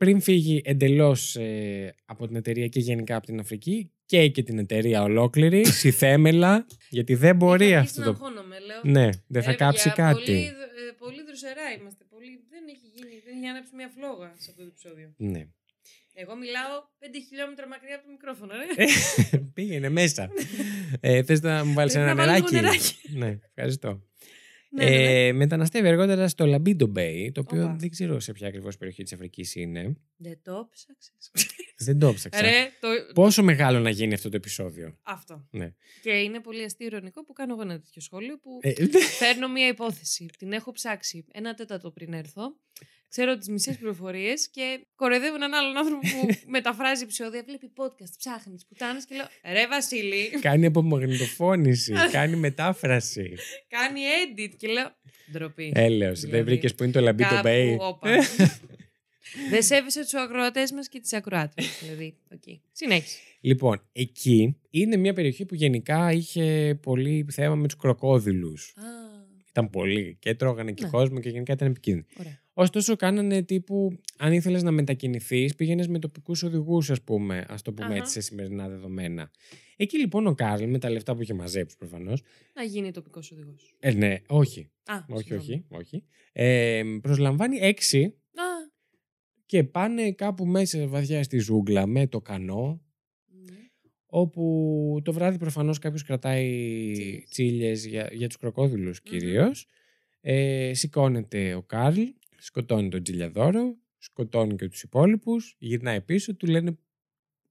Και 0.03 0.09
πριν 0.09 0.21
φύγει 0.21 0.61
εντελώς 0.65 1.35
ε, 1.35 1.95
από 2.05 2.27
την 2.27 2.35
εταιρεία 2.35 2.67
και 2.67 2.79
γενικά 2.79 3.15
από 3.15 3.25
την 3.25 3.39
Αφρική 3.39 3.91
και 4.05 4.27
και 4.27 4.43
την 4.43 4.57
εταιρεία 4.57 5.03
ολόκληρη, 5.03 5.65
συθέμελα, 5.81 6.65
γιατί 6.89 7.15
δεν 7.15 7.35
μπορεί 7.35 7.67
Είχα 7.67 7.79
αυτό 7.79 8.01
αρχίσει 8.01 8.17
το... 8.19 8.25
να 8.25 8.27
αγχώνομαι, 8.27 8.59
λέω. 8.59 8.81
Ναι, 8.83 9.09
δεν 9.27 9.43
θα 9.43 9.51
Ε, 9.51 9.55
κάψει 9.55 9.87
παιδιά, 9.89 10.03
κάτι. 10.03 10.21
Πολύ, 10.25 10.39
ε, 10.39 10.91
πολύ 10.97 11.23
δροσερά 11.27 11.61
είμαστε. 11.79 12.03
Πολύ... 12.09 12.27
Δεν 12.49 12.63
έχει 12.69 12.87
γίνει, 12.95 13.21
δεν 13.25 13.37
έχει 13.37 13.47
ανάψει 13.47 13.75
μια 13.75 13.89
φλόγα 13.95 14.33
σε 14.37 14.47
αυτό 14.51 14.61
το 14.61 14.69
επεισόδιο. 14.71 15.13
Ναι. 15.17 15.47
Εγώ 16.13 16.35
μιλάω 16.35 16.73
5 16.99 17.05
χιλιόμετρα 17.27 17.67
μακριά 17.67 17.95
από 17.95 18.05
το 18.05 18.11
μικρόφωνο, 18.11 18.53
ρε. 18.55 18.85
Πήγαινε 19.55 19.89
μέσα. 19.89 20.29
ε, 20.99 21.23
θες 21.23 21.41
να 21.41 21.65
μου 21.65 21.73
βάλεις 21.73 21.93
Πρέπει 21.93 22.09
ένα 22.09 22.15
να 22.15 22.25
βάλω 22.25 22.33
λίγο 22.33 22.49
νεράκι; 22.51 22.75
νεράκι; 22.75 23.17
ναι, 23.21 23.39
ευχαριστώ. 23.53 24.01
Ναι, 24.75 24.83
ναι, 24.83 24.89
ναι. 24.89 25.27
Ε, 25.27 25.33
μεταναστεύει 25.33 25.87
αργότερα 25.87 26.27
στο 26.27 26.45
Λαμπίντο 26.45 26.91
Bay, 26.95 27.29
το 27.33 27.41
οποίο 27.41 27.63
Οπα. 27.63 27.75
δεν 27.79 27.89
ξέρω 27.89 28.19
σε 28.19 28.31
ποια 28.31 28.47
ακριβώς 28.47 28.77
περιοχή 28.77 29.03
της 29.03 29.13
Αφρικής 29.13 29.55
είναι. 29.55 29.97
Δεν 30.17 30.39
το 30.43 30.69
ψάξες. 30.71 31.31
δεν 31.77 31.99
το 31.99 32.13
ψάξα. 32.13 32.41
Ρε, 32.41 32.69
το... 32.79 32.87
Πόσο 33.13 33.43
μεγάλο 33.43 33.79
να 33.79 33.89
γίνει 33.89 34.13
αυτό 34.13 34.29
το 34.29 34.35
επεισόδιο. 34.35 34.97
Αυτό. 35.03 35.47
Ναι. 35.51 35.73
Και 36.01 36.11
είναι 36.11 36.39
πολύ 36.39 36.63
αστείο 36.63 36.85
ηρωνικό 36.87 37.23
που 37.25 37.33
κάνω 37.33 37.53
εγώ 37.53 37.61
ένα 37.61 37.79
τέτοιο 37.79 38.01
σχόλιο 38.01 38.37
που 38.39 38.59
Ε, 38.61 38.73
Φέρνω 39.17 39.49
μία 39.49 39.67
υπόθεση. 39.67 40.25
Την 40.37 40.51
έχω 40.51 40.71
ψάξει 40.71 41.25
ένα 41.31 41.53
τέταρτο 41.53 41.91
πριν 41.91 42.13
έρθω. 42.13 42.41
Ξέρω 43.15 43.37
τις 43.37 43.47
μισές 43.49 43.77
πληροφορίες 43.77 44.49
και 44.49 44.85
κοροϊδεύω 44.95 45.35
έναν 45.35 45.53
άλλον 45.53 45.77
άνθρωπο 45.77 45.99
που 46.07 46.27
μεταφράζει 46.57 47.03
επεισόδια. 47.03 47.43
Βλέπει 47.45 47.71
podcast, 47.75 48.13
ψάχνει 48.17 48.55
πουτάνε 48.67 48.99
και 49.07 49.15
λέω 49.15 49.53
Ρε 49.53 49.67
Βασίλη, 49.67 50.29
κάνει 50.41 50.65
απομαγνητοφώνηση, 50.65 51.93
κάνει 52.17 52.35
μετάφραση. 52.35 53.33
κάνει 53.67 53.99
edit. 54.23 54.53
Και 54.57 54.67
λέω 54.67 54.95
Ντροπή. 55.31 55.71
Έλεος, 55.75 56.19
δεν 56.19 56.29
Δηλαδή, 56.29 56.49
βρήκες 56.49 56.75
που 56.75 56.83
είναι 56.83 56.91
το 56.91 56.99
Lobito 57.01 57.29
Κάπου, 57.29 57.47
Bay. 57.47 57.75
όπα. 57.79 58.09
Δεν 59.49 59.63
σέβεσαι 59.63 60.01
τους 60.01 60.13
ακροατές 60.13 60.71
μας 60.71 60.89
και 60.89 60.99
τις 60.99 61.13
ακροάτριες. 61.13 61.65
Δηλαδή, 61.81 62.17
οκ. 62.33 62.43
Συνέχισε. 62.71 63.17
Λοιπόν, 63.41 63.81
εκεί 63.91 64.57
είναι 64.69 64.97
μια 64.97 65.13
περιοχή 65.13 65.45
που 65.45 65.55
γενικά 65.55 66.11
είχε 66.11 66.77
πολύ 66.81 67.25
θέμα 67.31 67.55
με 67.55 67.67
τους 67.67 67.77
κροκόδιλους. 67.77 68.73
Α, 68.77 68.81
Ήταν 69.49 69.69
πολύ 69.69 70.17
και 70.19 70.35
τρώγανε 70.35 70.71
και 70.71 70.83
Ναι. 70.83 70.89
κόσμο 70.89 71.19
και 71.19 71.29
γενικά 71.29 71.53
ήταν 71.53 71.67
επικίνδυνοι. 71.67 72.05
ωραία. 72.19 72.41
Ωστόσο, 72.53 72.95
κάνανε 72.95 73.43
τύπου, 73.43 73.99
αν 74.17 74.33
ήθελες 74.33 74.63
να 74.63 74.71
μετακινηθείς, 74.71 75.55
πήγαινες 75.55 75.87
με 75.87 75.99
τοπικούς 75.99 76.43
οδηγούς, 76.43 76.89
ας 76.89 77.01
πούμε, 77.01 77.45
ας 77.47 77.61
το 77.61 77.73
πούμε 77.73 77.87
Αχα. 77.87 77.95
έτσι 77.95 78.11
σε 78.11 78.21
σημερινά 78.21 78.69
δεδομένα. 78.69 79.31
Εκεί 79.75 79.99
λοιπόν 79.99 80.27
ο 80.27 80.33
Κάρλ, 80.33 80.63
με 80.69 80.79
τα 80.79 80.89
λεφτά 80.89 81.15
που 81.15 81.21
είχε 81.21 81.33
μαζέψει 81.33 81.77
προφανώς. 81.77 82.21
Να 82.55 82.63
γίνει 82.63 82.91
τοπικός 82.91 83.31
οδηγός. 83.31 83.75
Ε, 83.79 83.91
ναι, 83.91 84.17
όχι. 84.27 84.69
Α, 84.85 84.95
όχι, 85.09 85.27
συγγνώμη. 85.27 85.65
όχι, 85.69 85.81
όχι. 85.81 86.03
Ε, 86.31 86.83
προσλαμβάνει 87.01 87.57
έξι 87.57 88.03
Α, 88.35 88.71
και 89.45 89.63
πάνε 89.63 90.11
κάπου 90.11 90.45
μέσα 90.45 90.87
βαθιά 90.87 91.23
στη 91.23 91.37
ζούγκλα 91.37 91.85
με 91.85 92.07
το 92.07 92.21
κανό, 92.21 92.81
ναι. 93.27 93.57
όπου 94.05 95.01
το 95.03 95.13
βράδυ 95.13 95.37
προφανώς 95.37 95.79
κάποιος 95.79 96.03
κρατάει 96.03 96.51
Τσίλιες. 96.91 97.29
τσίλιες 97.29 97.85
για, 97.85 98.09
για 98.11 98.27
τους 98.27 98.37
κροκόδιλους 98.37 99.01
κυρίως. 99.01 99.67
Ε, 100.21 100.71
σηκώνεται 100.73 101.53
ο 101.53 101.63
Καρλ, 101.63 102.01
σκοτώνει 102.45 102.89
τον 102.89 103.03
τσιλιαδόρο, 103.03 103.77
σκοτώνει 103.97 104.55
και 104.55 104.67
τους 104.67 104.83
υπόλοιπους, 104.83 105.55
γυρνάει 105.59 106.01
πίσω, 106.01 106.35
του 106.35 106.47
λένε 106.47 106.77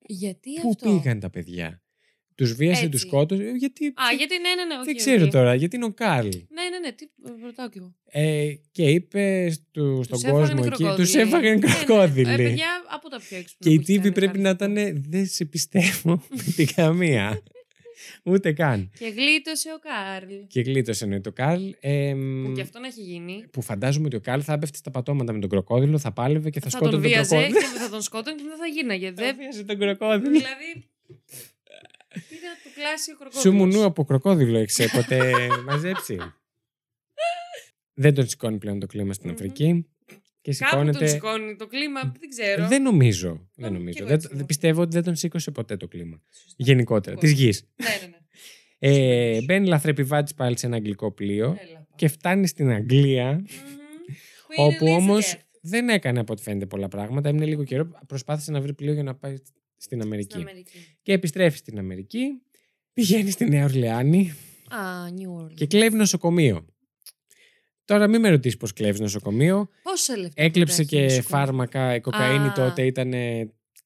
Γιατί 0.07 0.51
πού 0.61 0.69
αυτό; 0.69 0.91
πήγαν 0.91 1.21
τα 1.21 1.31
παιδιά; 1.31 1.83
Τους 2.35 2.53
βίασε, 2.55 2.79
Έτσι. 2.79 2.89
τους 2.91 3.01
σκότωσε, 3.01 3.43
ε, 3.43 3.51
γιατί... 3.51 3.87
Α, 3.87 4.13
γιατί 4.19 4.39
ναι, 4.39 4.55
ναι, 4.55 4.65
ναι. 4.65 4.75
οκ, 4.79 4.85
δεν 4.85 4.95
οκ. 4.95 5.01
ξέρω 5.01 5.29
τώρα, 5.29 5.55
γιατί 5.55 5.77
είναι 5.77 5.85
ο 5.85 5.93
Καρλ. 5.93 6.27
Ναι, 6.29 6.69
ναι, 6.71 6.79
ναι. 6.79 6.93
Τι 6.93 7.07
ρωτάω 7.43 7.69
κι 7.69 7.79
εγώ. 7.79 7.95
Ε, 8.05 8.53
και 8.73 8.91
είπε 8.91 9.51
στου, 9.51 10.03
στον 10.03 10.19
Τους 10.19 10.25
έφαγαν 10.25 10.41
κόσμο 10.49 10.63
οι 10.63 10.67
εκεί, 10.67 10.77
κροκόδιλοι. 10.77 11.05
τους 11.07 11.15
έφαγαν 11.15 11.59
Ναι, 11.59 11.67
ναι. 11.67 11.73
κροκόδιλοι. 11.85 12.33
Ε, 12.33 12.37
παιδιά, 12.37 12.69
από 12.91 13.09
τα 13.09 13.19
πιο 13.29 13.37
έξυπνα. 13.37 13.67
Και 13.69 13.71
οι 13.71 13.75
που 13.75 13.81
έχεις 13.81 13.87
τύποι 13.87 14.03
κάνει, 14.03 14.15
πρέπει 14.15 14.39
να 14.39 14.49
ευχαριστώ. 14.49 14.81
ήταν 14.89 15.03
δεν 15.11 15.27
σε 15.27 15.45
πιστεύω 15.45 16.23
με 16.37 16.53
την 16.57 16.67
καμία. 16.75 17.43
Ούτε 18.25 18.53
καν. 18.53 18.91
Και 18.99 19.07
γλίτωσε 19.09 19.69
ο 19.73 19.79
Κάρλ. 19.79 20.35
Και 20.47 20.61
γλίτωσε 20.61 21.05
εννοεί 21.05 21.21
το 21.21 21.33
Καρλ. 21.33 21.63
εμ, 21.81 22.45
Που 22.45 22.53
και 22.53 22.61
αυτό 22.61 22.79
να 22.79 22.87
έχει 22.87 23.01
γίνει. 23.03 23.47
που 23.53 23.63
φαντάζομαι 23.63 24.07
ότι 24.07 24.17
ο 24.17 24.21
Καρλ 24.21 24.41
θα 24.45 24.53
έπεφτε 24.53 24.77
στα 24.77 24.91
πατώματα 24.91 25.33
με 25.33 25.39
τον 25.41 25.49
κροκόδιλο, 25.51 25.99
θα 25.99 26.13
πάλευε 26.13 26.51
και 26.51 26.61
θα, 26.61 26.71
Θα, 26.71 26.77
σκότωνε 26.77 26.93
τον 26.93 27.03
τον 27.03 27.11
βίαζε 27.11 27.35
κροκόδιλο. 27.37 27.61
και 27.73 27.79
θα 27.79 27.89
τον 27.91 28.03
σκότωνε 28.03 28.37
και 28.37 28.43
δεν 28.49 28.57
θα 28.59 28.67
γίναγε. 28.67 29.07
Θα 29.13 29.13
Δεν... 29.15 29.37
βίαζε 29.37 29.65
τον 29.65 29.79
κροκόδιλο. 29.79 30.31
δηλαδή. 30.31 30.89
Ήταν 32.15 32.55
του 32.63 32.71
κλάσει 32.75 33.11
ο 33.11 33.17
κροκόδιλος. 33.17 33.43
Σου 33.43 33.53
μουνού 33.53 33.85
από 33.85 34.05
κροκόδιλο 34.05 34.59
έχει 34.59 34.91
ποτέ 34.91 35.33
μαζέψει. 35.69 36.19
δεν 37.95 38.15
τον 38.15 38.29
σηκώνει 38.29 38.59
πλέον 38.59 38.79
το 38.81 38.87
κλίμα 38.87 39.13
στην 39.13 39.29
Μμμ. 39.29 39.35
Αφρική. 39.35 39.87
Και 40.43 40.55
Κάπου 40.55 40.77
τον 40.77 40.85
σηκώνεται. 40.87 41.07
σηκώνει 41.07 41.57
το 41.57 41.67
κλίμα, 41.67 42.01
δεν 42.21 42.29
ξέρω. 42.29 42.69
Δεν 42.69 42.83
νομίζω. 42.83 43.31
Μ, 43.33 43.39
Δεν 43.63 43.71
κι 43.73 43.79
νομίζω. 43.79 43.97
εγώ 43.99 44.07
Δεν, 44.07 44.15
έτσι 44.15 44.27
δεν 44.27 44.31
νομίζω. 44.37 44.47
πιστεύω 44.47 44.81
ότι 44.83 44.91
δεν 44.91 45.03
τον 45.03 45.15
σήκωσε 45.17 45.51
ποτέ 45.51 45.77
το 45.77 45.89
κλίμα. 45.89 46.21
Σωστά. 46.31 46.55
Γενικότερα. 46.57 47.17
Της 47.17 47.31
Σωστά. 47.31 47.45
γης. 47.45 47.65
Ναι, 47.77 47.89
ναι, 48.01 48.07
ναι. 48.07 48.17
Ε, 48.79 49.43
μπαίνει 49.43 49.67
λαθρεπιβάτης 49.67 50.35
πάλι 50.35 50.59
σε 50.59 50.67
ένα 50.67 50.77
αγγλικό 50.77 51.13
πλοίο 51.13 51.47
Έλα, 51.47 51.79
πά. 51.79 51.87
και 51.97 52.09
φτάνει 52.09 52.47
στην 52.47 52.71
Αγγλία. 52.71 53.33
Μμμ. 53.33 53.45
Που 54.47 54.63
είναι 54.63 54.75
Όπου 54.75 54.87
όμως 55.03 55.33
Elizabeth 55.35 55.59
δεν 55.61 55.89
έκανε 55.89 56.21
από 56.21 56.33
ό,τι 56.33 56.43
φαίνεται 56.43 56.67
πολλά 56.67 56.89
πράγματα. 56.89 57.29
Έμεινε 57.29 57.45
λίγο 57.47 57.65
καιρό. 57.65 57.89
Προσπάθησε 58.07 58.51
να 58.51 58.61
βρει 58.61 58.75
πλοίο 58.75 58.93
για 58.93 59.03
να 59.03 59.15
πάει 59.15 59.37
στην 59.77 60.01
Αμερική. 60.01 60.31
Στην 60.31 60.41
Αμερική. 60.49 60.79
Και 61.03 61.13
επιστρέφει 61.13 61.57
στην 61.59 61.79
Αμερική. 61.79 62.27
Πηγαίνει 62.93 63.31
στη 63.31 63.45
Νέα 63.45 63.65
Ορλεάνη 63.65 64.33
Α, 64.69 64.77
New 65.17 65.43
Orleans. 65.45 65.55
και 65.55 65.67
κλέβει 65.67 65.97
νοσοκομείο. 65.97 66.67
Τώρα 67.85 68.09
μην 68.09 68.21
με 68.21 68.29
ρωτήσεις 68.29 68.57
πώς 68.59 68.73
κλέβεις 68.73 69.01
νοσοκομείο. 69.01 69.69
Πόσα 69.83 70.17
λεφτά. 70.17 70.43
Έκλεψε 70.43 70.75
πρέπει 70.85 70.95
να 70.95 71.01
και 71.01 71.05
έχει 71.07 71.17
νοσοκομείο; 71.17 71.45
φάρμακα. 71.47 71.95
Η 71.95 72.01
κοκαίνη 72.01 72.47
Α. 72.49 72.53
τότε 72.53 72.87
ήταν. 72.87 73.11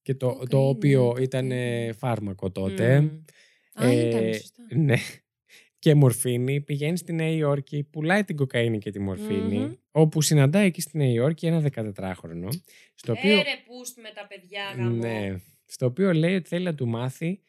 Και 0.03 0.14
το, 0.14 0.26
το 0.26 0.36
Κοκαίνη, 0.59 0.64
οποίο 0.94 1.12
ναι, 1.16 1.22
ήταν 1.22 1.42
κοκαίνη. 1.49 1.92
φάρμακο 1.92 2.51
τότε. 2.51 3.01
Μμ. 3.01 3.09
Α, 3.74 3.86
Ε, 3.90 4.09
ήταν, 4.09 4.34
σωστά. 4.34 4.62
Ναι. 4.74 4.97
Και 5.78 5.94
μορφίνη. 5.94 6.61
Πηγαίνεις 6.61 7.01
στη 7.01 7.12
Νέα 7.12 7.28
Υόρκη, 7.30 7.82
πουλάει 7.84 8.24
την 8.24 8.36
κοκαίνη 8.36 8.78
και 8.78 8.90
τη 8.90 8.99
μορφινη 9.01 9.59
Μμμ. 9.59 9.72
Όπου 9.90 10.22
συναντάει 10.22 10.66
εκεί 10.66 10.80
στη 10.80 10.97
Νέα 10.97 11.09
Υόρκη 11.11 11.47
ένα 11.47 11.62
14χρονο. 11.74 12.49
Στο 12.94 13.12
οποίο, 13.12 13.30
Έρε 13.32 13.51
πούστ 13.66 13.99
με 14.01 14.09
τα 14.14 14.26
παιδιά 14.28 14.62
γαμό. 14.76 14.94
ναι, 14.97 15.34
στο 15.66 15.86
οποίο 15.86 16.12
λέει 16.12 16.34
ότι 16.34 16.49
θέλει 16.49 16.64
να 16.64 16.74
του 16.74 16.86
μάθει 16.88 17.40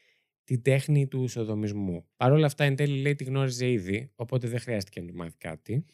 την 0.43 0.61
τέχνη 0.61 1.07
του 1.07 1.23
ισοδομισμού. 1.23 2.05
Παρ' 2.17 2.31
όλα 2.31 2.45
αυτά, 2.45 2.63
εν 2.63 2.75
τέλει 2.75 3.01
λέει 3.01 3.15
τη 3.15 3.23
γνώριζε 3.23 3.69
ήδη, 3.71 4.11
οπότε 4.15 4.47
δεν 4.47 4.59
χρειάστηκε 4.59 5.01
να 5.01 5.07
του 5.07 5.15
μάθει 5.15 5.37
κάτι. 5.37 5.85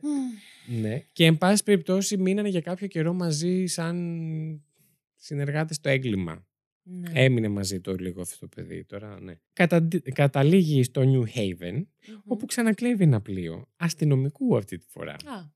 Μμ. 0.00 0.80
Ναι. 0.80 1.04
Και 1.12 1.24
εν 1.24 1.38
πάση 1.38 1.62
περιπτώσει 1.62 2.16
μείνανε 2.16 2.48
για 2.48 2.60
κάποιο 2.60 2.86
καιρό 2.86 3.12
μαζί 3.12 3.66
σαν 3.66 4.64
συνεργάτες 5.16 5.76
στο 5.76 5.88
έγκλημα. 5.88 6.46
Ναι. 6.86 7.10
Έμεινε 7.14 7.48
μαζί 7.48 7.80
του 7.80 7.98
λίγο 7.98 8.20
αυτό 8.20 8.38
το 8.38 8.48
παιδί 8.56 8.84
τώρα, 8.84 9.20
ναι. 9.20 9.34
Κατα... 9.52 9.88
Καταλήγει 10.12 10.82
στο 10.82 11.02
New 11.04 11.38
Haven, 11.38 11.72
Μμμ. 11.72 12.18
όπου 12.24 12.46
ξανακλέβει 12.46 13.02
ένα 13.02 13.20
πλοίο 13.20 13.68
αστυνομικού 13.76 14.56
αυτή 14.56 14.78
τη 14.78 14.86
φορά. 14.88 15.12
Α, 15.12 15.52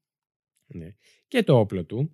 Ναι. 0.67 0.95
Και 1.29 1.43
το 1.43 1.59
όπλο 1.59 1.85
του 1.85 2.13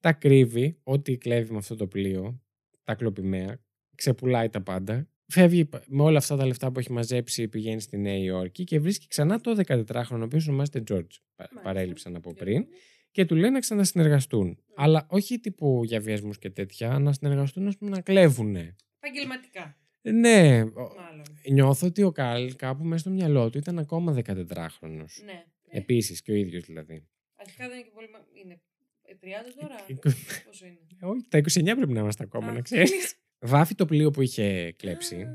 τα 0.00 0.12
κρύβει 0.12 0.80
ό,τι 0.82 1.16
κλέβει 1.16 1.52
με 1.52 1.58
αυτό 1.58 1.76
το 1.76 1.86
πλοίο, 1.86 2.42
τα 2.84 2.94
κλοπημαία, 2.94 3.60
ξεπουλάει 3.94 4.48
τα 4.48 4.62
πάντα. 4.62 5.08
Φεύγει 5.28 5.68
με 5.86 6.02
όλα 6.02 6.18
αυτά 6.18 6.36
τα 6.36 6.46
λεφτά 6.46 6.72
που 6.72 6.78
έχει 6.78 6.92
μαζέψει, 6.92 7.48
πηγαίνει 7.48 7.80
στη 7.80 7.96
Νέα 7.98 8.16
Υόρκη 8.16 8.64
και 8.64 8.80
βρίσκει 8.80 9.06
ξανά 9.06 9.40
το 9.40 9.60
14χρονο, 9.66 10.18
ο 10.20 10.22
οποίος 10.22 10.46
ονομάζεται 10.48 10.78
George. 10.90 10.92
Πα- 11.36 11.48
Μάλιστα. 11.50 11.60
Παρέλειψαν 11.62 12.16
από 12.16 12.32
και 12.32 12.38
πριν. 12.44 12.56
εγώ. 12.56 12.66
Και 13.10 13.24
του 13.24 13.34
λένε 13.34 13.50
να 13.50 13.58
ξανασυνεργαστούν. 13.60 14.58
Αλλά 14.76 15.06
όχι 15.10 15.38
τύπου 15.40 15.82
για 15.84 16.00
βιασμούς 16.00 16.38
και 16.38 16.50
τέτοια, 16.50 16.98
να 16.98 17.12
συνεργαστούν, 17.12 17.66
ας 17.66 17.76
πούμε, 17.76 17.90
να 17.90 18.00
κλέβουν. 18.00 18.56
Επαγγελματικά. 19.00 19.76
Ναι, 20.02 20.62
ο- 20.62 20.94
Μάλλον. 20.96 21.24
νιώθω 21.50 21.86
ότι 21.86 22.02
ο 22.02 22.12
Καλ 22.12 22.56
κάπου 22.56 22.84
μέσα 22.84 23.00
στο 23.00 23.10
μυαλό 23.10 23.50
του 23.50 23.58
ήταν 23.58 23.78
ακόμα 23.78 24.12
14χρονο. 24.12 25.04
Ναι. 25.24 25.44
Ε, 25.68 25.78
Επίσης 25.78 26.22
και 26.22 26.32
ο 26.32 26.34
ίδιος 26.34 26.64
δηλαδή. 26.64 27.06
Αρχικά 27.36 27.68
δεν 27.68 27.76
είναι 27.76 27.84
και 27.86 27.92
πολύ. 27.94 28.08
μα- 28.12 28.26
Είναι 28.42 28.60
ε, 29.02 29.14
30 29.20 29.52
τώρα. 29.60 29.74
Είκο- 29.86 30.10
Πόσο 30.46 30.66
είναι; 30.66 30.78
Όχι, 31.00 31.26
τα 31.28 31.38
29 31.38 31.76
πρέπει 31.76 31.92
να 31.92 32.00
είμαστε 32.00 32.22
ακόμα, 32.22 32.48
Α. 32.48 32.52
να 32.52 32.60
ξέρεις. 32.60 33.14
Βάφει 33.38 33.74
το 33.74 33.84
πλοίο 33.86 34.10
που 34.10 34.22
είχε 34.22 34.72
κλέψει. 34.78 35.14
Α, 35.16 35.28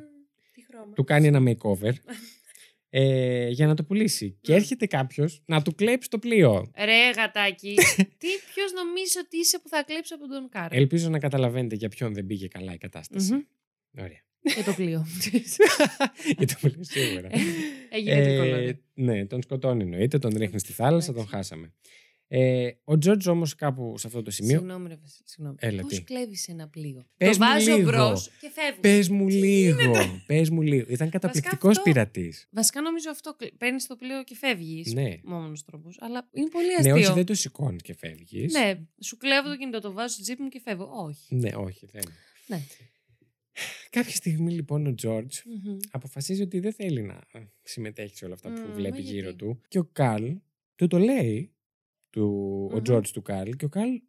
Τι 0.53 0.63
χρώμα. 0.65 0.93
του 0.93 1.03
κάνει 1.03 1.27
ένα 1.27 1.39
makeover 1.45 1.91
ε, 2.89 3.47
για 3.49 3.67
να 3.67 3.75
το 3.75 3.83
πουλήσει. 3.83 4.37
Και 4.41 4.51
Ναι. 4.51 4.57
έρχεται 4.57 4.85
κάποιος 4.85 5.41
να 5.45 5.61
του 5.61 5.75
κλέψει 5.75 6.09
το 6.09 6.19
πλοίο. 6.19 6.71
Ρε 6.77 7.09
γατάκι, 7.15 7.75
τι 8.21 8.27
ποιος 8.53 8.71
νομίζει 8.73 9.17
ότι 9.25 9.37
είσαι 9.37 9.59
που 9.59 9.69
θα 9.69 9.83
κλέψει 9.83 10.13
από 10.13 10.27
τον 10.27 10.49
Καρλ. 10.53 10.67
Ελπίζω 10.71 11.09
να 11.09 11.19
καταλαβαίνετε 11.19 11.75
για 11.75 11.89
ποιον 11.89 12.13
δεν 12.13 12.25
πήγε 12.25 12.47
καλά 12.47 12.73
η 12.73 12.77
κατάσταση. 12.77 13.33
Μμμ. 13.33 13.41
Ωραία. 13.99 14.21
Για 14.55 14.63
το 14.63 14.73
πλοίο. 14.73 15.05
για 16.37 16.47
το 16.47 16.55
πλοίο 16.61 16.83
σίγουρα. 16.83 17.29
Έγινε 17.89 18.11
Ε, 18.15 18.23
τρικολόρο. 18.25 18.71
ναι, 18.93 19.25
τον 19.25 19.41
σκοτώνει 19.41 19.83
εννοείται, 19.83 20.17
τον 20.19 20.37
ρίχνει 20.37 20.59
στη 20.59 20.71
θάλασσα, 20.73 21.07
τον 21.13 21.15
Εντάξει. 21.15 21.35
χάσαμε. 21.35 21.73
Ε, 22.33 22.69
ο 22.83 22.97
Τζόρτζ 22.97 23.27
όμως 23.27 23.55
κάπου 23.55 23.97
σε 23.97 24.07
αυτό 24.07 24.21
το 24.21 24.31
σημείο. 24.31 24.57
Συγγνώμη, 24.57 24.87
ρε 24.87 24.95
Βασίλη. 25.01 25.23
Συγγνώμη. 25.27 25.57
Έλα, 25.59 25.81
Πώς 25.81 25.93
τι. 25.93 26.01
κλέβεις 26.03 26.47
ένα 26.47 26.67
πλοίο; 26.67 27.05
Πες 27.17 27.37
το 27.37 27.43
μου 27.43 27.49
βάζω 27.51 27.75
λίγο. 27.75 27.89
μπρος 27.91 28.29
και 28.39 28.49
φεύγω. 28.53 28.79
Πες 28.81 29.09
μου 29.09 29.27
λίγο. 29.29 29.93
Πες 30.25 30.49
μου 30.49 30.61
λίγο. 30.61 30.85
Ήταν 30.89 31.09
καταπληκτικός 31.09 31.69
αυτό- 31.77 31.83
πειρατής. 31.83 32.47
Βασικά 32.51 32.81
νομίζω 32.81 33.09
αυτό. 33.09 33.35
Παίρνεις 33.57 33.87
το 33.87 33.95
πλοίο 33.95 34.23
και 34.23 34.35
φεύγεις. 34.35 34.93
Ναι. 34.93 35.17
Μόνος 35.23 35.63
τρόπος. 35.63 35.97
Αλλά 36.01 36.29
είναι 36.33 36.49
πολύ 36.49 36.67
Ναι, 36.67 36.73
αστείο. 36.73 36.95
όχι, 36.95 37.13
δεν 37.13 37.25
το 37.25 37.33
σηκώνεις 37.33 37.81
και 37.81 37.93
φεύγεις. 37.93 38.53
Ναι, 38.53 38.79
σου 39.01 39.17
κλέβω 39.17 39.49
το 39.49 39.57
κινητό, 39.57 39.79
το 39.79 39.91
βάζω 39.91 40.13
στο 40.13 40.21
τζίπ 40.21 40.39
μου 40.39 40.47
και 40.49 40.59
φεύγω. 40.63 40.89
Όχι. 41.05 41.35
Ναι, 41.35 41.49
όχι, 41.55 41.85
δεν. 41.91 42.03
Ναι. 42.47 42.61
Κάποια 43.89 44.15
στιγμή 44.15 44.51
λοιπόν 44.51 44.85
ο 44.87 44.93
Τζόρτζ 44.95 45.37
Μμμ. 45.45 45.77
αποφασίζει 45.91 46.41
ότι 46.41 46.59
δεν 46.59 46.73
θέλει 46.73 47.01
να 47.01 47.19
συμμετέχει 47.61 48.15
σε 48.17 48.25
όλα 48.25 48.33
αυτά 48.33 48.49
που 48.53 48.59
Μμ, 48.69 48.73
βλέπει 48.73 48.93
μα 48.93 48.99
γύρω 48.99 49.21
γιατί; 49.21 49.37
του. 49.37 49.61
Και 49.67 49.79
ο 49.79 49.89
Καρλ 49.91 50.35
του 50.75 50.87
το 50.87 50.97
λέει, 50.99 51.51
του, 52.11 52.67
ο 52.71 52.75
Μμμ. 52.75 52.81
Τζόρτζ 52.81 53.09
του 53.11 53.21
Καρλ, 53.21 53.55
και 53.55 53.65
ο 53.65 53.69
Καρλ 53.69 54.01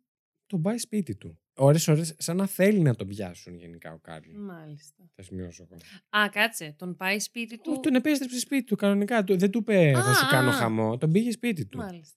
τον 0.46 0.62
πάει 0.62 0.78
σπίτι 0.78 1.14
του. 1.16 1.38
ώρες-ώρες 1.54 2.14
σαν 2.18 2.36
να 2.36 2.46
θέλει 2.46 2.78
να 2.80 2.94
τον 2.94 3.06
πιάσουν 3.06 3.56
γενικά 3.56 3.92
ο 3.92 3.98
Καρλ. 3.98 4.30
Μάλιστα. 4.38 5.10
Θα 5.14 5.22
σημειώσω 5.22 5.66
εγώ. 5.70 5.80
Α, 6.24 6.28
κάτσε. 6.28 6.74
Τον 6.78 6.96
πάει 6.96 7.18
σπίτι 7.18 7.56
του; 7.58 7.70
Όχι, 7.72 7.80
τον 7.80 7.94
επέστρεψε 7.94 8.38
σπίτι 8.38 8.64
του 8.64 8.76
κανονικά. 8.76 9.24
Του- 9.24 9.38
Δεν 9.38 9.50
του 9.50 9.58
είπε 9.58 9.90
θα 9.94 10.10
Α, 10.10 10.14
σου 10.14 10.26
κάνω 10.30 10.48
α. 10.48 10.52
χαμό. 10.52 10.98
Τον 10.98 11.12
πήγε 11.12 11.30
σπίτι 11.30 11.66
του. 11.66 11.78
Μάλιστα. 11.78 12.16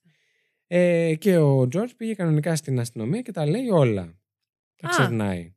Ε, 0.68 1.16
και 1.16 1.38
ο 1.38 1.68
Τζορτζ 1.68 1.92
πήγε 1.98 2.14
κανονικά 2.14 2.56
στην 2.56 2.80
αστυνομία 2.80 3.22
και 3.22 3.32
τα 3.32 3.46
λέει 3.46 3.70
όλα. 3.70 4.20
Τα 4.76 4.88
Α. 4.88 4.90
ξερνάει. 4.90 5.54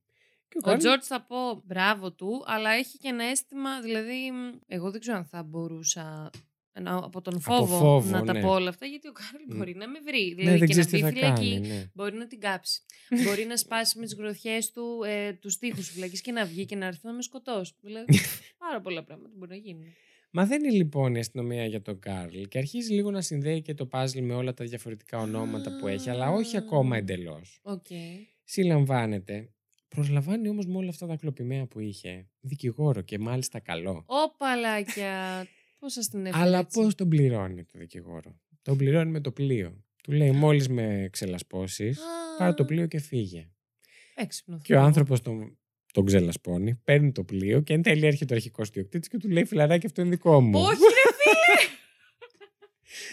Και 0.49 0.57
ο 0.57 0.61
Ο 0.63 0.67
Καρλ- 0.67 0.79
Τζορτζ 0.79 1.03
θα 1.07 1.23
πω 1.27 1.63
μπράβο 1.65 2.13
του, 2.13 2.43
αλλά 2.47 2.71
έχει 2.71 2.99
και 2.99 3.09
ένα 3.09 3.25
αίσθημα, 3.25 3.81
δηλαδή, 3.81 4.31
μ, 4.33 4.59
εγώ 4.67 4.91
δεν 4.91 5.01
ξέρω 5.01 5.17
αν 5.17 5.25
θα 5.25 5.43
μπορούσα 5.43 6.31
να- 6.81 6.97
από 6.97 7.21
τον 7.21 7.41
φόβο, 7.41 7.77
φόβο, 7.77 8.11
να 8.11 8.25
τα 8.25 8.33
ναι. 8.33 8.41
πω 8.41 8.49
όλα 8.51 8.69
αυτά, 8.69 8.87
γιατί 8.87 9.09
ο 9.09 9.13
Καρλ 9.13 9.45
Μ. 9.49 9.57
μπορεί 9.57 9.75
να 9.75 9.89
με 9.89 9.99
βρει. 10.01 10.29
Ναι, 10.29 10.35
Δηλαδή 10.35 10.59
δεν 10.59 10.69
και 10.69 10.75
να 10.75 10.81
ξέρεις 10.85 10.87
τι 10.87 10.97
μπει 10.97 11.03
θα 11.03 11.09
φυλακή, 11.09 11.55
κάνει. 11.55 11.69
Ναι. 11.69 11.91
μπορεί 11.95 12.17
να 12.17 12.27
την 12.27 12.41
κάψει. 12.41 12.81
μπορεί 13.25 13.45
να 13.45 13.57
σπάσει 13.57 13.99
με 13.99 14.05
τις 14.05 14.15
γροθιές 14.15 14.71
του 14.71 15.03
ε, 15.07 15.33
τους 15.33 15.59
τοίχους 15.59 15.83
φυλακής 15.83 16.21
και 16.21 16.33
να 16.33 16.45
βγει 16.45 16.65
και 16.65 16.77
να 16.77 16.87
έρθει 16.87 17.07
να 17.07 17.13
με 17.13 17.23
σκοτώσει. 17.23 17.73
δηλαδή, 17.81 18.19
πάρα 18.65 18.81
πολλά 18.81 19.05
πράγματα 19.05 19.35
μπορεί 19.37 19.51
να 19.51 19.57
γίνουν. 19.57 19.85
Μαθαίνει 20.31 20.71
λοιπόν 20.73 21.15
η 21.15 21.19
αστυνομία 21.19 21.65
για 21.67 21.83
τον 21.83 21.99
Κάρλ 21.99 22.41
και 22.49 22.59
αρχίζει 22.59 22.93
λίγο 22.93 23.11
να 23.11 23.21
συνδέει 23.21 23.63
και 23.63 23.75
το 23.75 23.87
πάζλ 23.87 24.21
με 24.23 24.35
όλα 24.35 24.55
τα 24.55 24.65
διαφορετικά 24.65 25.19
ονόματα 25.19 25.77
που 25.81 25.87
έχει, 25.87 26.11
αλλά 26.11 26.31
όχι 26.31 26.57
ακόμα 26.57 26.95
Α. 26.95 26.99
εντελώς. 26.99 27.59
Οκ. 27.63 27.87
Συλλαμβάνεται. 28.45 29.49
Προσλαμβάνει 29.89 30.49
όμως 30.49 30.67
με 30.67 30.77
όλα 30.77 30.89
αυτά 30.89 31.07
τα 31.07 31.17
κλοπημαία 31.17 31.67
που 31.67 31.81
είχε 31.81 32.29
δικηγόρο 32.41 33.01
και 33.03 33.19
μάλιστα 33.19 33.61
καλό. 33.61 34.05
Ωπαλάκια. 34.07 35.89
Πώς 35.89 35.93
σας 35.93 36.09
την 36.09 36.27
έφερε. 36.27 36.43
Αλλά 36.43 36.59
έτσι; 36.59 36.81
πώς 36.81 36.95
τον 36.95 37.09
πληρώνει 37.09 37.65
το 37.65 37.79
δικηγόρο; 37.79 38.41
Τον 38.63 38.77
πληρώνει 38.77 39.11
με 39.11 39.21
το 39.21 39.33
πλοίο. 39.33 39.85
Του 40.03 40.13
λέει: 40.13 40.31
Μόλις 40.31 40.69
με 40.69 41.09
ξελασπώσεις, 41.13 41.99
Α, 41.99 42.03
πάρε 42.39 42.53
το 42.53 42.65
πλοίο 42.65 42.87
και 42.87 42.99
φύγε. 43.01 43.51
Έξυπνο. 44.15 44.61
Και 44.63 44.75
ο 44.75 44.77
αυτό. 44.77 44.87
άνθρωπος 44.87 45.21
τον, 45.23 45.59
τον 45.93 46.05
ξελασπώνει, 46.05 46.75
παίρνει 46.75 47.13
το 47.13 47.25
πλοίο 47.25 47.61
και 47.61 47.73
εν 47.73 47.83
τέλει 47.83 48.07
έρχεται 48.07 48.33
ο 48.33 48.37
αρχικός 48.37 48.71
ιδιοκτήτης 48.71 49.09
και 49.09 49.19
του 49.19 49.29
λέει: 49.29 49.45
Φιλαράκι, 49.45 49.87
αυτό 49.87 50.01
είναι 50.01 50.11
δικό 50.11 50.41
μου. 50.41 50.61
Όχι, 50.61 50.81
ρε 50.81 51.07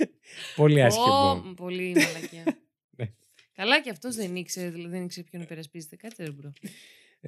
Πολύ 0.55 0.84
άσχημο. 0.84 1.30
Ω, 1.32 1.53
πολύ 1.53 1.95
μαλακία. 1.96 2.43
Ναι. 2.97 3.13
Καλά 3.53 3.82
και 3.82 3.89
αυτός 3.89 4.16
δεν 4.16 4.36
ήξερε, 4.36 4.70
δηλαδή 4.70 4.91
δεν 4.91 5.03
ήξερε 5.03 5.28
ποιον 5.30 5.41
υπερασπίζεται. 5.41 5.95
Κάτσε 5.95 6.24
ρε 6.24 6.32
bro. 6.32 6.54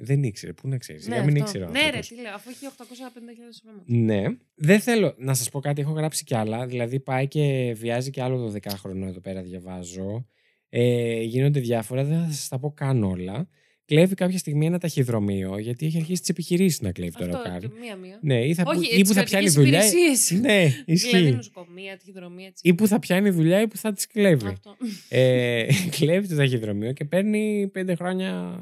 Δεν 0.00 0.22
ήξερε. 0.22 0.52
Πού 0.52 0.68
να 0.68 0.78
ξέρεις. 0.78 1.06
Ναι, 1.08 1.14
Για 1.14 1.24
μην 1.24 1.32
αυτό. 1.32 1.44
ήξερε 1.44 1.64
ο 1.64 1.68
Ναι, 1.68 1.78
ρε, 1.78 1.84
άνθρωπος. 1.84 2.08
τι 2.08 2.14
λέω, 2.14 2.34
αφού 2.34 2.50
έχει 2.50 2.66
850.000 2.66 3.60
πράγματα. 3.62 3.84
Ναι. 3.86 4.36
Δεν 4.54 4.80
θέλω 4.80 5.14
να 5.18 5.34
σας 5.34 5.48
πω 5.50 5.60
κάτι. 5.60 5.80
Έχω 5.80 5.92
γράψει 5.92 6.24
κι 6.24 6.34
άλλα. 6.34 6.66
Δηλαδή 6.66 7.00
πάει 7.00 7.28
και 7.28 7.74
βιάζει 7.76 8.10
και 8.10 8.22
άλλο 8.22 8.52
12χρονο 8.54 9.06
εδώ 9.06 9.20
πέρα, 9.20 9.42
διαβάζω. 9.42 10.26
Ε, 10.68 11.20
γίνονται 11.20 11.60
διάφορα. 11.60 12.04
Δεν 12.04 12.18
θα 12.24 12.30
σας 12.32 12.48
τα 12.48 12.58
πω 12.58 12.72
καν 12.72 13.02
όλα. 13.04 13.48
Κλέβει 13.84 14.14
κάποια 14.14 14.38
στιγμή 14.38 14.66
ένα 14.66 14.78
ταχυδρομείο, 14.78 15.58
γιατί 15.58 15.86
έχει 15.86 15.96
αρχίσει 15.96 16.20
τις 16.20 16.28
επιχειρήσεις 16.30 16.80
να 16.80 16.92
κλέβει 16.92 17.12
τώρα 17.12 17.32
ο 17.32 17.36
Αυτό, 17.36 17.48
Κάρλ. 17.50 17.64
και 17.66 17.68
μία-μία. 17.80 18.18
Ναι, 18.22 18.44
ή, 18.46 18.54
θα, 18.54 18.62
που- 18.62 18.70
Όχι, 18.76 18.98
ή 18.98 19.02
που 19.04 19.12
θα 19.12 19.22
τις 19.22 19.30
πιάνει 19.30 19.44
κρατικές 19.46 19.52
δουλειά. 19.54 19.86
υπηρεσίες. 19.86 20.30
Ναι, 20.40 20.58
Δηλαδή 20.64 20.82
ισχύει. 20.86 21.30
νοσοκομεία, 21.30 21.96
ταχυδρομεία, 21.98 22.46
έτσι. 22.46 22.68
Ή 22.68 22.74
που 22.74 22.86
θα 22.86 22.98
πιάνει 22.98 23.30
δουλειά 23.30 23.60
ή 23.60 23.68
που 23.68 23.76
θα 23.76 23.92
τις 23.92 24.06
κλέβει. 24.06 24.46
Αυτό. 24.46 24.76
ε, 25.08 25.66
κλέβει 25.98 26.28
το 26.28 26.36
ταχυδρομείο 26.36 26.92
και 26.92 27.04
παίρνει 27.04 27.68
πέντε 27.72 27.94
χρόνια 27.94 28.60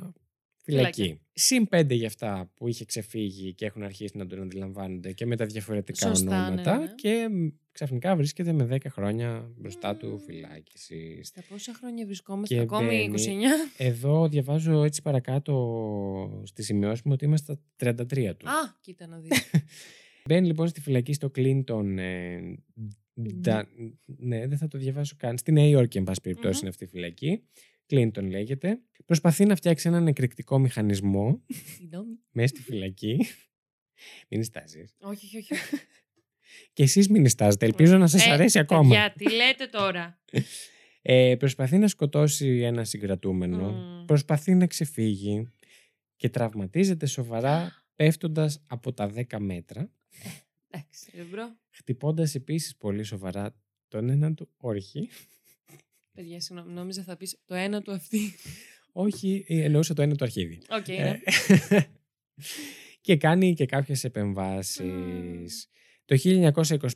φυλακή. 0.65 1.03
Φυλακή. 1.03 1.21
Συν 1.39 1.69
πέντε 1.69 1.95
για 1.95 2.07
αυτά 2.07 2.51
που 2.55 2.69
είχε 2.69 2.85
ξεφύγει 2.85 3.55
και 3.55 3.65
έχουν 3.67 3.83
αρχίσει 3.83 4.17
να 4.19 4.27
τον 4.27 4.43
αντιλαμβάνονται 4.43 5.13
και 5.13 5.27
με 5.27 5.37
τα 5.37 5.47
διαφορετικά 5.47 6.07
Σωστά, 6.09 6.41
ναι, 6.41 6.47
ονόματα. 6.47 6.79
ναι. 6.79 6.93
Και 6.95 7.29
μ, 7.31 7.47
ξαφνικά 7.73 8.17
βρίσκεται 8.17 8.53
με 8.53 8.69
10 8.71 8.77
χρόνια 8.89 9.51
μπροστά 9.57 9.97
του 9.97 10.07
Μμμ. 10.09 10.19
φυλάκισης. 10.19 11.27
Στα 11.29 11.43
πόσα 11.49 11.75
χρόνια 11.75 12.07
βρισκόμαστε, 12.07 12.55
Και 12.55 12.61
ακόμη 12.61 12.87
μπαίνει- 12.87 13.03
29. 13.05 13.71
Εδώ 13.77 14.29
διαβάζω 14.29 14.83
έτσι 14.85 15.03
παρακάτω 15.03 16.43
στη 16.45 16.63
σημειώση 16.63 17.03
μου 17.05 17.13
ότι 17.13 17.25
είμαστε 17.25 17.53
στα 17.77 17.95
33 18.05 18.35
του. 18.37 18.49
Α, 18.49 18.77
κοίτα 18.81 19.07
να 19.07 19.19
δεις. 19.19 19.51
Μπαίνει 20.29 20.47
λοιπόν 20.47 20.69
στη 20.69 20.81
φυλακή 20.81 21.13
στο 21.13 21.31
Clinton. 21.37 21.97
Ε, 21.99 22.41
Ντα- 23.41 23.69
ναι, 24.07 24.47
δεν 24.47 24.59
θα 24.59 24.69
το 24.69 24.79
διαβάσω 24.79 25.15
καν. 25.19 25.39
Στη 25.39 25.53
Νέα 25.53 25.67
Υόρκη, 25.67 25.99
εν 25.99 26.05
πάση 26.05 26.21
περιπτώσει, 26.21 26.53
Μμμ. 26.55 26.61
είναι 26.61 26.69
αυτή 26.69 26.85
η 26.85 26.87
φυλακή. 26.87 27.43
Clinton 27.91 28.23
λέγεται. 28.31 28.81
Προσπαθεί 29.05 29.45
να 29.45 29.57
φτιάξει 29.57 29.89
έναν 29.89 30.07
εκρηκτικό 30.07 30.59
μηχανισμό 30.59 31.43
Συγγνώμη. 31.77 32.19
μέσα 32.31 32.49
στη 32.49 32.63
φυλακή. 32.63 33.19
Μην 34.29 34.45
στάζει. 34.45 34.85
Όχι, 35.01 35.37
όχι, 35.37 35.53
όχι. 35.55 35.63
Και 36.73 36.83
εσείς 36.83 37.09
μην 37.09 37.29
στάζετε. 37.29 37.67
Ελπίζω 37.67 37.97
να 37.99 38.07
σας 38.07 38.27
Ε, 38.27 38.31
αρέσει 38.31 38.59
ακόμα. 38.59 38.89
Για 38.95 39.13
τι 39.17 39.31
λέτε 39.31 39.67
τώρα; 39.67 40.21
Ε, 41.03 41.35
προσπαθεί 41.39 41.79
να 41.79 41.89
σκοτώσει 41.89 42.61
ένα 42.61 42.85
συγκρατούμενο. 42.85 43.71
Μμ. 43.71 44.05
Προσπαθεί 44.05 44.55
να 44.55 44.67
ξεφύγει. 44.67 45.53
Και 46.17 46.29
τραυματίζεται 46.29 47.07
σοβαρά 47.07 47.85
πέφτοντας 47.97 48.63
από 48.67 48.93
τα 48.93 49.11
10 49.15 49.39
μέτρα. 49.39 49.91
Εντάξει, 50.71 51.11
ρε 51.15 51.23
bro. 51.23 51.57
Χτυπώντας 51.71 52.35
επίσης 52.35 52.77
πολύ 52.77 53.03
σοβαρά 53.03 53.55
τον 53.89 54.09
έναν 54.09 54.35
του 54.35 54.49
όρχη. 54.57 55.09
Παιδιά, 56.17 56.41
συγγνώμη, 56.41 56.73
νόμιζα 56.73 57.03
θα 57.03 57.17
πεις 57.17 57.39
το 57.45 57.55
ένα 57.55 57.83
του 57.83 57.93
αυτή. 57.93 58.35
Όχι, 58.93 59.45
ε, 59.49 59.63
εννοούσα 59.65 59.95
το 59.95 60.03
ένα 60.03 60.15
του 60.15 60.25
αρχίδι. 60.25 60.59
Οκ, 60.71 60.89
Ε, 60.89 61.03
ναι. 61.03 61.19
και 63.01 63.17
κάνει 63.17 63.55
και 63.55 63.67
κάποιες 63.67 64.05
επεμβάσεις. 64.05 65.69
Το 66.05 66.17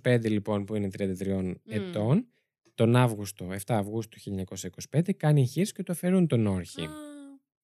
1925 0.02 0.20
λοιπόν 0.30 0.64
που 0.64 0.74
είναι 0.74 0.88
33 0.98 1.52
ετών, 1.64 2.26
τον 2.74 2.96
Αύγουστο, 2.96 3.48
7 3.50 3.56
Αυγούστου 3.66 4.18
1925, 4.90 5.14
κάνει 5.16 5.40
εγχείρηση 5.40 5.72
και 5.72 5.82
το 5.82 5.92
αφαιρούν 5.92 6.26
τον 6.26 6.46
όρχη. 6.46 6.82
Α, 6.82 6.90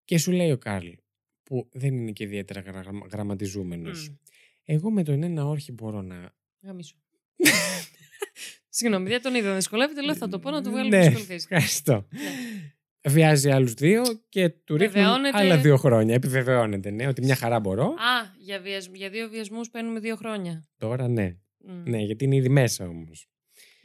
Και 0.05 0.19
σου 0.19 0.33
λέει 0.33 0.51
ο 0.51 0.59
Κάρλ, 0.59 0.89
που 1.43 1.69
δεν 1.73 1.95
είναι 1.97 2.11
και 2.13 2.25
ιδιαίτερα 2.25 2.61
γρα- 2.61 3.07
γραμματιζούμενος, 3.13 4.09
μμ. 4.09 4.15
εγώ 4.65 4.91
με 4.91 5.03
τον 5.03 5.23
ένα 5.23 5.47
όρχη 5.47 5.73
μπορώ 5.73 6.03
να... 6.03 6.35
Γαμίσου. 6.63 6.97
Συγγνώμη, 8.77 9.09
δεν 9.09 9.23
τον 9.23 9.35
είδα 9.35 9.49
να 9.49 9.55
δυσκολεύεται, 9.55 10.03
λέω 10.03 10.15
θα 10.17 10.29
το 10.29 10.39
πω 10.39 10.51
να 10.51 10.63
του 10.63 10.71
βγάλω 10.71 10.89
Ναι. 10.89 10.99
ναι. 10.99 11.09
δυσκολίες. 11.09 11.43
Ευχαριστώ. 11.43 12.07
Βιάζει 13.09 13.51
άλλους 13.51 13.73
δύο 13.75 14.03
και 14.29 14.49
του 14.49 14.77
ρίχνουν 14.77 14.93
Βεβαιώνεται- 15.05 15.35
άλλα 15.41 15.57
δύο 15.59 15.77
χρόνια. 15.77 16.15
Επιβεβαιώνεται, 16.15 16.91
ναι, 16.91 17.07
ότι 17.07 17.23
μια 17.23 17.35
χαρά 17.35 17.61
μπορώ. 17.61 17.85
Α, 17.85 18.35
για, 18.39 18.61
βιασμ- 18.61 18.97
για 18.97 19.11
δύο 19.11 19.29
βιασμούς 19.29 19.71
παίρνουμε 19.71 20.01
δύο 20.01 20.17
χρόνια. 20.17 20.65
Τώρα 20.79 21.09
ναι. 21.09 21.37
Μμ. 21.59 21.91
Ναι, 21.91 21.99
γιατί 21.99 22.25
είναι 22.25 22.37
ήδη 22.37 22.49
μέσα 22.49 22.89
όμως. 22.89 23.29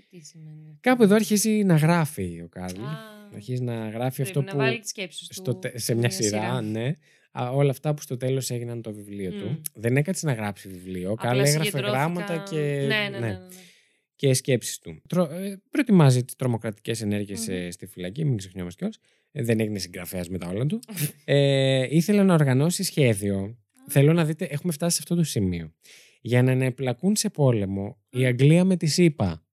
Τι 0.09 0.19
σημαίνει. 0.19 0.77
Κάπου 0.81 1.03
εδώ 1.03 1.15
αρχίζει 1.15 1.49
να 1.63 1.75
γράφει 1.75 2.41
ο 2.43 2.47
Κάρλ. 2.49 2.79
Α, 2.81 2.97
Αρχίζει 3.35 3.61
να 3.63 3.73
γράφει 3.89 4.15
πρέπει 4.15 4.21
αυτό 4.21 4.41
να 4.41 4.51
που. 4.51 4.57
βάλει 4.57 4.79
τις 4.79 4.89
σκέψεις 4.89 5.27
του 5.27 5.33
στο 5.33 5.55
τε- 5.55 5.79
σε 5.79 5.95
μια 5.95 6.09
σειρά, 6.09 6.61
ναι. 6.61 6.93
Α, 7.31 7.49
όλα 7.49 7.69
αυτά 7.71 7.93
που 7.93 8.01
στο 8.01 8.17
τέλος 8.17 8.49
έγιναν 8.49 8.81
το 8.81 8.93
βιβλίο 8.93 9.31
Μμ. 9.31 9.39
του. 9.39 9.61
Δεν 9.73 9.97
έκατσε 9.97 10.25
να 10.25 10.33
γράψει 10.33 10.67
βιβλίο. 10.69 11.09
Ο 11.09 11.11
Απλά 11.11 11.25
Κάρλ 11.25 11.39
έγραφε 11.39 11.63
συγκεντρώθηκα- 11.63 11.91
γράμματα 11.99 12.43
και, 12.49 12.55
Ναι, 12.59 12.85
ναι, 12.85 13.09
ναι. 13.09 13.19
ναι, 13.19 13.27
ναι. 13.27 13.39
Και 14.21 14.33
σκέψεις 14.33 14.79
του. 14.79 15.01
Τρο, 15.07 15.23
ε, 15.23 15.61
προετοιμάζει 15.69 16.23
τις 16.23 16.35
τρομοκρατικές 16.35 17.01
ενέργειες, 17.01 17.47
Μμμ. 17.47 17.55
ε, 17.55 17.71
στη 17.71 17.85
φυλακή, 17.85 18.25
μην 18.25 18.37
ξεχνιόμαστε 18.37 18.77
κιόλας. 18.79 18.99
Ε, 19.31 19.43
δεν 19.43 19.59
έγινε 19.59 19.79
συγγραφέας 19.79 20.29
με 20.29 20.37
τα 20.37 20.47
όλα 20.47 20.65
του. 20.65 20.79
ε, 21.25 21.87
ήθελε 21.89 22.23
να 22.23 22.33
οργανώσει 22.33 22.83
σχέδιο. 22.83 23.57
Θέλω 23.87 24.13
να 24.13 24.25
δείτε, 24.25 24.45
έχουμε 24.45 24.73
φτάσει 24.73 24.95
σε 24.95 24.99
αυτό 25.03 25.15
το 25.15 25.23
σημείο. 25.23 25.73
Για 26.21 26.43
να 26.43 26.51
εμπλακούν 26.51 27.15
σε 27.15 27.29
πόλεμο 27.29 27.97
η 28.09 28.25
Αγγλία 28.25 28.63
με 28.63 28.77
τη 28.77 28.85
ΗΠΑ. 28.85 29.45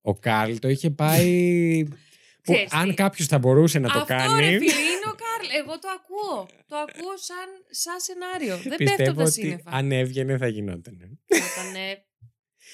Ο 0.00 0.14
Κάρλ 0.18 0.54
το 0.54 0.68
είχε 0.68 0.90
πάει. 0.90 1.84
που 2.42 2.52
Ξέρεις 2.52 2.72
αν 2.72 2.88
τι; 2.88 2.94
κάποιος 2.94 3.26
θα 3.26 3.38
μπορούσε 3.38 3.78
να 3.78 3.88
το 3.88 3.98
Αυτό 3.98 4.14
κάνει. 4.14 4.40
ρε 4.40 4.46
φίλε 4.58 4.80
είναι 4.92 5.08
ο 5.12 5.14
Κάρλ. 5.24 5.48
Εγώ 5.64 5.78
το 5.78 5.88
ακούω. 5.98 6.48
Το 6.66 6.76
ακούω 6.76 7.16
σαν, 7.16 7.48
σαν 7.70 8.00
σενάριο. 8.00 8.56
Δεν 8.56 8.76
πέφτω 8.76 8.84
από 8.84 8.94
Πιστεύω 8.96 9.16
τα 9.16 9.22
ότι 9.22 9.32
σύννεφα. 9.32 9.70
αν 9.70 9.92
έβγαινε 9.92 10.36
θα 10.36 10.48
γινόταν. 10.48 11.20
Όταν, 11.28 11.74
ε, 11.74 12.04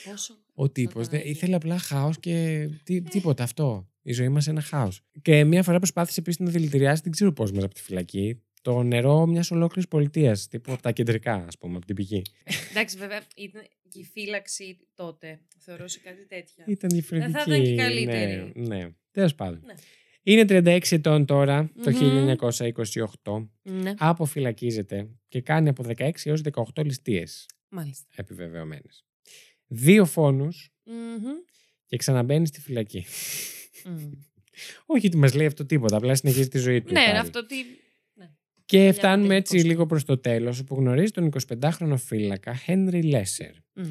πόσο... 0.05 0.43
Ο 0.55 0.70
τύπος 0.70 1.07
ήταν 1.07 1.18
εκεί. 1.20 1.28
ήθελε 1.28 1.55
απλά 1.55 1.78
χάος 1.78 2.18
και 2.20 2.68
τι, 2.82 3.02
τίποτα 3.02 3.42
αυτό. 3.42 3.88
Η 4.02 4.12
ζωή 4.12 4.28
μας 4.28 4.46
ένα 4.46 4.61
χάος. 4.61 5.00
Και 5.22 5.44
μία 5.44 5.62
φορά 5.62 5.78
προσπάθησε 5.78 6.20
επίσης 6.20 6.40
να 6.40 6.50
δηλητηριάσει, 6.50 7.02
δεν 7.02 7.12
ξέρω 7.12 7.32
πώς 7.32 7.52
μέσα 7.52 7.66
από 7.66 7.74
τη 7.74 7.82
φυλακή, 7.82 8.42
το 8.62 8.82
νερό 8.82 9.26
μιας 9.26 9.50
ολόκληρης 9.50 9.88
πολιτείας. 9.88 10.48
Τύπου 10.48 10.72
από 10.72 10.82
τα 10.82 10.92
κεντρικά, 10.92 11.34
ας 11.34 11.59
πούμε, 11.59 11.76
από 11.76 11.86
την 11.86 11.94
πηγή. 11.94 12.22
Εντάξει, 12.70 12.96
βέβαια, 12.96 13.20
ήταν 13.36 13.62
και 13.88 13.98
η 13.98 14.05
φύλαξη 14.05 14.78
τότε. 14.94 15.40
Θεωρώ 15.59 15.88
σε 15.88 15.98
κάτι 15.98 16.26
τέτοια. 16.26 16.64
Ήταν 16.66 16.90
διαφορετική. 16.90 17.32
θα 17.32 17.44
ήταν 17.46 17.62
και 17.64 17.74
καλύτερη. 17.74 18.52
Ναι, 18.55 18.76
ναι. 18.76 18.88
τέλος 19.11 19.34
πάντων. 19.34 19.61
Ναι. 19.64 19.74
Είναι 20.22 20.44
36 20.48 20.80
ετών 20.90 21.24
τώρα, 21.24 21.70
το 21.82 21.90
Μμμ. 21.90 22.34
1928. 23.22 23.48
Ναι, 23.62 23.94
Αποφυλακίζεται 23.98 25.09
και 25.28 25.40
κάνει 25.40 25.68
από 25.68 25.84
16 25.96 26.11
έως 26.24 26.42
18 26.74 26.84
ληστείες 26.84 27.46
μάλιστα. 27.68 28.07
επιβεβαιωμένες. 28.16 29.05
Δύο 29.75 30.05
φόνους 30.05 30.70
Μμμ. 30.85 31.22
και 31.87 31.97
ξαναμπαίνεις 31.97 32.49
στη 32.49 32.61
φυλακή. 32.61 33.05
Μμ. 33.85 34.11
Όχι 34.87 35.07
ότι 35.07 35.16
μας 35.16 35.35
λέει 35.35 35.47
αυτό 35.47 35.66
τίποτα, 35.66 35.97
απλά 35.97 36.14
συνεχίζει 36.14 36.49
τη 36.49 36.59
ζωή 36.59 36.83
του. 36.83 36.93
Ναι, 36.93 37.05
πάλι. 37.05 37.18
αυτό 37.18 37.47
τι. 37.47 37.57
Και 38.66 38.77
Παλιά 38.77 38.93
φτάνουμε 38.93 39.29
με 39.29 39.37
έτσι 39.37 39.53
τελικό 39.57 39.68
λίγο 39.70 39.87
προς 39.87 40.05
το 40.05 40.18
τέλος, 40.18 40.59
όπου 40.61 40.75
γνωρίζει 40.75 41.11
τον 41.11 41.31
25χρονο 41.61 41.95
φύλακα 41.97 42.55
Henry 42.66 43.12
Lesser, 43.12 43.53
Μμ. 43.72 43.83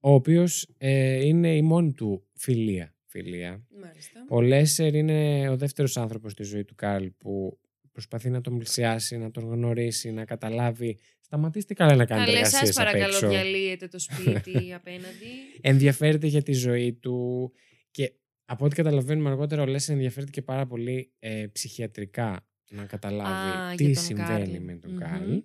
ο 0.00 0.12
οποίος 0.14 0.68
ε, 0.78 1.26
είναι 1.26 1.56
η 1.56 1.62
μόνη 1.62 1.92
του 1.92 2.26
φιλία. 2.34 2.94
φιλία. 3.06 3.66
Μάλιστα. 3.82 4.24
Ο 4.28 4.40
Λέσσερ 4.40 4.94
είναι 4.94 5.48
ο 5.48 5.56
δεύτερος 5.56 5.96
άνθρωπος 5.96 6.32
στη 6.32 6.42
ζωή 6.42 6.64
του 6.64 6.74
Καρλ 6.74 7.06
που 7.18 7.59
προσπαθεί 7.92 8.30
να 8.30 8.40
τον 8.40 8.56
πλησιάσει, 8.58 9.16
να 9.18 9.30
τον 9.30 9.44
γνωρίσει, 9.44 10.10
να 10.10 10.24
καταλάβει. 10.24 10.98
Σταματήστε 11.20 11.74
καλά 11.74 11.94
να 11.94 12.04
κάνετε 12.06 12.26
Καλέ 12.26 12.38
εργασίες 12.38 12.66
σας 12.74 12.78
απ' 12.78 12.84
παρακαλώ 12.84 13.14
έξω. 13.14 13.28
διαλύετε 13.28 13.88
το 13.88 13.98
σπίτι 13.98 14.72
απέναντι. 14.80 15.26
Ενδιαφέρεται 15.60 16.26
για 16.26 16.42
τη 16.42 16.52
ζωή 16.52 16.92
του 16.92 17.52
και 17.90 18.12
από 18.44 18.64
ό,τι 18.64 18.74
καταλαβαίνουμε 18.74 19.28
αργότερα 19.30 19.62
ο 19.62 19.66
Λέσσερ 19.66 19.94
ενδιαφέρεται 19.94 20.30
και 20.30 20.42
πάρα 20.42 20.66
πολύ 20.66 21.12
ε, 21.18 21.46
ψυχιατρικά 21.52 22.46
να 22.70 22.84
καταλάβει 22.84 23.58
Α, 23.72 23.74
τι 23.74 23.84
για 23.84 23.94
τον 23.94 24.02
συμβαίνει 24.02 24.44
Καρλ. 24.52 24.64
με 24.64 24.74
τον 24.76 24.90
Μμμ. 24.90 24.98
Καρλ. 24.98 25.36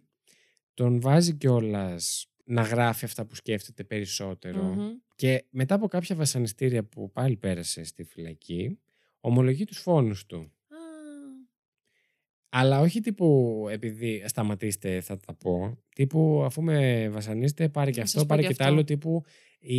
Τον 0.74 1.02
βάζει 1.02 1.34
κιόλας 1.34 2.30
να 2.46 2.62
γράφει 2.62 3.06
αυτά 3.06 3.26
που 3.26 3.36
σκέφτεται 3.36 3.84
περισσότερο. 3.84 4.64
Μμμ. 4.64 4.88
Και 5.16 5.46
μετά 5.50 5.76
από 5.76 5.88
κάποια 5.88 6.16
βασανιστήρια 6.16 6.84
που 6.84 7.12
πάλι 7.12 7.38
πέρασε 7.38 7.84
στη 7.84 8.04
φυλακή, 8.04 8.80
ομολογεί 9.20 9.66
τους 9.66 9.78
φόνους 9.80 10.26
του. 10.26 10.52
Α, 12.56 12.60
Αλλά 12.60 12.80
όχι 12.80 13.00
τύπου 13.00 13.68
επειδή 13.72 14.24
σταματήστε 14.26 15.02
θα 15.02 15.18
τα 15.20 15.34
πω. 15.34 15.78
Τύπου 15.96 16.42
αφού 16.46 16.62
με 16.64 17.10
βασανίστε 17.10 17.70
πάρε 17.70 17.92
και 17.92 17.98
Να 17.98 18.04
αυτό, 18.04 18.18
σας 18.20 18.28
πω 18.28 18.36
πάρε 18.36 18.42
και 18.42 18.54
και 18.54 18.54
το 18.58 18.64
αυτό. 18.64 18.74
άλλο. 18.76 18.84
Τύπου 18.84 19.24
οι, 19.60 19.78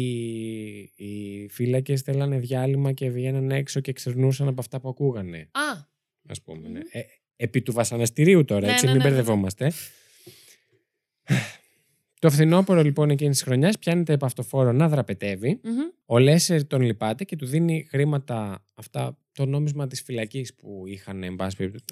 οι 0.96 1.48
φύλακες 1.50 2.02
θέλανε 2.02 2.38
διάλειμμα 2.38 2.92
και 2.92 3.10
βγαίνανε 3.10 3.56
έξω 3.56 3.80
και 3.80 3.92
ξερνούσαν 3.92 4.48
από 4.48 4.60
αυτά 4.60 4.80
που 4.80 4.88
ακούγανε. 4.88 5.38
Α, 5.38 5.84
Ας 6.28 6.42
πούμε. 6.42 6.68
ναι. 6.68 6.78
Μμμ. 6.78 6.84
Ε, 6.90 7.00
επί 7.36 7.62
του 7.62 7.72
βασανιστηρίου 7.72 8.44
τώρα, 8.44 8.66
Ναι, 8.66 8.72
έτσι, 8.72 8.84
ναι, 8.86 8.90
μην 8.92 9.00
ναι, 9.00 9.04
ναι, 9.04 9.10
ναι. 9.10 9.16
μπερδευόμαστε. 9.16 9.72
Το 12.20 12.30
φθινόπωρο 12.30 12.82
λοιπόν 12.82 13.10
εκείνης 13.10 13.36
της 13.36 13.44
χρονιάς 13.46 13.78
πιάνεται 13.78 14.12
επ' 14.12 14.24
αυτοφόρο 14.24 14.72
να 14.72 14.88
δραπετεύει. 14.88 15.60
μμμ. 15.62 15.72
Ο 16.06 16.18
Λέσσερ 16.18 16.66
τον 16.66 16.80
λυπάται 16.82 17.24
και 17.24 17.36
του 17.36 17.46
δίνει 17.46 17.86
χρήματα 17.90 18.64
αυτά, 18.74 19.18
το 19.32 19.46
νόμισμα 19.46 19.86
της 19.86 20.02
φυλακής 20.02 20.54
που 20.54 20.82
είχαν, 20.86 21.22
εν 21.22 21.36
πάση 21.36 21.56
περιπτώσει. 21.56 21.84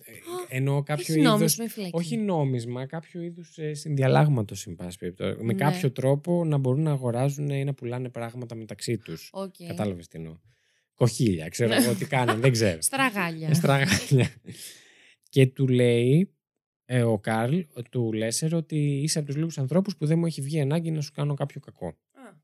Ε, 0.48 0.56
Εννοώ 0.56 0.82
κάποιο 0.82 1.04
Έχει 1.08 1.18
είδος, 1.20 1.32
νόμισμα 1.32 1.64
η 1.64 1.68
φυλακή. 1.68 1.90
όχι 1.96 2.16
νόμισμα, 2.16 2.86
κάποιο 2.86 3.22
είδους 3.22 3.58
ε, 3.58 3.74
συνδιαλάγματος, 3.74 4.66
εν 4.66 4.74
πάση 4.74 4.98
περιπτώσει. 4.98 5.36
Με 5.42 5.52
Ναι. 5.52 5.58
κάποιο 5.58 5.90
τρόπο 5.92 6.44
να 6.44 6.58
μπορούν 6.58 6.82
να 6.82 6.90
αγοράζουν 6.90 7.48
ή 7.50 7.64
να 7.64 7.74
πουλάνε 7.74 8.08
πράγματα 8.08 8.54
μεταξύ 8.54 8.98
τους. 8.98 9.30
Οκ. 9.32 9.54
Κατάλαβες 9.66 10.06
τι 10.08 10.18
εννοώ. 10.18 10.36
Κοχύλια, 10.94 11.48
ξέρω 11.48 11.72
εγώ 11.72 11.94
τι 11.94 12.04
κάνουν, 12.14 12.40
δεν 12.40 12.52
ξέρω. 12.52 12.80
Στραγάλια. 12.80 13.54
Στραγάλια. 13.54 14.30
και 15.28 15.46
του 15.46 15.68
λέει 15.68 16.33
ε, 16.84 17.02
ο 17.02 17.18
Καρλ, 17.18 17.58
του 17.90 18.12
Λέσσερ, 18.12 18.54
ότι 18.54 18.76
είσαι 19.02 19.18
από 19.18 19.26
τους 19.26 19.36
λίγους 19.36 19.58
ανθρώπους 19.58 19.96
που 19.96 20.06
δεν 20.06 20.18
μου 20.18 20.26
έχει 20.26 20.40
βγει 20.40 20.60
ανάγκη 20.60 20.90
να 20.90 21.00
σου 21.00 21.12
κάνω 21.12 21.34
κάποιο 21.34 21.60
κακό. 21.60 21.86
Α, 21.86 22.42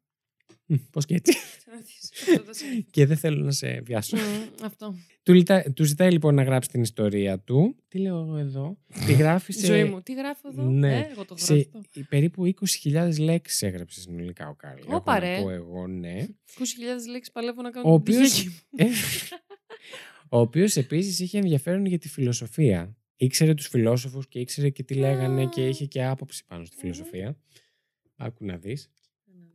Μ, 0.67 0.75
Πώς 0.91 1.07
και 1.07 1.15
έτσι. 1.15 1.33
ξαναδείς. 1.59 2.11
Αυτό 2.31 2.43
το 2.45 2.53
σημείο. 2.53 2.83
και 2.91 3.07
δεν 3.07 3.17
θέλω 3.17 3.45
να 3.45 3.51
σε 3.51 3.81
βιάσω. 3.81 4.17
Μμ, 4.17 4.65
Αυτό. 4.65 4.95
Του, 5.23 5.33
λιτά- 5.33 5.73
του 5.73 5.85
ζητάει 5.85 6.11
λοιπόν 6.13 6.35
να 6.35 6.43
γράψει 6.43 6.69
την 6.69 6.83
ιστορία 6.83 7.39
του. 7.39 7.77
Τι 7.89 7.99
λέω 7.99 8.21
εγώ 8.21 8.37
εδώ; 8.37 8.79
Τη 9.07 9.13
γράφει 9.13 9.53
σε, 9.53 9.67
Ζωή 9.67 9.85
μου. 9.85 10.03
Τι 10.03 10.13
γράφω 10.15 10.49
εδώ; 10.49 10.63
Ναι. 10.63 10.99
Ε, 10.99 11.09
εγώ 11.11 11.25
το 11.25 11.35
σε 11.37 11.55
γράφω. 11.55 11.81
περίπου 12.09 12.45
20.000 12.47 13.19
λέξεις 13.19 13.63
έγραψε 13.63 14.01
συνολικά 14.01 14.49
ο 14.49 14.55
Κάρλ. 14.55 14.81
Ω, 14.81 14.85
Έχω 14.89 15.01
παρέ. 15.03 15.37
να 15.37 15.43
πω 15.43 15.51
εγώ, 15.51 15.87
ναι. 15.87 16.27
20.000 16.59 17.07
λέξεις 17.11 17.33
παλεύω 17.33 17.63
να 17.63 17.69
Ο 17.69 17.71
κάνω 17.73 17.85
την 17.85 17.93
οποίος, 17.95 18.29
πτυχιακή 18.33 18.49
μου. 18.71 18.87
ε, 18.87 18.87
ο 20.37 20.41
οποίος 20.41 20.77
επίσης 20.77 21.21
είχε 21.21 21.39
ενδιαφέρον 21.39 21.87
για 21.87 21.99
τη 21.99 22.09
φιλοσοφία. 22.09 22.97
Ήξερε 23.23 23.55
τους 23.55 23.67
φιλόσοφους 23.69 24.29
και 24.29 24.39
ήξερε 24.39 24.71
και 24.71 24.83
τι 24.83 24.95
λέγανε 24.95 25.47
και 25.47 25.63
Α. 25.63 25.67
είχε 25.69 25.87
και 25.87 26.05
άποψη 26.05 26.45
πάνω 26.47 26.65
στη 26.65 26.75
Μμμ. 26.75 26.81
φιλοσοφία. 26.81 27.37
Άκου 28.17 28.45
να 28.45 28.57
δεις. 28.57 28.91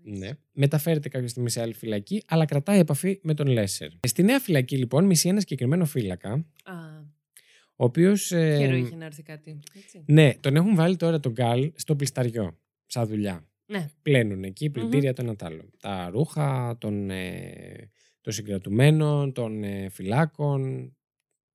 Ναι. 0.03 0.29
Μεταφέρεται 0.51 1.09
κάποια 1.09 1.27
στιγμή 1.27 1.49
σε 1.49 1.61
άλλη 1.61 1.73
φυλακή, 1.73 2.23
αλλά 2.27 2.45
κρατάει 2.45 2.79
επαφή 2.79 3.19
με 3.23 3.33
τον 3.33 3.47
Λέσσερ. 3.47 3.89
Στη 4.07 4.23
νέα 4.23 4.39
φυλακή, 4.39 4.77
λοιπόν, 4.77 5.05
μισεί 5.05 5.29
ένα 5.29 5.39
συγκεκριμένο 5.39 5.85
φύλακα, 5.85 6.31
Α, 6.63 6.73
ο 7.75 7.83
οποίος. 7.83 8.31
Ε, 8.31 8.57
χαίρο 8.57 8.75
είχε 8.75 8.95
να 8.95 9.05
έρθει 9.05 9.23
κάτι. 9.23 9.59
Έτσι. 9.75 10.03
ναι, 10.05 10.33
τον 10.39 10.55
έχουν 10.55 10.75
βάλει 10.75 10.95
τώρα 10.95 11.19
τον 11.19 11.31
Γκάλ 11.31 11.71
στο 11.75 11.95
πλυσταριό, 11.95 12.59
σαν 12.85 13.07
δουλειά. 13.07 13.47
Ναι. 13.65 13.89
Πλένουν 14.01 14.43
εκεί 14.43 14.69
πλυντήρια 14.69 15.13
το 15.13 15.21
ένα 15.21 15.35
τ' 15.35 15.43
άλλο. 15.43 15.69
Τα 15.79 16.09
ρούχα 16.11 16.77
των, 16.79 17.09
ε, 17.09 17.89
των 18.21 18.33
συγκρατουμένων, 18.33 19.33
των 19.33 19.63
ε, 19.63 19.89
φυλάκων, 19.89 20.91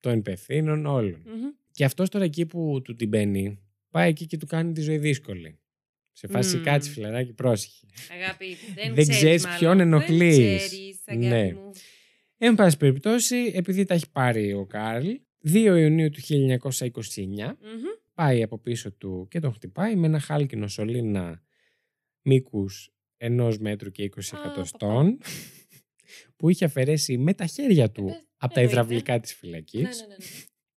των 0.01 0.19
υπευθύνων, 0.19 0.87
όλων. 0.87 1.23
Μμμ. 1.27 1.49
Και 1.73 1.85
αυτός 1.85 2.09
τώρα 2.09 2.25
εκεί 2.25 2.47
που 2.47 2.81
του 2.85 2.95
την 2.95 3.09
μπαίνει, 3.09 3.59
πάει 3.91 4.09
εκεί 4.09 4.27
και 4.27 4.37
του 4.37 4.47
κάνει 4.47 4.73
τη 4.73 4.81
ζωή 4.81 4.99
δύσκολη. 4.99 5.59
Σε 6.13 6.27
φάση 6.27 6.57
Μμμ. 6.57 6.63
κάτσε 6.65 6.91
φιλαράκι, 6.91 7.33
πρόσεχε. 7.33 7.87
Αγάπη, 8.13 8.47
δεν, 8.75 8.95
Δεν 8.95 9.09
ξέρεις 9.09 9.17
ξέρεις 9.17 9.45
μάλλον. 9.45 9.59
ποιον 9.59 9.81
ενοχλείς. 9.81 10.37
Δεν 10.37 10.57
ξέρεις, 10.57 11.03
αγάπη 11.05 11.27
Ναι. 11.27 11.53
μου. 11.53 11.71
Εν 12.39 12.55
πάση 12.55 12.77
περιπτώσει, 12.77 13.51
επειδή 13.55 13.85
τα 13.85 13.95
έχει 13.95 14.11
πάρει 14.13 14.53
ο 14.53 14.67
Κάρλ, 14.67 15.09
2 15.45 15.55
Ιουνίου 15.79 16.11
του 16.11 16.21
1929 16.21 17.57
Μμμ. 17.61 17.83
πάει 18.15 18.43
από 18.43 18.59
πίσω 18.59 18.93
του 18.93 19.27
και 19.31 19.41
τον 19.41 19.53
χτυπάει 19.53 19.97
με 19.97 20.07
ένα 20.07 20.21
χάλκινο 20.21 20.69
σωλήνα 20.69 21.43
μήκους 22.23 22.91
ενός 23.17 23.59
μέτρου 23.59 23.91
και 23.91 24.03
20 24.03 24.19
Α, 24.37 24.39
εκατοστών 24.41 25.19
που 26.37 26.49
είχε 26.49 26.65
αφαιρέσει 26.65 27.19
με 27.19 27.35
τα 27.35 27.47
χέρια 27.47 27.91
του 27.91 28.07
Ε, 28.09 28.13
από 28.37 28.55
τα 28.55 28.61
εννοείται. 28.61 28.81
υδραυλικά 28.81 29.21
της 29.21 29.31
Ναι, 29.31 29.37
φυλακής 29.39 29.83
ναι, 29.83 30.07
ναι. 30.07 30.15
ναι. 30.19 30.25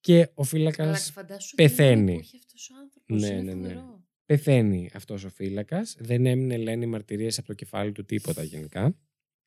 Και 0.04 0.20
ο 0.20 0.32
Αλλά 0.36 0.46
φύλακας 0.46 1.12
φαντάσου 1.12 1.56
πεθαίνει. 1.56 2.06
τι 2.06 2.14
που 2.14 2.20
έχει 2.20 2.38
αυτός 2.38 2.70
ο 2.70 2.74
άνθρωπος. 2.82 3.22
Ναι, 3.22 3.28
είναι 3.28 3.42
ναι, 3.42 3.54
ναι. 3.54 3.68
φοβερό. 3.74 4.04
πεθαίνει 4.26 4.90
αυτός 4.94 5.24
ο 5.24 5.30
φύλακας 5.30 5.96
δεν 6.00 6.26
έμεινε 6.26 6.58
λένε 6.58 6.86
μαρτυρίες 6.86 7.38
από 7.38 7.48
το 7.48 7.54
κεφάλι 7.54 7.92
του 7.92 8.06
τίποτα 8.06 8.44
γενικά 8.44 8.98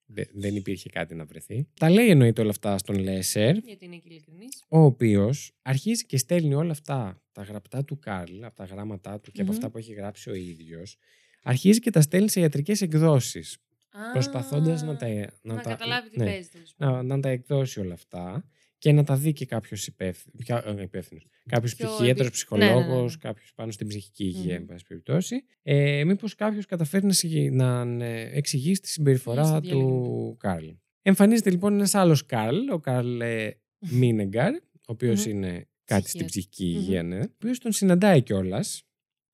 Δε- 0.08 0.24
δεν 0.34 0.56
υπήρχε 0.56 0.88
κάτι 0.88 1.14
να 1.14 1.24
βρεθεί 1.24 1.68
τα 1.80 1.90
λέει 1.90 2.08
εννοείται 2.10 2.40
όλα 2.40 2.50
αυτά 2.50 2.78
στον 2.78 2.98
Λέσερ 2.98 3.56
Γιατί 3.56 3.84
είναι 3.84 3.96
και 3.96 4.08
ειλικρινής. 4.08 4.62
ο 4.68 4.78
οποίος 4.78 5.52
αρχίζει 5.62 6.06
και 6.06 6.16
στέλνει 6.18 6.54
όλα 6.54 6.70
αυτά 6.70 7.22
τα 7.32 7.42
γραπτά 7.42 7.84
του 7.84 7.98
Καρλ, 7.98 8.44
από 8.44 8.56
τα 8.56 8.64
γράμματά 8.64 9.20
του 9.20 9.30
και 9.32 9.40
από 9.40 9.50
Μμμ. 9.50 9.56
αυτά 9.56 9.70
που 9.70 9.78
έχει 9.78 9.92
γράψει 9.92 10.30
ο 10.30 10.34
ίδιος, 10.34 10.96
αρχίζει 11.42 11.78
και 11.80 11.90
τα 11.90 12.00
στέλνει 12.00 12.28
σε 12.28 12.40
ιατρικές 12.40 12.80
εκδόσεις. 12.80 13.58
Α, 13.90 14.12
Προσπαθώντας 14.12 14.82
να 14.82 14.96
τα. 14.96 15.06
Να, 15.42 15.54
τα, 15.54 15.70
καταλάβει 15.70 16.10
τι 16.10 16.18
ναι, 16.18 16.24
παίζει. 16.24 16.48
τέλος 16.48 16.74
πάντων. 16.76 16.94
να, 16.94 17.02
να 17.16 17.20
τα 17.22 17.28
εκδώσει 17.28 17.80
όλα 17.80 17.94
αυτά 17.94 18.48
και 18.78 18.92
να 18.92 19.04
τα 19.04 19.16
δει 19.16 19.32
και 19.32 19.46
κάποιος 19.46 19.86
υπεύθυνος. 19.86 21.26
Κάποιος 21.46 21.74
Πιο 21.74 21.86
ψυχίατρος, 21.88 22.20
επι- 22.26 22.32
ψυχολόγο, 22.32 22.80
ναι, 22.80 22.94
ναι, 22.96 23.00
ναι. 23.02 23.08
κάποιος 23.20 23.52
πάνω 23.54 23.70
στην 23.70 23.86
ψυχική 23.88 24.24
υγεία, 24.24 24.42
Μμμ. 24.54 24.60
εν 24.60 24.66
πάση 24.66 24.84
περιπτώσει. 24.86 25.44
Ε, 25.62 26.04
Μήπως 26.04 26.34
κάποιος 26.34 26.66
καταφέρει 26.66 27.06
να, 27.06 27.12
συγγε- 27.12 27.52
να 27.52 27.80
ε, 28.04 28.30
εξηγήσει 28.36 28.80
τη 28.80 28.88
συμπεριφορά 28.88 29.42
Είσαι 29.42 29.52
του 29.54 29.60
διαλύμενο. 29.60 30.36
Καρλ. 30.38 30.68
Εμφανίζεται 31.02 31.50
λοιπόν 31.50 31.74
ένας 31.74 31.94
άλλος 31.94 32.26
Καρλ, 32.26 32.68
ο 32.70 32.78
Καρλ 32.78 33.20
ε, 33.20 33.50
Μίνεγκαρ, 33.78 34.54
ο 34.54 34.58
οποίος 34.86 35.26
Μμμ. 35.26 35.32
είναι 35.32 35.68
κάτι 35.84 36.08
στην 36.08 36.26
Ψυχίατρος. 36.26 36.30
ψυχική 36.30 36.64
Μμμ. 36.64 36.82
υγεία, 36.82 37.02
ναι. 37.02 37.18
Ο 37.18 37.28
οποίος 37.36 37.58
τον 37.58 37.72
συναντάει 37.72 38.22
κιόλας. 38.22 38.82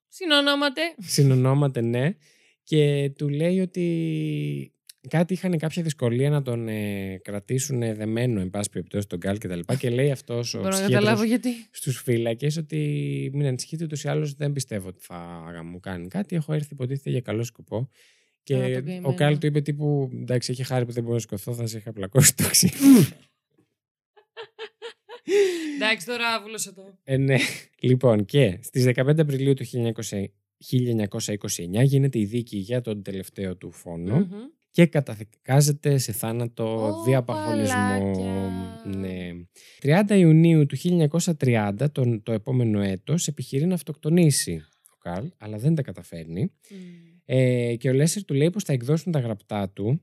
Συνονόματε. 0.09 0.80
Συνονόμαται, 0.99 1.80
ναι. 1.80 2.14
Και 2.62 3.12
του 3.18 3.28
λέει 3.28 3.61
ότι 3.61 4.74
κάτι 5.09 5.32
είχαν 5.32 5.59
κάποια 5.59 5.82
δυσκολία 5.82 6.30
να 6.30 6.42
τον 6.42 6.68
ε, 6.68 7.20
κρατήσουν 7.22 7.78
δεμένο, 7.78 8.40
εν 8.40 8.50
πάση 8.50 8.70
περιπτώσει, 8.70 9.07
τον 9.07 9.18
Γκάλ 9.18 9.38
και 9.38 9.48
τα 9.48 9.57
λοιπά. 9.57 9.74
Και 9.74 9.90
λέει 9.90 10.11
αυτός 10.11 10.55
ο 10.55 10.61
Μπορώ 10.61 10.70
να 10.70 10.80
καταλάβω 10.80 11.14
ψυχίατρος 11.14 11.28
γιατί. 11.28 11.68
στους 11.70 12.03
φύλακες 12.03 12.57
ότι 12.57 13.30
μην 13.32 13.46
ανησυχείτε, 13.46 13.84
ούτως 13.84 14.05
ή 14.05 14.09
άλλως 14.09 14.34
δεν 14.34 14.53
πιστεύω 14.53 14.88
ότι 14.88 15.00
θα 15.00 15.16
μου 15.64 15.80
κάνει 15.80 16.09
κάτι. 16.09 16.36
Έχω 16.36 16.53
έρθει 16.53 16.72
υποτίθεται 16.72 17.11
για 17.11 17.20
καλό 17.20 17.42
σκοπό. 17.42 17.88
Και 18.42 18.55
Α, 18.55 18.59
τον 18.59 18.68
ο 18.68 18.72
καημένο. 18.82 19.14
Γκάλ 19.14 19.38
του 19.38 19.46
είπε 19.46 19.61
τύπου, 19.61 20.11
εντάξει, 20.12 20.53
έχει 20.53 20.64
χάρη 20.64 20.84
που 20.86 20.92
δεν 20.92 21.03
μπορώ 21.03 21.14
να 21.14 21.20
σκοθώ, 21.20 21.55
θα 21.55 21.66
σε 21.66 21.78
είχα 21.78 21.92
πλακώσει 21.92 22.36
το 22.36 22.48
ξύλο. 22.50 23.07
Εντάξει, 25.74 26.07
τώρα 26.07 26.28
άβουλος 26.28 26.66
εδώ. 26.66 26.98
Ε, 27.05 27.16
ναι. 27.16 27.36
Λοιπόν, 27.80 28.24
και 28.24 28.59
στις 28.62 28.84
15 28.94 29.18
Απριλίου 29.18 29.55
του 29.55 29.64
1900 30.11 30.24
1929 30.70 31.84
γίνεται 31.84 32.18
η 32.18 32.24
δίκη 32.24 32.57
για 32.57 32.80
τον 32.80 33.03
τελευταίο 33.03 33.57
του 33.57 33.70
φόνο 33.70 34.16
Μμμ. 34.16 34.26
Και 34.72 34.86
καταδικάζεται 34.86 35.98
σε 35.98 36.12
θάνατο 36.12 36.86
Ω, 36.86 37.02
διαπαγωνισμό. 37.02 37.74
παλάκια. 37.74 38.82
Ναι. 38.84 39.30
30 39.82 40.18
Ιουνίου 40.18 40.66
του 40.66 40.76
1930, 41.38 41.86
τον, 41.92 42.22
το 42.22 42.32
επόμενο 42.32 42.80
έτος, 42.80 43.28
επιχειρεί 43.28 43.66
να 43.66 43.74
αυτοκτονήσει 43.74 44.64
ο 44.94 44.96
Καρλ, 44.98 45.26
αλλά 45.38 45.58
δεν 45.58 45.74
τα 45.74 45.82
καταφέρνει. 45.82 46.42
Μμ. 46.42 46.76
Ε, 47.24 47.76
και 47.76 47.88
ο 47.88 47.92
Λέσσερ 47.92 48.24
του 48.24 48.34
λέει 48.34 48.50
πως 48.50 48.64
θα 48.64 48.72
εκδώσουν 48.72 49.12
τα 49.12 49.18
γραπτά 49.18 49.68
του 49.68 50.02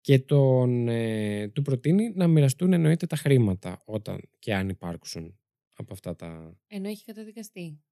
και 0.00 0.18
τον, 0.18 0.88
ε, 0.88 1.48
του 1.48 1.62
προτείνει 1.62 2.12
να 2.14 2.26
μοιραστούν 2.26 2.72
εννοείται 2.72 3.06
τα 3.06 3.16
χρήματα 3.16 3.82
όταν 3.84 4.20
και 4.38 4.54
αν 4.54 4.68
υπάρξουν 4.68 5.38
από 5.76 5.92
αυτά 5.92 6.16
τα... 6.16 6.58
Ενώ 6.66 6.88
έχει 6.88 7.04
καταδικαστεί. 7.04 7.82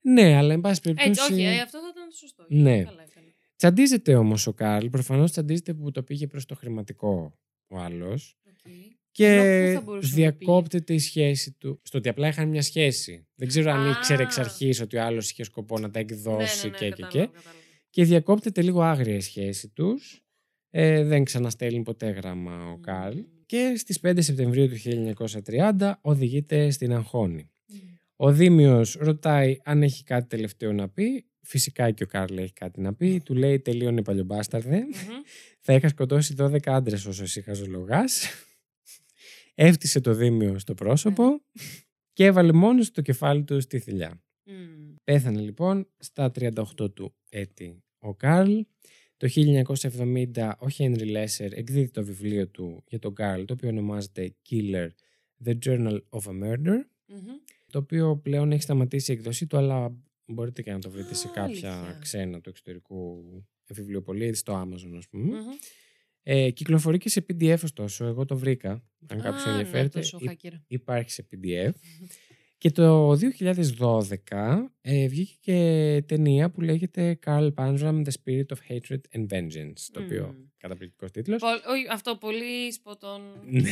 Ναι, 0.00 0.36
αλλά 0.36 0.52
εν 0.52 0.60
πάση 0.60 0.80
περιπτώσει... 0.80 1.10
Έτσι, 1.10 1.32
όχι, 1.32 1.42
ε, 1.42 1.60
αυτό 1.60 1.78
θα 1.78 1.88
ήταν 1.90 2.10
σωστό. 2.10 2.44
Ναι. 2.48 2.82
Καλά 2.82 3.04
έκανε. 3.10 3.29
Τσαντίζεται 3.60 4.14
όμως 4.14 4.46
ο 4.46 4.52
Καρλ, 4.52 4.86
προφανώς 4.86 5.30
τσαντίζεται 5.30 5.74
που 5.74 5.90
το 5.90 6.02
πήγε 6.02 6.26
προς 6.26 6.46
το 6.46 6.54
χρηματικό 6.54 7.38
ο 7.66 7.78
άλλος 7.78 8.36
Οκ. 8.48 8.72
και 9.10 9.26
Ενώ 9.26 9.66
πού 9.66 9.74
θα 9.74 9.80
μπορούσε 9.80 10.08
να 10.08 10.14
διακόπτεται 10.14 10.94
η 10.94 10.98
σχέση 10.98 11.52
του. 11.52 11.80
Στο 11.82 11.98
ότι 11.98 12.08
απλά 12.08 12.28
είχαν 12.28 12.48
μια 12.48 12.62
σχέση. 12.62 13.26
Δεν 13.34 13.48
ξέρω 13.48 13.70
αν 13.70 13.86
Α. 13.86 13.90
ήξερε 13.90 14.22
εξ 14.22 14.38
αρχής 14.38 14.80
ότι 14.80 14.96
ο 14.96 15.02
άλλος 15.02 15.30
είχε 15.30 15.44
σκοπό 15.44 15.78
να 15.78 15.90
τα 15.90 15.98
Ναι, 15.98 16.04
εκδώσει 16.10 16.66
ναι, 16.66 16.72
ναι, 16.72 16.78
και, 16.78 16.84
και, 16.84 16.90
κατάλαβα, 16.90 17.12
και. 17.12 17.18
κατάλαβα. 17.18 17.58
Και 17.90 18.04
διακόπτεται 18.04 18.62
λίγο 18.62 18.82
άγρια 18.82 19.14
η 19.14 19.20
σχέση 19.20 19.68
τους. 19.68 20.24
Ε, 20.70 21.04
δεν 21.04 21.24
ξαναστέλνει 21.24 21.82
ποτέ 21.82 22.10
γράμμα 22.10 22.64
ο 22.66 22.70
Μμμ. 22.70 22.80
Καρλ. 22.80 23.18
Και 23.46 23.74
στις 23.76 24.00
5 24.02 24.14
Σεπτεμβρίου 24.18 24.68
του 24.68 24.76
1930 25.78 25.92
οδηγείται 26.00 26.70
στην 26.70 26.92
αγχόνη. 26.92 27.50
Μμ. 27.66 27.76
Ο 28.16 28.32
δήμιος 28.32 28.94
ρωτάει 28.94 29.56
αν 29.64 29.82
έχει 29.82 30.02
κάτι 30.04 30.26
τελευταίο 30.26 30.72
να 30.72 30.88
πει. 30.88 31.24
Φυσικά 31.42 31.90
και 31.90 32.02
ο 32.02 32.06
Κάρλ 32.06 32.36
έχει 32.36 32.52
κάτι 32.52 32.80
να 32.80 32.94
πει. 32.94 33.20
Του 33.24 33.34
λέει 33.34 33.60
τελείωνε 33.60 34.02
παλιομπάσταρδε. 34.02 34.78
Μμμ. 34.78 35.22
Θα 35.60 35.74
είχα 35.74 35.88
σκοτώσει 35.88 36.34
12 36.38 36.58
άντρες 36.64 37.06
όσο 37.06 37.22
εσύ 37.22 37.42
χαζολογάς. 37.42 38.26
Έφτυσε 39.54 40.00
το 40.00 40.14
δήμιο 40.14 40.58
στο 40.58 40.74
πρόσωπο 40.74 41.42
και 42.12 42.24
έβαλε 42.24 42.52
μόνος 42.52 42.90
το 42.90 43.02
κεφάλι 43.02 43.44
του 43.44 43.60
στη 43.60 43.78
θηλιά. 43.78 44.22
Μμ. 44.44 44.94
Πέθανε 45.04 45.40
λοιπόν 45.40 45.88
στα 45.98 46.32
38 46.38 46.94
του 46.94 47.14
έτη 47.28 47.82
ο 47.98 48.14
Καρλ. 48.14 48.60
Το 49.16 49.28
1970 49.34 50.52
ο 50.58 50.66
Henry 50.78 51.16
Lesser 51.16 51.50
εκδίδει 51.50 51.90
το 51.90 52.04
βιβλίο 52.04 52.48
του 52.48 52.84
για 52.88 52.98
τον 52.98 53.14
Καρλ, 53.14 53.44
το 53.44 53.52
οποίο 53.52 53.68
ονομάζεται 53.68 54.34
Killer, 54.50 54.88
The 55.44 55.54
Journal 55.66 55.98
of 56.10 56.20
a 56.20 56.42
Murder, 56.42 56.80
Μμμ. 57.06 57.26
το 57.70 57.78
οποίο 57.78 58.16
πλέον 58.16 58.52
έχει 58.52 58.62
σταματήσει 58.62 59.12
η 59.12 59.14
εκδοσή 59.14 59.46
του, 59.46 59.56
αλλά 59.56 59.96
μπορείτε 60.32 60.62
και 60.62 60.72
να 60.72 60.78
το 60.78 60.90
βρείτε 60.90 61.14
σε 61.14 61.28
Α, 61.28 61.30
κάποια 61.30 61.72
αλήθεια. 61.74 61.98
ξένα 62.00 62.40
του 62.40 62.48
εξωτερικού 62.48 63.24
βιβλιοπωλεία, 63.66 64.34
στο 64.34 64.60
Amazon 64.62 64.94
ας 64.96 65.08
πούμε. 65.08 65.24
Μμμ. 65.36 65.46
Ε, 66.22 66.50
κυκλοφορεί 66.50 66.98
και 66.98 67.08
σε 67.08 67.26
PDF 67.28 67.56
ωστόσο, 67.64 68.04
εγώ 68.04 68.24
το 68.24 68.36
βρήκα, 68.36 68.70
αν 69.06 69.20
κάποιος 69.20 69.44
Α, 69.44 69.46
ναι, 69.46 69.52
ενδιαφέρεται. 69.58 69.98
τόσο 69.98 70.18
Υ- 70.20 70.30
hacker. 70.30 70.52
υπάρχει 70.66 71.10
σε 71.10 71.26
PDF. 71.32 71.70
Και 72.58 72.70
το 72.70 73.16
2012 73.16 74.72
ε, 74.80 75.06
βγήκε 75.08 75.36
και 75.40 76.02
ταινία 76.06 76.50
που 76.50 76.60
λέγεται 76.60 77.18
Carl 77.26 77.50
Panzram, 77.54 78.02
The 78.04 78.10
Spirit 78.24 78.44
of 78.46 78.58
Hatred 78.68 79.00
and 79.16 79.26
Vengeance, 79.28 79.80
το 79.92 80.02
οποίο 80.02 80.26
Μμμ. 80.26 80.44
καταπληκτικός 80.56 81.10
τίτλος. 81.10 81.40
Πολ- 81.40 81.62
όχι, 81.68 81.84
αυτό 81.90 82.16
πολύ 82.16 82.72
σποτών 82.72 83.20
Ναι. 83.50 83.70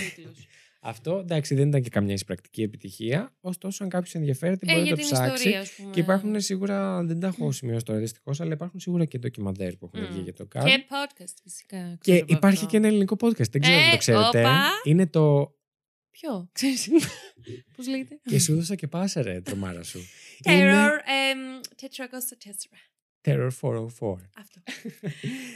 Τίτλος. 0.79 0.97
Αυτό 0.97 1.19
εντάξει 1.19 1.55
δεν 1.55 1.69
ήταν 1.69 1.83
και 1.83 1.89
καμιά 1.89 2.15
εισπρακτική 2.15 2.63
επιτυχία, 2.63 3.37
ωστόσο 3.41 3.85
αν 3.85 3.91
κάποιος 3.91 4.15
ενδιαφέρεται 4.15 4.67
Ε, 4.69 4.73
μπορεί 4.73 4.83
για 4.87 4.91
να 4.91 4.97
το 4.97 5.03
την 5.07 5.13
ψάξει. 5.15 5.33
ιστορία, 5.35 5.61
ας 5.61 5.71
πούμε. 5.73 5.91
Και 5.91 6.01
υπάρχουν 6.01 6.41
σίγουρα, 6.41 7.05
δεν 7.05 7.21
τα 7.21 7.27
έχω 7.27 7.53
σημειώσει 7.53 7.85
τώρα 7.85 7.99
δυστυχώς, 7.99 8.41
αλλά 8.41 8.53
υπάρχουν 8.53 8.81
σίγουρα 8.81 9.05
και 9.05 9.19
ντοκιμαντέρ 9.19 9.77
που 9.77 9.91
έχουν 9.95 10.09
Μμ. 10.09 10.13
βγει 10.13 10.21
για 10.23 10.33
το 10.33 10.49
Carl. 10.55 10.65
Και 10.65 10.85
podcast, 10.89 11.35
φυσικά. 11.43 11.77
Και 12.01 12.11
ξέρω 12.13 12.19
από 12.23 12.33
υπάρχει 12.35 12.57
αυτό. 12.59 12.71
και 12.71 12.77
ένα 12.77 12.87
ελληνικό 12.87 13.17
podcast, 13.21 13.51
δεν 13.51 13.61
ξέρω 13.61 13.77
αν 13.77 13.89
Ε, 13.89 13.91
το 13.91 13.97
ξέρετε. 13.97 14.41
όπα. 14.41 14.69
Είναι 14.85 15.07
το 15.07 15.53
Ποιο, 16.11 16.49
ξέρεις. 16.53 16.89
Πώς 17.77 17.89
λέγεται; 17.89 18.21
«Και 18.25 18.39
σου 18.39 18.55
δώσα 18.55 18.75
και 18.75 18.87
πάσα 18.87 19.23
ρε, 19.23 19.41
τρομάρα 19.41 19.83
σου». 19.83 19.99
Είναι 20.45 20.73
Terror 20.73 20.99
εμ, 21.31 21.39
404. 21.77 22.79
Terror 23.29 23.51
404. 23.61 24.17
Αυτό. 24.39 24.61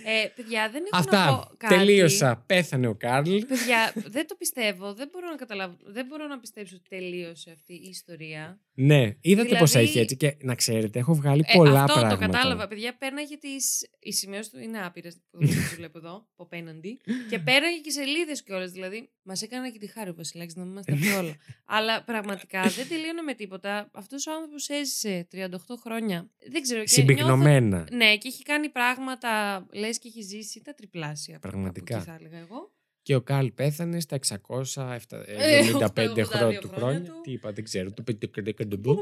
ε, 0.05 0.29
παιδιά, 0.35 0.71
δεν 0.71 0.83
έχω 0.91 0.91
να 0.93 0.99
Αυτά. 0.99 1.27
πω 1.49 1.57
κάτι. 1.57 1.75
Τελείωσα. 1.75 2.43
Πέθανε 2.47 2.87
ο 2.87 2.95
Καρλ. 2.95 3.39
Παιδιά, 3.39 3.93
δεν 3.95 4.27
το 4.27 4.35
πιστεύω. 4.35 4.95
Δεν 4.95 5.09
μπορώ 5.13 5.29
να 5.31 5.37
καταλάβω. 5.37 5.77
Δεν 5.85 6.07
μπορώ 6.07 6.27
να 6.27 6.39
πιστέψω 6.39 6.77
ότι 6.77 6.89
τελείωσε 6.89 7.51
αυτή 7.51 7.73
η 7.73 7.89
ιστορία. 7.89 8.61
Ναι, 8.75 9.01
είδατε 9.01 9.17
Δηλαδή- 9.43 9.59
πως 9.59 9.75
έχει 9.75 9.99
έτσι. 9.99 10.17
Και 10.17 10.37
να 10.41 10.55
ξέρετε, 10.55 10.99
έχω 10.99 11.15
βγάλει 11.15 11.45
Ε, 11.47 11.53
πολλά 11.57 11.83
αυτό 11.83 11.93
πράγματα. 12.01 12.27
το 12.27 12.33
κατάλαβα. 12.33 12.69
Παιδιά, 12.69 12.97
πέρναγε 12.97 13.37
τις... 13.37 13.89
Οι 13.99 14.13
σημειώσει 14.13 14.51
του 14.51 14.59
είναι 14.59 14.85
άπειρες 14.85 15.17
που 15.31 15.39
τις 15.39 15.75
βλέπω 15.77 15.99
εδώ, 16.03 16.11
από 16.15 16.43
απέναντι. 16.43 17.01
και 17.31 17.39
πέραγε 17.39 17.79
και 17.81 17.91
σελίδες 17.91 18.43
κιόλας. 18.43 18.71
Δηλαδή, 18.71 19.11
μας 19.23 19.43
έκανε 19.43 19.71
και 19.71 19.79
τη 19.79 19.87
χάρη 19.87 20.11
ο 20.11 20.15
Βασιλάκης 20.15 20.55
να 20.57 20.65
μην 20.65 20.73
μας 20.73 20.85
τα 20.85 20.95
πει 20.97 21.07
όλα. 21.09 21.37
Αλλά 21.65 22.03
πραγματικά 22.05 22.63
δεν 22.63 22.89
τελείωνε 22.89 23.23
με 23.23 23.35
τίποτα. 23.35 23.91
Αυτός 23.93 24.27
ο 24.27 24.33
άνθρωπος 24.33 24.69
έζησε 24.69 25.27
38 25.33 25.77
χρόνια. 25.81 26.31
Δεν 26.51 26.63
ξέρω. 26.63 26.81
Και 26.81 26.89
Συμπυκνωμένα. 26.89 27.77
νιώθω- 27.77 27.95
Ναι, 27.97 28.17
και 28.17 28.29
έχει 28.29 28.43
κάνει 28.43 28.69
πράγματα, 28.69 29.65
λες 29.73 29.99
και 29.99 30.09
έχει 30.09 30.21
ζήσει 30.23 30.61
τα 30.63 30.75
τριπλάσια. 30.75 31.37
από 31.37 31.49
Πραγματικά. 31.49 31.97
εκεί 31.97 32.05
θα 32.05 32.15
έλεγα 32.21 32.39
εγώ. 32.39 32.72
Και 33.03 33.15
ο 33.15 33.21
Καρλ 33.21 33.47
πέθανε 33.47 34.01
στα 34.01 34.19
675 34.29 34.39
82 34.75 36.25
χρόνια 36.25 36.61
του 36.61 36.69
χρόνια 36.69 36.69
χρόνια. 36.69 37.01
του. 37.05 37.21
Τι 37.23 37.33
είπα, 37.33 37.53
δεν 37.53 37.65
ξέρω. 37.65 37.93
Το 37.93 38.03
πεντεκεντεμπού. 38.03 38.99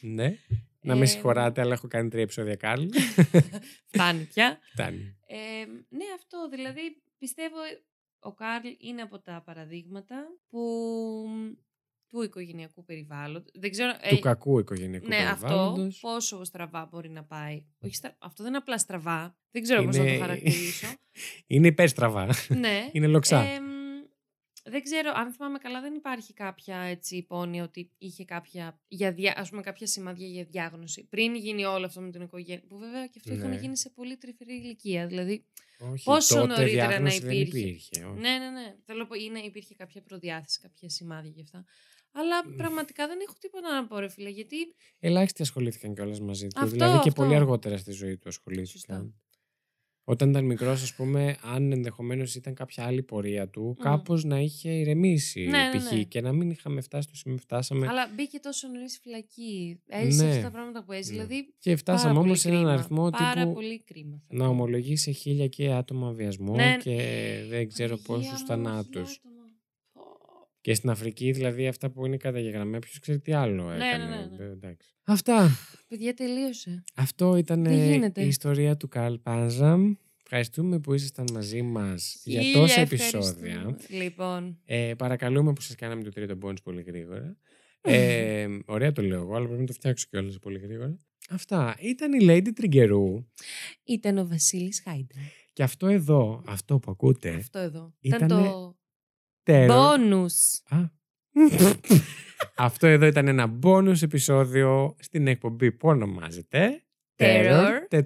Ναι. 0.00 0.38
Να 0.80 0.94
με 0.96 1.02
Ε, 1.02 1.06
συγχωράτε, 1.06 1.60
αλλά 1.60 1.72
έχω 1.72 1.88
κάνει 1.88 2.08
τρία 2.08 2.22
επεισόδια 2.22 2.56
Καρλ. 2.56 2.86
Φτάνει 3.92 4.24
πια. 4.24 4.58
Φτάνει. 4.72 5.16
Ε, 5.26 5.36
ναι, 5.88 6.04
αυτό. 6.14 6.48
Δηλαδή, 6.50 7.02
πιστεύω 7.18 7.56
ο 8.18 8.32
Καρλ 8.34 8.66
είναι 8.78 9.02
από 9.02 9.18
τα 9.18 9.42
παραδείγματα 9.46 10.16
που 10.50 10.60
του 12.08 12.22
οικογενειακού 12.22 12.84
περιβάλλοντος. 12.84 13.50
Δεν 13.54 13.70
ξέρω. 13.70 13.92
ε, 14.00 14.08
Του 14.08 14.18
κακού 14.18 14.58
οικογενειακού 14.58 15.06
ναι, 15.06 15.16
αυτό 15.16 15.46
περιβάλλοντος. 15.46 15.98
πόσο 16.00 16.44
στραβά 16.44 16.88
μπορεί 16.90 17.10
να 17.10 17.24
πάει. 17.24 17.64
Όχι, 17.78 17.94
στρα- 17.94 18.16
αυτό 18.18 18.42
δεν 18.42 18.52
είναι 18.52 18.60
απλά 18.62 18.78
στραβά. 18.78 19.36
Δεν 19.50 19.62
ξέρω 19.62 19.84
πώς 19.84 19.96
να 19.96 20.02
Είναι- 20.02 20.12
το 20.14 20.20
χαρακτηρίσω. 20.20 20.86
Είναι 21.46 21.66
υπέρστραβά. 21.66 22.28
ναι. 22.48 22.88
Είναι 22.92 23.06
λοξά. 23.06 23.40
Εμ, 23.42 23.64
δεν 24.64 24.82
ξέρω, 24.82 25.12
αν 25.14 25.32
θυμάμαι 25.32 25.58
καλά, 25.58 25.80
δεν 25.80 25.94
υπάρχει 25.94 26.32
κάποια 26.32 26.76
έτσι 26.78 27.16
υπόνοια 27.16 27.62
ότι 27.62 27.90
είχε 27.98 28.24
κάποια, 28.24 28.80
για 28.88 29.12
δια, 29.12 29.34
ας 29.36 29.48
πούμε, 29.50 29.62
κάποια 29.62 29.86
σημάδια 29.86 30.26
για 30.26 30.44
διάγνωση. 30.44 31.04
Πριν 31.10 31.34
γίνει 31.34 31.64
όλο 31.64 31.86
αυτό 31.86 32.00
με 32.00 32.10
την 32.10 32.20
οικογένεια. 32.22 32.62
Που 32.68 32.78
βέβαια 32.78 33.06
και 33.06 33.18
αυτό 33.18 33.34
είχαν 33.34 33.48
Ναι. 33.50 33.56
γίνει 33.56 33.76
σε 33.76 33.90
πολύ 33.90 34.16
τρυφερή 34.16 34.54
ηλικία. 34.54 35.06
Δηλαδή, 35.06 35.44
Όχι, 35.78 36.04
πόσο 36.04 36.34
τότε 36.34 36.46
νωρίτερα 36.46 36.82
να 36.84 36.88
διάγνωση 36.88 37.20
δεν 37.20 37.30
υπήρχε. 37.30 37.58
υπήρχε. 37.58 38.04
όχι. 38.04 38.20
ναι, 38.20 38.38
ναι, 38.38 38.50
ναι. 38.50 38.74
Θέλω 38.84 38.98
να 38.98 39.06
πω, 39.06 39.14
είναι, 39.14 39.38
υπήρχε 39.38 39.74
κάποια 39.74 40.02
προδιάθεση, 40.02 40.60
κάποια 40.60 40.88
σημάδια 40.88 41.30
γι' 41.34 41.42
αυτά. 41.42 41.64
Αλλά 42.18 42.56
πραγματικά 42.56 43.06
δεν 43.06 43.18
έχω 43.26 43.34
τίποτα 43.40 43.74
να 43.74 43.86
πω, 43.86 43.98
ρε 43.98 44.08
φίλε, 44.08 44.28
γιατί. 44.28 44.56
Ελάχιστοι 44.98 45.42
ασχολήθηκαν 45.42 45.94
κιόλας 45.94 46.20
μαζί 46.20 46.46
του. 46.46 46.60
Αυτό, 46.60 46.70
δηλαδή 46.70 46.98
και 47.00 47.08
αυτό. 47.08 47.22
πολύ 47.22 47.34
αργότερα 47.34 47.76
στη 47.76 47.92
ζωή 47.92 48.16
του 48.16 48.28
ασχολήθηκαν. 48.28 48.66
Σωστά. 48.66 49.12
Όταν 50.10 50.30
ήταν 50.30 50.44
μικρός, 50.44 50.82
ας 50.82 50.94
πούμε, 50.94 51.36
αν 51.42 51.72
ενδεχομένως 51.72 52.34
ήταν 52.34 52.54
κάποια 52.54 52.84
άλλη 52.84 53.02
πορεία 53.02 53.48
του, 53.48 53.62
Μμ. 53.78 53.82
κάπως 53.82 54.24
να 54.24 54.38
είχε 54.38 54.70
ηρεμήσει 54.70 55.40
Ναι, 55.44 55.58
ναι, 55.72 55.78
π.χ. 55.78 55.92
ναι. 55.92 56.02
και 56.02 56.20
να 56.20 56.32
μην 56.32 56.50
είχαμε 56.50 56.80
φτάσει 56.80 57.06
στο 57.08 57.16
σημείο 57.16 57.36
που 57.36 57.42
φτάσαμε. 57.42 57.86
Αλλά 57.88 58.08
μπήκε 58.16 58.38
τόσο 58.38 58.68
νωρίς 58.68 58.98
φυλακή. 59.02 59.80
Έζησε 59.86 60.24
Ναι. 60.24 60.30
αυτά 60.30 60.42
τα 60.42 60.50
πράγματα 60.50 60.84
που 60.84 60.92
έζησε. 60.92 61.12
Ναι. 61.16 61.24
Δηλαδή. 61.24 61.54
Και 61.58 61.76
φτάσαμε 61.76 62.02
πάρα 62.14 62.14
όμως 62.18 62.26
πολύ 62.26 62.38
σε 62.38 62.48
έναν 62.48 62.60
κρίμα. 62.60 62.72
αριθμό 62.78 63.10
Πάρα 63.10 63.40
τύπου 63.40 63.52
πολύ 63.52 63.82
κρίμα. 63.84 64.22
θα 64.28 64.34
να 64.36 64.44
πω. 64.44 64.50
ομολογεί 64.50 64.96
σε 64.96 65.10
χίλια 65.10 65.46
και 65.48 65.70
άτομα 65.70 66.10
βιασμό 66.12 66.54
Ναι. 66.54 66.76
και 66.82 66.96
δεν 67.48 67.68
ξέρω 67.68 67.96
Παναγία 68.06 68.30
πόσου 68.30 68.40
μου, 68.42 68.46
θανάτους. 68.46 69.20
Χιλιά 70.62 70.72
άτομα. 70.72 70.72
Πω. 70.72 70.72
Και 70.72 70.74
στην 70.74 70.90
Αφρική, 70.90 71.30
δηλαδή, 71.32 71.66
αυτά 71.66 71.90
που 71.90 72.06
είναι 72.06 72.16
καταγεγραμμένα, 72.16 72.78
ποιος 72.78 72.98
ξέρει 72.98 73.20
τι 73.20 73.32
άλλο 73.32 73.62
Ναι, 73.68 73.74
έκανε. 73.74 74.04
ναι, 74.04 74.16
ναι, 74.16 74.36
ναι. 74.36 74.44
Ε, 74.44 74.50
εντάξει. 74.50 74.94
Αυτά. 75.04 75.50
Παιδιά, 75.88 76.14
τελείωσε. 76.14 76.84
Αυτό 76.94 77.36
ήταν 77.36 77.62
Τι 77.62 77.70
ε, 77.70 77.90
γίνεται; 77.90 78.22
η 78.22 78.26
ιστορία 78.26 78.76
του 78.76 78.88
Καρλ 78.88 79.14
Πάνζαμ. 79.14 79.94
Ευχαριστούμε 80.30 80.78
που 80.80 80.94
ήσασταν 80.94 81.26
μαζί 81.32 81.62
μας 81.62 82.20
για 82.24 82.40
Χίλια 82.40 82.60
τόσα 82.60 82.80
ευχαριστούμε. 82.80 83.24
επεισόδια. 83.28 83.76
Λοιπόν. 83.88 84.58
Ε, 84.64 84.94
παρακαλούμε 84.98 85.52
που 85.52 85.60
σας 85.60 85.74
κάναμε 85.74 86.02
το 86.02 86.10
τρίτο 86.10 86.38
bonus 86.42 86.62
πολύ 86.62 86.82
γρήγορα. 86.82 87.36
Ε, 87.80 88.46
ωραία 88.66 88.92
το 88.92 89.02
λέω 89.02 89.20
εγώ, 89.20 89.34
αλλά 89.34 89.44
πρέπει 89.46 89.60
να 89.60 89.66
το 89.66 89.72
φτιάξω 89.72 90.06
κιόλας 90.10 90.38
πολύ 90.38 90.58
γρήγορα. 90.58 90.96
Αυτά. 91.30 91.76
Ήταν 91.80 92.12
η 92.12 92.18
Lady 92.28 92.48
Τριγκερού. 92.54 93.26
Ήταν 93.84 94.18
ο 94.18 94.26
Βασίλης 94.26 94.80
Χάιντα. 94.84 95.14
Και 95.52 95.62
αυτό 95.62 95.86
εδώ, 95.86 96.42
αυτό 96.46 96.78
που 96.78 96.90
ακούτε, 96.90 97.34
Αυτό 97.34 97.58
εδώ. 97.58 97.94
Ήτανε 98.00 98.24
Ήταν 98.24 98.42
το. 98.42 98.76
Terror. 99.48 99.70
Bonus. 99.70 100.36
Α. 100.68 100.78
αυτό 102.66 102.86
εδώ 102.86 103.06
ήταν 103.06 103.28
ένα 103.28 103.58
bonus 103.62 104.02
επεισόδιο 104.02 104.96
στην 104.98 105.26
εκπομπή 105.26 105.72
που 105.72 105.88
ονομάζεται 105.88 106.82
Terror 107.16 107.70
404. 107.90 108.00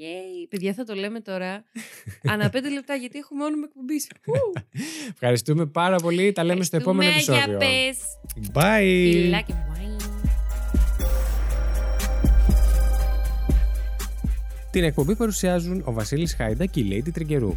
Yay. 0.00 0.46
Παιδιά, 0.48 0.74
θα 0.74 0.84
το 0.84 0.94
λέμε 0.94 1.20
τώρα. 1.20 1.64
Ανά 2.32 2.50
πέντε 2.50 2.70
λεπτά, 2.70 2.94
γιατί 2.94 3.18
έχουμε 3.18 3.44
όνομα 3.44 3.64
εκπομπής. 3.64 4.10
Ευχαριστούμε 5.12 5.66
πάρα 5.66 5.96
πολύ. 5.96 6.32
Τα 6.32 6.44
λέμε 6.44 6.64
στο 6.64 6.76
επόμενο 6.76 7.10
επεισόδιο. 7.10 7.44
Για 7.44 7.56
πες. 7.56 7.98
Bye. 8.52 9.10
Φιλάκια. 9.12 9.66
Bye. 9.72 9.78
Την 14.70 14.84
εκπομπή 14.84 15.16
παρουσιάζουν 15.16 15.82
ο 15.84 15.92
Βασίλης 15.92 16.34
Χάιντα 16.34 16.66
και 16.66 16.80
η 16.80 16.88
Lady 16.90 17.12
Τριγκερού. 17.12 17.56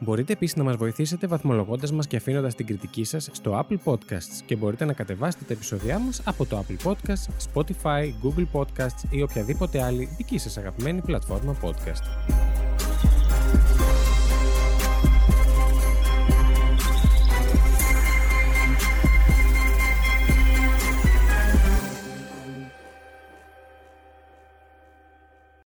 Μπορείτε 0.00 0.32
επίσης 0.32 0.56
να 0.56 0.64
μας 0.64 0.76
βοηθήσετε 0.76 1.26
βαθμολογώντας 1.26 1.92
μας 1.92 2.06
και 2.06 2.16
αφήνοντας 2.16 2.54
την 2.54 2.66
κριτική 2.66 3.04
σας 3.04 3.28
στο 3.32 3.66
Apple 3.66 3.92
Podcasts 3.92 4.42
και 4.46 4.56
μπορείτε 4.56 4.84
να 4.84 4.92
κατεβάσετε 4.92 5.44
τα 5.44 5.52
επεισόδια 5.52 5.98
μας 5.98 6.22
από 6.24 6.46
το 6.46 6.64
Apple 6.64 6.90
Podcasts, 6.90 7.52
Spotify, 7.54 8.12
Google 8.22 8.46
Podcasts 8.52 9.10
ή 9.10 9.22
οποιαδήποτε 9.22 9.82
άλλη 9.82 10.08
δική 10.16 10.38
σας 10.38 10.56
αγαπημένη 10.56 11.00
πλατφόρμα 11.00 11.56
podcast. 11.62 12.67